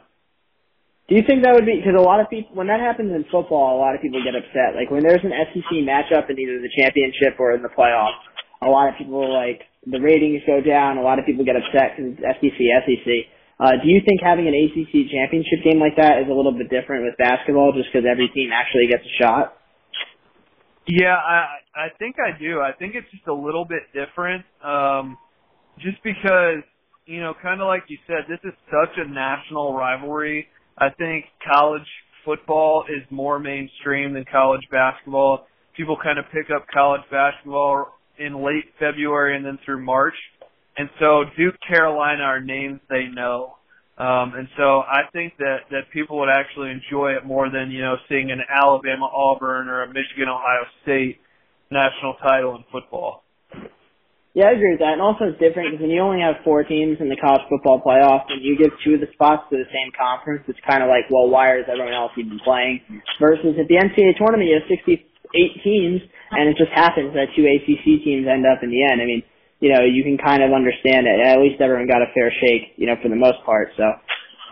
Do 1.09 1.15
you 1.15 1.21
think 1.27 1.43
that 1.43 1.53
would 1.53 1.65
be 1.65 1.83
because 1.83 1.99
a 1.99 2.05
lot 2.05 2.21
of 2.21 2.29
people 2.29 2.55
when 2.55 2.67
that 2.67 2.79
happens 2.79 3.11
in 3.11 3.25
football, 3.27 3.75
a 3.75 3.81
lot 3.81 3.93
of 3.93 3.99
people 3.99 4.23
get 4.23 4.39
upset. 4.39 4.77
Like 4.77 4.87
when 4.87 5.03
there's 5.03 5.25
an 5.25 5.35
SEC 5.51 5.67
matchup 5.83 6.29
in 6.31 6.39
either 6.39 6.63
the 6.63 6.71
championship 6.79 7.35
or 7.41 7.51
in 7.51 7.61
the 7.61 7.73
playoffs, 7.73 8.23
a 8.61 8.67
lot 8.67 8.89
of 8.89 8.95
people 8.97 9.31
like 9.31 9.61
the 9.85 9.99
ratings 9.99 10.41
go 10.47 10.61
down. 10.61 10.97
A 10.97 11.01
lot 11.01 11.19
of 11.19 11.25
people 11.25 11.45
get 11.45 11.55
upset 11.55 11.95
because 11.95 12.13
it's 12.17 12.21
SEC, 12.21 12.59
SEC. 12.59 13.07
Uh, 13.57 13.79
do 13.81 13.87
you 13.87 14.01
think 14.03 14.19
having 14.21 14.47
an 14.47 14.55
ACC 14.55 15.07
championship 15.07 15.63
game 15.63 15.79
like 15.79 15.95
that 15.95 16.19
is 16.19 16.27
a 16.27 16.33
little 16.33 16.51
bit 16.51 16.69
different 16.69 17.05
with 17.05 17.15
basketball, 17.17 17.71
just 17.71 17.87
because 17.91 18.05
every 18.09 18.27
team 18.35 18.51
actually 18.51 18.87
gets 18.87 19.03
a 19.03 19.13
shot? 19.21 19.55
Yeah, 20.87 21.15
I 21.15 21.63
I 21.73 21.87
think 21.97 22.17
I 22.19 22.37
do. 22.37 22.59
I 22.59 22.71
think 22.77 22.95
it's 22.95 23.09
just 23.11 23.27
a 23.27 23.33
little 23.33 23.65
bit 23.65 23.83
different, 23.93 24.43
um, 24.63 25.17
just 25.79 26.03
because 26.03 26.61
you 27.05 27.21
know, 27.21 27.33
kind 27.41 27.61
of 27.61 27.67
like 27.67 27.83
you 27.87 27.97
said, 28.07 28.25
this 28.27 28.39
is 28.43 28.53
such 28.67 28.97
a 28.97 29.07
national 29.07 29.73
rivalry. 29.73 30.47
I 30.77 30.89
think 30.89 31.25
college 31.47 31.87
football 32.25 32.85
is 32.89 33.03
more 33.09 33.39
mainstream 33.39 34.13
than 34.13 34.25
college 34.29 34.63
basketball. 34.71 35.47
People 35.77 35.97
kind 36.01 36.19
of 36.19 36.25
pick 36.33 36.49
up 36.53 36.65
college 36.73 37.01
basketball 37.11 37.94
in 38.19 38.43
late 38.43 38.65
February 38.79 39.35
and 39.35 39.45
then 39.45 39.59
through 39.65 39.83
March. 39.83 40.15
And 40.77 40.89
so 40.99 41.23
Duke, 41.37 41.55
Carolina 41.67 42.23
are 42.23 42.41
names 42.41 42.79
they 42.89 43.05
know. 43.05 43.55
Um, 43.97 44.35
and 44.35 44.47
so 44.57 44.83
I 44.83 45.07
think 45.13 45.37
that, 45.39 45.71
that 45.71 45.87
people 45.93 46.19
would 46.19 46.29
actually 46.29 46.71
enjoy 46.71 47.15
it 47.15 47.25
more 47.25 47.49
than, 47.49 47.71
you 47.71 47.81
know, 47.81 47.95
seeing 48.09 48.29
an 48.29 48.41
Alabama 48.49 49.07
Auburn 49.07 49.69
or 49.69 49.83
a 49.83 49.87
Michigan 49.87 50.27
Ohio 50.27 50.67
State 50.83 51.19
national 51.71 52.15
title 52.21 52.55
in 52.55 52.65
football. 52.71 53.23
Yeah, 54.35 54.51
I 54.51 54.59
agree 54.59 54.75
with 54.75 54.83
that. 54.83 54.99
And 54.99 55.01
also 55.01 55.31
it's 55.31 55.39
different 55.39 55.71
because 55.71 55.79
when 55.79 55.95
you 55.95 56.03
only 56.03 56.19
have 56.19 56.43
four 56.43 56.67
teams 56.67 56.99
in 56.99 57.07
the 57.07 57.15
college 57.15 57.47
football 57.47 57.79
playoff 57.79 58.27
and 58.27 58.43
you 58.43 58.59
give 58.59 58.67
two 58.83 58.99
of 58.99 59.01
the 59.01 59.07
spots 59.15 59.47
to 59.47 59.55
the 59.55 59.69
same 59.71 59.95
conference, 59.95 60.43
it's 60.51 60.59
kind 60.67 60.83
of 60.83 60.91
like, 60.91 61.07
well, 61.07 61.31
why 61.31 61.55
is 61.55 61.63
everyone 61.71 61.95
else 61.95 62.11
even 62.19 62.35
playing? 62.43 62.83
Versus 63.15 63.55
at 63.55 63.71
the 63.71 63.79
NCAA 63.79 64.19
tournament, 64.19 64.51
you 64.51 64.59
have 64.59 64.67
68 64.67 65.07
teams 65.63 66.03
and 66.31 66.49
it 66.49 66.57
just 66.57 66.71
happens 66.73 67.13
that 67.13 67.33
two 67.35 67.45
ACC 67.45 68.03
teams 68.03 68.25
end 68.27 68.45
up 68.45 68.63
in 68.63 68.69
the 68.69 68.81
end. 68.81 69.01
I 69.01 69.05
mean, 69.05 69.23
you 69.59 69.71
know, 69.73 69.83
you 69.85 70.03
can 70.03 70.17
kind 70.17 70.43
of 70.43 70.51
understand 70.51 71.07
it. 71.07 71.21
At 71.21 71.39
least 71.39 71.61
everyone 71.61 71.87
got 71.87 72.01
a 72.01 72.11
fair 72.13 72.31
shake, 72.41 72.75
you 72.75 72.87
know, 72.87 72.95
for 73.01 73.09
the 73.09 73.15
most 73.15 73.39
part. 73.45 73.69
So, 73.77 73.85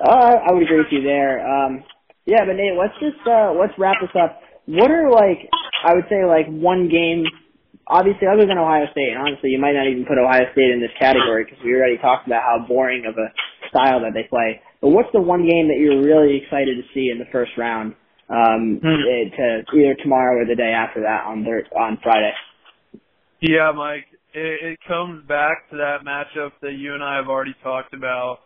uh, 0.01 0.35
I 0.41 0.51
would 0.51 0.63
agree 0.63 0.77
with 0.77 0.91
you 0.91 1.03
there. 1.03 1.43
Um, 1.43 1.83
yeah, 2.25 2.45
but 2.47 2.55
Nate, 2.55 2.79
let's 2.79 2.95
just 3.03 3.19
uh, 3.27 3.51
let's 3.53 3.73
wrap 3.77 3.99
this 3.99 4.13
up. 4.15 4.39
What 4.65 4.89
are 4.91 5.11
like, 5.11 5.49
I 5.83 5.93
would 5.93 6.07
say 6.09 6.23
like 6.23 6.47
one 6.47 6.87
game. 6.87 7.25
Obviously, 7.83 8.31
other 8.31 8.47
than 8.47 8.55
Ohio 8.55 8.87
State, 8.95 9.11
and 9.11 9.19
honestly, 9.19 9.51
you 9.51 9.59
might 9.59 9.75
not 9.75 9.91
even 9.91 10.07
put 10.07 10.15
Ohio 10.15 10.47
State 10.55 10.71
in 10.71 10.79
this 10.79 10.95
category 10.95 11.43
because 11.43 11.59
we 11.59 11.75
already 11.75 11.99
talked 11.99 12.25
about 12.25 12.39
how 12.41 12.63
boring 12.63 13.03
of 13.03 13.19
a 13.19 13.27
style 13.67 13.99
that 14.07 14.15
they 14.15 14.23
play. 14.23 14.63
But 14.79 14.95
what's 14.95 15.11
the 15.11 15.19
one 15.19 15.43
game 15.43 15.67
that 15.67 15.75
you're 15.75 15.99
really 15.99 16.39
excited 16.39 16.79
to 16.79 16.85
see 16.95 17.11
in 17.11 17.19
the 17.19 17.27
first 17.27 17.51
round 17.57 17.95
um, 18.29 18.79
hmm. 18.81 18.87
Eh, 18.87 19.35
to 19.35 19.77
either 19.77 19.95
tomorrow 20.01 20.41
or 20.41 20.45
the 20.45 20.55
day 20.55 20.71
after 20.75 21.01
that 21.01 21.25
on 21.25 21.43
their, 21.43 21.65
on 21.77 21.97
Friday. 22.01 22.31
Yeah, 23.41 23.71
Mike, 23.75 24.05
it, 24.33 24.73
it 24.73 24.79
comes 24.87 25.25
back 25.27 25.69
to 25.71 25.77
that 25.77 25.99
matchup 26.05 26.51
that 26.61 26.73
you 26.73 26.93
and 26.93 27.03
I 27.03 27.17
have 27.17 27.27
already 27.27 27.55
talked 27.63 27.93
about. 27.93 28.39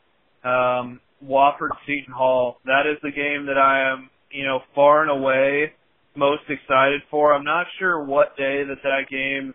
Um, 0.43 0.99
Wofford 1.23 1.69
Seton 1.85 2.13
Hall. 2.13 2.57
That 2.65 2.83
is 2.85 2.97
the 3.01 3.11
game 3.11 3.45
that 3.47 3.57
I 3.57 3.91
am, 3.91 4.09
you 4.31 4.45
know, 4.45 4.59
far 4.75 5.01
and 5.01 5.11
away 5.11 5.73
most 6.15 6.43
excited 6.49 7.01
for. 7.11 7.33
I'm 7.33 7.43
not 7.43 7.65
sure 7.79 8.03
what 8.03 8.35
day 8.37 8.63
that 8.63 8.77
that 8.83 9.09
game 9.09 9.53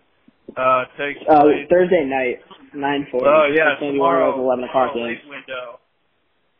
uh 0.56 0.84
takes 0.98 1.20
Uh, 1.28 1.42
place. 1.42 1.66
Thursday 1.70 2.04
night, 2.04 2.38
nine 2.74 3.06
forty. 3.10 3.26
Oh 3.26 3.46
yeah, 3.52 3.72
It's 3.72 3.80
gonna 3.80 3.92
be 3.92 3.98
one 3.98 4.14
of 4.16 4.34
tomorrow. 4.34 4.44
eleven 4.44 4.64
o'clock 4.64 4.94
games. 4.94 5.18
late 5.24 5.28
window. 5.28 5.78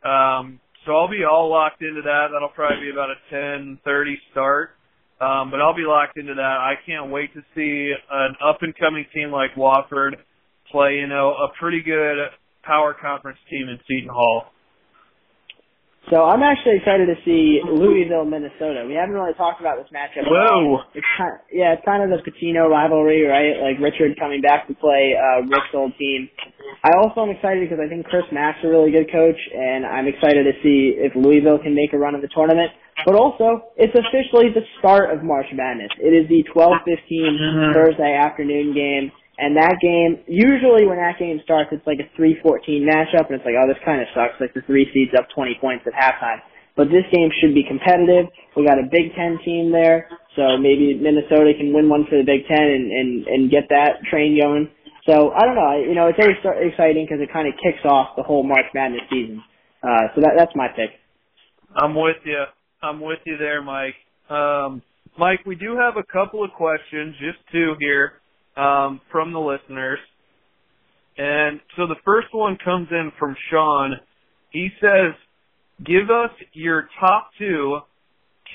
Um, 0.03 0.61
so 0.85 0.97
I'll 0.97 1.11
be 1.11 1.25
all 1.25 1.51
locked 1.51 1.83
into 1.83 2.03
that. 2.03 2.29
That'll 2.33 2.49
probably 2.49 2.87
be 2.87 2.91
about 2.91 3.11
a 3.11 3.19
ten 3.31 3.79
thirty 3.85 4.19
start. 4.31 4.71
Um, 5.21 5.53
but 5.53 5.61
I'll 5.61 5.77
be 5.77 5.87
locked 5.87 6.19
into 6.19 6.35
that. 6.35 6.43
I 6.43 6.75
can't 6.85 7.13
wait 7.13 7.33
to 7.35 7.43
see 7.55 7.93
an 8.11 8.35
up 8.45 8.59
and 8.63 8.75
coming 8.77 9.07
team 9.15 9.31
like 9.31 9.55
Wofford 9.55 10.15
play, 10.71 10.95
you 10.97 11.07
know, 11.07 11.31
a 11.31 11.49
pretty 11.61 11.81
good 11.81 12.17
power 12.65 12.97
conference 13.01 13.39
team 13.49 13.69
in 13.69 13.79
Seton 13.87 14.11
Hall. 14.13 14.47
So 16.11 16.25
I'm 16.25 16.43
actually 16.43 16.77
excited 16.83 17.07
to 17.07 17.15
see 17.25 17.63
Louisville, 17.63 18.25
Minnesota. 18.27 18.85
We 18.87 18.95
haven't 18.95 19.15
really 19.15 19.35
talked 19.35 19.61
about 19.61 19.79
this 19.79 19.87
matchup. 19.95 20.27
Whoa. 20.27 20.83
It's 20.95 21.07
kind 21.17 21.39
yeah, 21.53 21.75
it's 21.79 21.85
kind 21.87 22.03
of 22.03 22.11
the 22.11 22.19
Pitino 22.27 22.69
rivalry, 22.69 23.23
right? 23.23 23.63
Like 23.63 23.79
Richard 23.79 24.19
coming 24.19 24.43
back 24.43 24.67
to 24.67 24.75
play 24.75 25.15
uh, 25.15 25.47
Rick's 25.47 25.71
old 25.73 25.93
team. 25.99 26.29
I 26.83 26.99
also 26.99 27.23
am 27.23 27.31
excited 27.31 27.63
because 27.69 27.79
I 27.79 27.89
think 27.89 28.07
Chris 28.07 28.27
Mack's 28.33 28.59
a 28.65 28.69
really 28.69 28.91
good 28.91 29.13
coach, 29.13 29.39
and 29.55 29.87
I'm 29.87 30.09
excited 30.09 30.43
to 30.43 30.55
see 30.63 30.99
if 30.99 31.15
Louisville 31.15 31.59
can 31.63 31.75
make 31.75 31.93
a 31.93 31.99
run 31.99 32.15
of 32.17 32.21
the 32.23 32.29
tournament. 32.35 32.73
But 33.07 33.15
also, 33.15 33.71
it's 33.77 33.95
officially 33.95 34.51
the 34.53 34.63
start 34.79 35.15
of 35.15 35.23
March 35.25 35.47
Madness. 35.55 35.91
It 35.99 36.13
is 36.13 36.29
the 36.29 36.45
12-15 36.55 37.39
Mhm. 37.39 37.73
Thursday 37.75 38.15
afternoon 38.15 38.75
game, 38.75 39.13
and 39.39 39.57
that 39.57 39.81
game, 39.81 40.21
usually 40.29 40.85
when 40.85 41.01
that 41.01 41.19
game 41.19 41.41
starts, 41.45 41.71
it's 41.73 41.87
like 41.87 41.99
a 41.99 42.09
3-14 42.21 42.85
matchup, 42.85 43.33
and 43.33 43.41
it's 43.41 43.47
like, 43.49 43.57
oh, 43.57 43.67
this 43.67 43.81
kind 43.85 44.01
of 44.01 44.09
sucks. 44.13 44.37
Like 44.41 44.53
the 44.53 44.61
three 44.69 44.85
seeds 44.93 45.13
up 45.17 45.27
20 45.35 45.57
points 45.61 45.85
at 45.89 45.97
halftime. 45.97 46.45
But 46.77 46.89
this 46.89 47.05
game 47.13 47.29
should 47.41 47.55
be 47.55 47.65
competitive. 47.65 48.33
We 48.57 48.65
got 48.65 48.81
a 48.81 48.89
Big 48.89 49.13
Ten 49.17 49.39
team 49.45 49.73
there, 49.73 50.09
so 50.37 50.57
maybe 50.57 50.97
Minnesota 50.97 51.53
can 51.53 51.73
win 51.73 51.89
one 51.89 52.07
for 52.09 52.17
the 52.17 52.25
Big 52.25 52.49
Ten 52.49 52.65
and 52.65 52.89
and 52.89 53.11
and 53.29 53.51
get 53.51 53.69
that 53.69 54.01
train 54.09 54.41
going. 54.41 54.73
So 55.05 55.37
I 55.37 55.45
don't 55.45 55.55
know. 55.55 55.77
You 55.77 55.95
know, 55.95 56.09
it's 56.09 56.17
always 56.17 56.41
exciting 56.41 57.05
because 57.05 57.21
it 57.21 57.29
kind 57.31 57.47
of 57.47 57.55
kicks 57.61 57.85
off 57.85 58.17
the 58.17 58.23
whole 58.23 58.43
March 58.43 58.73
Madness 58.73 59.05
season. 59.11 59.45
Uh, 59.83 60.17
so 60.17 60.23
that 60.23 60.33
that's 60.39 60.57
my 60.57 60.69
pick. 60.69 60.97
I'm 61.77 61.95
with 61.95 62.25
you. 62.25 62.45
I'm 62.83 63.01
with 63.01 63.21
you 63.27 63.37
there, 63.37 63.61
Mike. 63.61 63.97
Um, 64.31 64.81
Mike, 65.19 65.41
we 65.45 65.57
do 65.57 65.77
have 65.77 65.97
a 65.97 66.07
couple 66.11 66.43
of 66.43 66.53
questions, 66.53 67.15
just 67.21 67.39
two 67.53 67.75
here, 67.81 68.22
um, 68.57 69.01
from 69.11 69.33
the 69.33 69.41
listeners. 69.41 69.99
And 71.17 71.61
so 71.77 71.87
the 71.87 71.97
first 72.05 72.29
one 72.33 72.57
comes 72.65 72.89
in 72.91 73.13
from 73.19 73.37
Sean. 73.51 73.97
He 74.51 74.69
says, 74.81 75.15
give 75.85 76.11
us 76.11 76.31
your 76.53 76.89
top 77.01 77.31
two 77.39 77.81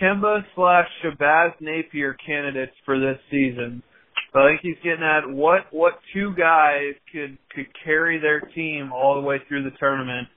Kemba 0.01 0.41
slash 0.55 0.87
Shabazz 1.03 1.53
Napier 1.59 2.15
candidates 2.25 2.73
for 2.85 2.99
this 2.99 3.17
season. 3.31 3.81
So 4.33 4.39
I 4.41 4.49
think 4.49 4.61
he's 4.61 4.83
getting 4.83 5.03
at 5.03 5.29
what, 5.29 5.61
what 5.71 5.93
two 6.13 6.33
guys 6.37 6.93
could, 7.11 7.37
could 7.55 7.67
carry 7.83 8.19
their 8.19 8.41
team 8.41 8.91
all 8.91 9.15
the 9.15 9.27
way 9.27 9.37
through 9.47 9.63
the 9.63 9.75
tournament, 9.79 10.27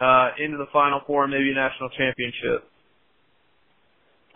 uh, 0.00 0.30
into 0.38 0.56
the 0.56 0.66
final 0.72 1.00
four, 1.06 1.26
maybe 1.26 1.52
national 1.54 1.90
championship. 1.90 2.68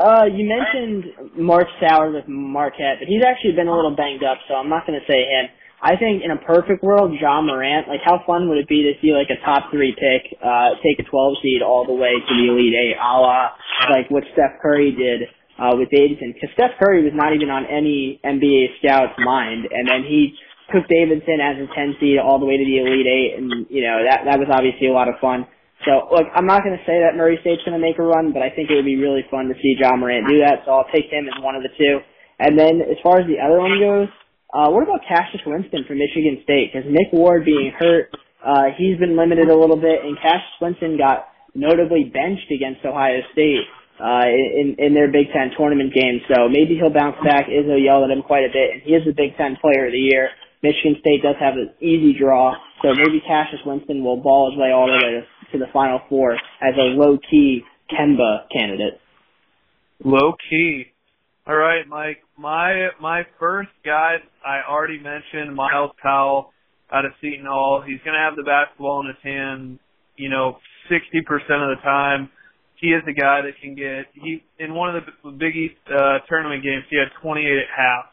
Uh, 0.00 0.24
you 0.24 0.48
mentioned 0.48 1.36
Markus 1.36 1.76
Howard 1.84 2.14
with 2.14 2.24
Marquette, 2.26 3.04
but 3.04 3.08
he's 3.08 3.20
actually 3.20 3.52
been 3.52 3.68
a 3.68 3.76
little 3.76 3.92
banged 3.92 4.24
up, 4.24 4.40
so 4.48 4.56
I'm 4.56 4.72
not 4.72 4.88
going 4.88 4.96
to 4.96 5.04
say 5.04 5.28
him. 5.28 5.52
I 5.84 6.00
think 6.00 6.24
in 6.24 6.32
a 6.32 6.40
perfect 6.40 6.80
world, 6.80 7.12
Ja 7.20 7.40
Morant, 7.44 7.84
like 7.84 8.00
how 8.00 8.24
fun 8.24 8.48
would 8.48 8.56
it 8.56 8.68
be 8.68 8.80
to 8.88 8.96
see 9.04 9.12
like 9.12 9.28
a 9.28 9.36
top 9.44 9.68
three 9.68 9.92
pick, 9.92 10.40
uh, 10.40 10.80
take 10.80 11.04
a 11.04 11.08
12 11.08 11.44
seed 11.44 11.60
all 11.60 11.84
the 11.84 11.92
way 11.92 12.16
to 12.16 12.32
the 12.32 12.48
Elite 12.48 12.72
Eight, 12.72 12.96
a 12.96 13.12
la 13.20 13.52
like 13.92 14.08
what 14.08 14.24
Steph 14.32 14.56
Curry 14.64 14.92
did, 14.96 15.28
uh, 15.60 15.76
with 15.76 15.92
Davidson. 15.92 16.32
Cause 16.40 16.48
Steph 16.56 16.80
Curry 16.80 17.04
was 17.04 17.12
not 17.12 17.36
even 17.36 17.52
on 17.52 17.68
any 17.68 18.20
NBA 18.24 18.80
scout's 18.80 19.16
mind, 19.20 19.68
and 19.68 19.84
then 19.84 20.08
he 20.08 20.32
took 20.72 20.88
Davidson 20.88 21.44
as 21.44 21.60
a 21.60 21.68
10 21.76 22.00
seed 22.00 22.16
all 22.16 22.40
the 22.40 22.48
way 22.48 22.56
to 22.56 22.64
the 22.64 22.80
Elite 22.80 23.08
Eight, 23.08 23.32
and 23.36 23.68
you 23.68 23.84
know, 23.84 24.00
that, 24.00 24.24
that 24.24 24.40
was 24.40 24.48
obviously 24.48 24.88
a 24.88 24.96
lot 24.96 25.12
of 25.12 25.20
fun. 25.20 25.44
So 25.84 26.12
look, 26.12 26.28
I'm 26.36 26.46
not 26.46 26.62
going 26.62 26.76
to 26.76 26.84
say 26.84 27.00
that 27.00 27.16
Murray 27.16 27.38
State's 27.40 27.64
going 27.64 27.78
to 27.78 27.82
make 27.82 27.96
a 27.98 28.04
run, 28.04 28.32
but 28.32 28.42
I 28.42 28.50
think 28.52 28.68
it 28.68 28.76
would 28.76 28.88
be 28.88 29.00
really 29.00 29.24
fun 29.30 29.48
to 29.48 29.56
see 29.56 29.76
Ja 29.80 29.96
Morant 29.96 30.28
do 30.28 30.40
that. 30.44 30.64
So 30.64 30.72
I'll 30.72 30.90
take 30.92 31.08
him 31.08 31.24
as 31.24 31.36
one 31.42 31.56
of 31.56 31.62
the 31.62 31.72
two. 31.76 32.04
And 32.38 32.58
then 32.58 32.80
as 32.84 32.96
far 33.02 33.20
as 33.20 33.26
the 33.28 33.40
other 33.40 33.60
one 33.60 33.76
goes, 33.80 34.08
uh, 34.52 34.68
what 34.72 34.82
about 34.82 35.00
Cassius 35.06 35.44
Winston 35.46 35.84
from 35.86 35.98
Michigan 35.98 36.40
State? 36.42 36.72
Because 36.72 36.88
Nick 36.88 37.12
Ward 37.12 37.44
being 37.44 37.72
hurt, 37.78 38.10
uh, 38.44 38.74
he's 38.76 38.98
been 38.98 39.16
limited 39.16 39.48
a 39.48 39.56
little 39.56 39.76
bit, 39.76 40.02
and 40.02 40.16
Cassius 40.16 40.58
Winston 40.60 40.98
got 40.98 41.28
notably 41.54 42.08
benched 42.08 42.50
against 42.50 42.84
Ohio 42.84 43.20
State 43.32 43.64
uh, 44.00 44.26
in 44.26 44.74
in 44.80 44.94
their 44.94 45.12
Big 45.12 45.28
Ten 45.30 45.52
tournament 45.56 45.94
game. 45.94 46.20
So 46.32 46.48
maybe 46.48 46.74
he'll 46.80 46.92
bounce 46.92 47.20
back. 47.22 47.46
Izzo 47.46 47.76
yelled 47.76 48.08
at 48.08 48.16
him 48.16 48.24
quite 48.24 48.48
a 48.48 48.52
bit, 48.52 48.68
and 48.74 48.82
he 48.82 48.96
is 48.96 49.04
the 49.04 49.14
Big 49.14 49.36
Ten 49.36 49.56
Player 49.60 49.86
of 49.86 49.92
the 49.92 50.02
Year. 50.02 50.32
Michigan 50.62 50.96
State 51.00 51.22
does 51.22 51.36
have 51.40 51.54
an 51.54 51.72
easy 51.80 52.12
draw, 52.18 52.52
so 52.82 52.92
maybe 52.92 53.22
Cassius 53.24 53.60
Winston 53.64 54.04
will 54.04 54.20
ball 54.20 54.50
his 54.50 54.60
way 54.60 54.72
all 54.72 54.88
the 54.88 54.92
way 54.92 55.20
to, 55.20 55.22
to 55.52 55.58
the 55.58 55.66
Final 55.72 56.00
Four 56.08 56.34
as 56.34 56.74
a 56.76 56.96
low 56.96 57.18
key 57.30 57.62
Kemba 57.90 58.48
candidate. 58.52 59.00
Low 60.04 60.34
key. 60.48 60.86
All 61.46 61.56
right, 61.56 61.86
Mike. 61.88 62.22
My 62.38 62.88
my 63.00 63.22
first 63.38 63.70
guy 63.84 64.16
I 64.44 64.60
already 64.68 64.98
mentioned, 64.98 65.54
Myles 65.54 65.92
Powell 66.02 66.52
out 66.92 67.04
of 67.04 67.12
Seton 67.20 67.46
Hall. 67.46 67.82
He's 67.86 68.00
gonna 68.04 68.18
have 68.18 68.36
the 68.36 68.44
basketball 68.44 69.00
in 69.00 69.08
his 69.08 69.22
hand, 69.22 69.78
you 70.16 70.28
know, 70.28 70.58
sixty 70.88 71.22
percent 71.22 71.62
of 71.62 71.76
the 71.76 71.82
time. 71.82 72.30
He 72.76 72.88
is 72.88 73.02
a 73.06 73.12
guy 73.12 73.42
that 73.42 73.60
can 73.60 73.74
get 73.74 74.06
he 74.14 74.42
in 74.58 74.74
one 74.74 74.96
of 74.96 75.04
the 75.04 75.30
Big 75.32 75.56
East 75.56 75.80
uh, 75.92 76.18
tournament 76.28 76.62
games. 76.62 76.84
He 76.88 76.96
had 76.96 77.08
twenty 77.20 77.42
eight 77.42 77.58
at 77.58 77.70
half, 77.76 78.06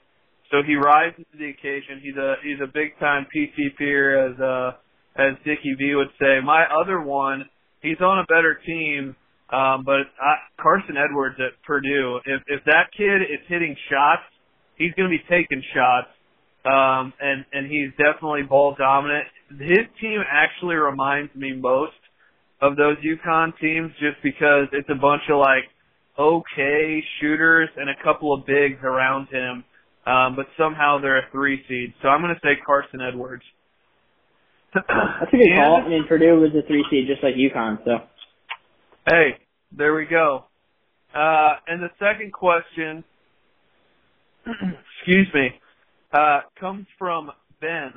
so 0.51 0.57
he 0.65 0.75
rises 0.75 1.23
to 1.31 1.37
the 1.37 1.49
occasion. 1.49 2.01
He's 2.01 2.17
a 2.17 2.35
he's 2.43 2.59
a 2.61 2.67
big 2.67 2.97
time 2.99 3.27
PTPer, 3.31 4.31
as 4.31 4.39
uh 4.39 4.71
as 5.17 5.33
Dickie 5.43 5.75
V 5.77 5.95
would 5.95 6.11
say. 6.19 6.39
My 6.43 6.65
other 6.65 7.01
one, 7.01 7.45
he's 7.81 7.99
on 8.01 8.19
a 8.19 8.25
better 8.25 8.59
team. 8.65 9.15
Um, 9.49 9.83
but 9.85 10.11
I, 10.19 10.35
Carson 10.61 10.95
Edwards 10.97 11.37
at 11.39 11.55
Purdue, 11.63 12.19
if 12.25 12.41
if 12.47 12.65
that 12.65 12.91
kid 12.97 13.21
is 13.21 13.39
hitting 13.47 13.75
shots, 13.89 14.27
he's 14.75 14.91
going 14.93 15.09
to 15.09 15.15
be 15.15 15.23
taking 15.29 15.63
shots, 15.73 16.11
um, 16.65 17.13
and 17.21 17.45
and 17.53 17.71
he's 17.71 17.91
definitely 17.91 18.43
ball 18.43 18.75
dominant. 18.77 19.23
His 19.49 19.87
team 20.01 20.19
actually 20.29 20.75
reminds 20.75 21.33
me 21.33 21.53
most 21.55 21.95
of 22.61 22.75
those 22.75 22.97
UConn 22.97 23.57
teams, 23.61 23.91
just 24.01 24.21
because 24.21 24.67
it's 24.73 24.89
a 24.89 24.99
bunch 24.99 25.23
of 25.31 25.39
like 25.39 25.63
okay 26.19 27.01
shooters 27.21 27.69
and 27.77 27.89
a 27.89 27.95
couple 28.03 28.33
of 28.33 28.45
bigs 28.45 28.83
around 28.83 29.29
him, 29.29 29.63
um, 30.05 30.35
but 30.35 30.47
somehow 30.57 30.99
they're 30.99 31.19
a 31.19 31.31
three 31.31 31.63
seed. 31.69 31.93
So 32.01 32.09
I'm 32.09 32.19
going 32.21 32.35
to 32.35 32.41
say 32.43 32.59
Carson 32.65 32.99
Edwards. 32.99 33.43
That's 34.87 35.33
a 35.33 35.37
good 35.37 35.47
And- 35.47 35.57
call. 35.57 35.83
I 35.83 35.87
mean, 35.87 36.05
Purdue 36.07 36.39
was 36.39 36.51
a 36.55 36.65
three 36.67 36.85
seed 36.89 37.07
just 37.07 37.23
like 37.23 37.35
UConn, 37.35 37.83
so. 37.85 37.99
Hey, 39.09 39.37
there 39.71 39.93
we 39.95 40.05
go. 40.05 40.45
Uh, 41.13 41.55
and 41.67 41.81
the 41.81 41.89
second 41.99 42.33
question, 42.33 43.03
excuse 44.45 45.27
me, 45.33 45.59
uh, 46.13 46.41
comes 46.59 46.85
from 46.99 47.31
Ben. 47.61 47.93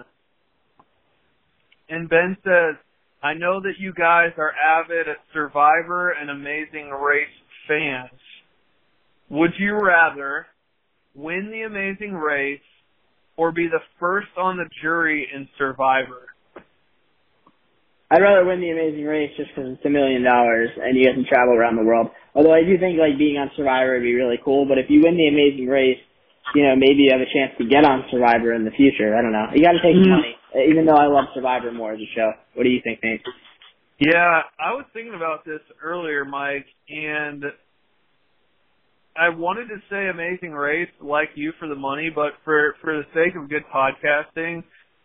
And 1.89 2.09
Ben 2.09 2.37
says, 2.45 2.77
I 3.23 3.35
know 3.35 3.61
that 3.61 3.75
you 3.79 3.93
guys 3.93 4.31
are 4.39 4.53
avid 4.53 5.09
at 5.09 5.17
Survivor 5.35 6.11
and 6.11 6.31
Amazing 6.31 6.91
Race 6.91 7.29
fans. 7.69 8.11
Would 9.29 9.51
you 9.59 9.75
rather 9.79 10.47
win 11.15 11.51
the 11.51 11.63
Amazing 11.63 12.15
Race 12.15 12.61
or 13.37 13.53
be 13.53 13.69
the 13.69 13.81
first 13.99 14.29
on 14.39 14.57
the 14.57 14.69
jury 14.81 15.29
in 15.35 15.49
Survivor? 15.59 16.30
I'd 18.11 18.23
rather 18.23 18.45
win 18.45 18.59
the 18.61 18.75
Amazing 18.75 19.07
Race 19.07 19.31
just 19.37 19.55
because 19.55 19.71
it's 19.71 19.87
a 19.87 19.91
million 19.91 20.27
dollars 20.27 20.71
and 20.75 20.99
you 20.99 21.07
get 21.07 21.15
to 21.15 21.23
travel 21.31 21.55
around 21.55 21.77
the 21.77 21.87
world. 21.87 22.11
Although 22.35 22.53
I 22.53 22.67
do 22.67 22.75
think 22.75 22.99
like 22.99 23.15
being 23.15 23.39
on 23.39 23.51
Survivor 23.57 23.95
would 23.95 24.03
be 24.03 24.15
really 24.19 24.39
cool. 24.43 24.67
But 24.67 24.79
if 24.79 24.91
you 24.91 25.03
win 25.07 25.15
the 25.15 25.31
Amazing 25.31 25.71
Race, 25.71 26.03
you 26.55 26.67
know 26.67 26.75
maybe 26.75 27.07
you 27.07 27.15
have 27.15 27.23
a 27.23 27.31
chance 27.31 27.55
to 27.59 27.65
get 27.65 27.87
on 27.87 28.03
Survivor 28.11 28.53
in 28.53 28.67
the 28.67 28.75
future. 28.75 29.15
I 29.15 29.23
don't 29.23 29.31
know. 29.31 29.55
You 29.55 29.63
got 29.63 29.79
to 29.79 29.83
take 29.83 29.95
the 29.95 30.11
Mhm. 30.11 30.19
money. 30.19 30.35
Even 30.67 30.87
though 30.87 30.99
I 30.99 31.07
love 31.07 31.31
Survivor 31.35 31.71
more 31.71 31.93
as 31.93 32.01
a 32.01 32.11
show. 32.15 32.35
What 32.55 32.65
do 32.65 32.71
you 32.71 32.81
think, 32.83 32.99
Nate? 33.05 33.23
Yeah, 34.01 34.43
I 34.59 34.73
was 34.73 34.87
thinking 34.93 35.15
about 35.15 35.45
this 35.45 35.61
earlier, 35.81 36.25
Mike, 36.25 36.67
and 36.89 37.45
I 39.15 39.29
wanted 39.29 39.69
to 39.69 39.79
say 39.91 40.09
Amazing 40.09 40.53
Race 40.53 40.91
like 41.01 41.31
you 41.37 41.53
for 41.61 41.69
the 41.69 41.77
money, 41.77 42.11
but 42.11 42.33
for 42.45 42.75
for 42.81 42.97
the 42.97 43.07
sake 43.15 43.37
of 43.37 43.49
good 43.49 43.65
podcasting, 43.69 44.65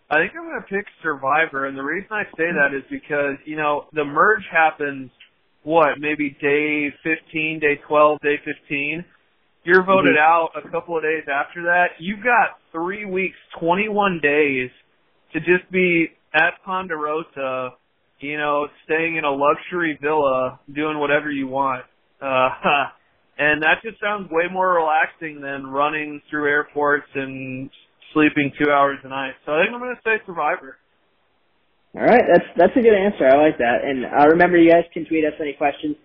I 0.10 0.18
think 0.18 0.34
I'm 0.38 0.46
going 0.48 0.62
to 0.62 0.68
pick 0.68 0.86
Survivor. 1.02 1.66
And 1.66 1.78
the 1.78 1.84
reason 1.84 2.10
I 2.12 2.24
say 2.38 2.52
that 2.54 2.76
is 2.76 2.84
because 2.90 3.38
you 3.46 3.56
know 3.56 3.86
the 3.94 4.06
merge 4.06 4.44
happens 4.52 5.10
what 5.64 6.00
maybe 6.00 6.38
day 6.42 6.94
15, 7.04 7.60
day 7.60 7.80
12, 7.88 8.20
day 8.22 8.36
15. 8.46 9.04
You're 9.64 9.84
voted 9.84 10.16
Mhm. 10.16 10.20
out 10.20 10.52
a 10.56 10.70
couple 10.70 10.96
of 10.96 11.02
days 11.02 11.28
after 11.28 11.64
that. 11.64 12.00
You've 12.00 12.24
got 12.24 12.60
three 12.72 13.06
weeks, 13.06 13.38
21 13.60 14.20
days 14.20 14.70
to 15.34 15.40
just 15.40 15.70
be 15.72 16.12
at 16.34 16.62
Ponderosa 16.64 17.74
you 18.20 18.38
know, 18.38 18.68
staying 18.86 19.18
in 19.18 19.26
a 19.26 19.32
luxury 19.32 19.98
villa, 20.02 20.60
doing 20.72 20.98
whatever 21.00 21.30
you 21.30 21.48
want. 21.48 21.86
Uh, 22.22 22.50
And 23.38 23.62
that 23.64 23.82
just 23.84 24.00
sounds 24.00 24.32
way 24.32 24.48
more 24.50 24.76
relaxing 24.76 25.42
than 25.42 25.68
running 25.68 26.22
through 26.30 26.48
airports 26.48 27.10
and 27.16 27.70
sleeping 28.16 28.52
two 28.58 28.72
hours 28.72 28.98
a 29.04 29.10
night. 29.10 29.36
So 29.46 29.52
I 29.52 29.62
think 29.62 29.76
I'm 29.76 29.84
going 29.84 29.94
to 29.94 30.02
say 30.02 30.24
Survivor. 30.26 30.80
All 31.96 32.04
right, 32.04 32.24
that's 32.28 32.48
that's 32.58 32.76
a 32.76 32.82
good 32.82 32.96
answer. 32.96 33.24
I 33.28 33.38
like 33.38 33.58
that. 33.60 33.84
And 33.84 34.04
uh, 34.04 34.28
remember, 34.28 34.58
you 34.58 34.72
guys 34.72 34.84
can 34.92 35.06
tweet 35.06 35.24
us 35.24 35.32
any 35.40 35.54
questions 35.54 35.96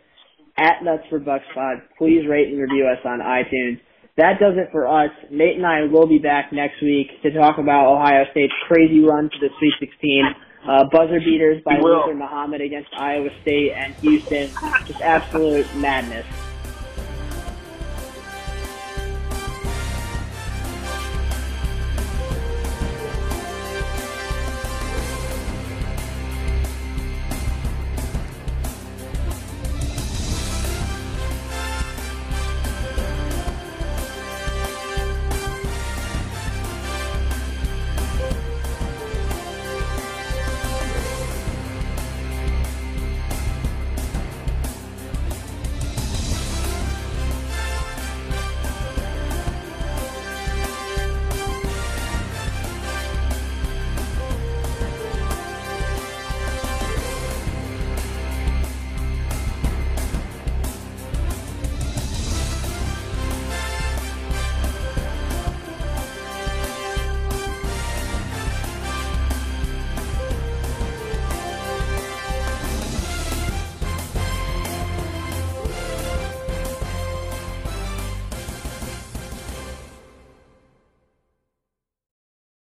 at 0.59 0.85
Nuts 0.85 1.03
for 1.09 1.19
Bucks 1.19 1.47
Pod. 1.55 1.83
Please 1.99 2.29
rate 2.29 2.49
and 2.49 2.61
review 2.61 2.87
us 2.87 3.03
on 3.05 3.19
iTunes. 3.19 3.81
That 4.17 4.39
does 4.39 4.55
it 4.55 4.69
for 4.71 4.87
us. 4.87 5.11
Nate 5.31 5.57
and 5.57 5.67
I 5.67 5.91
will 5.91 6.07
be 6.07 6.19
back 6.19 6.53
next 6.53 6.83
week 6.83 7.09
to 7.23 7.33
talk 7.33 7.59
about 7.59 7.91
Ohio 7.91 8.25
State's 8.31 8.53
crazy 8.69 9.01
run 9.01 9.31
to 9.31 9.39
the 9.41 9.49
Sweet 9.59 9.75
16. 9.81 10.25
Uh, 10.69 10.85
buzzer 10.93 11.21
beaters 11.21 11.63
by 11.65 11.79
Luther 11.81 12.15
Muhammad 12.15 12.61
against 12.61 12.91
Iowa 12.97 13.31
State 13.43 13.73
and 13.73 13.95
Houston. 13.95 14.51
Just 14.87 15.01
absolute 15.01 15.67
madness. 15.77 16.27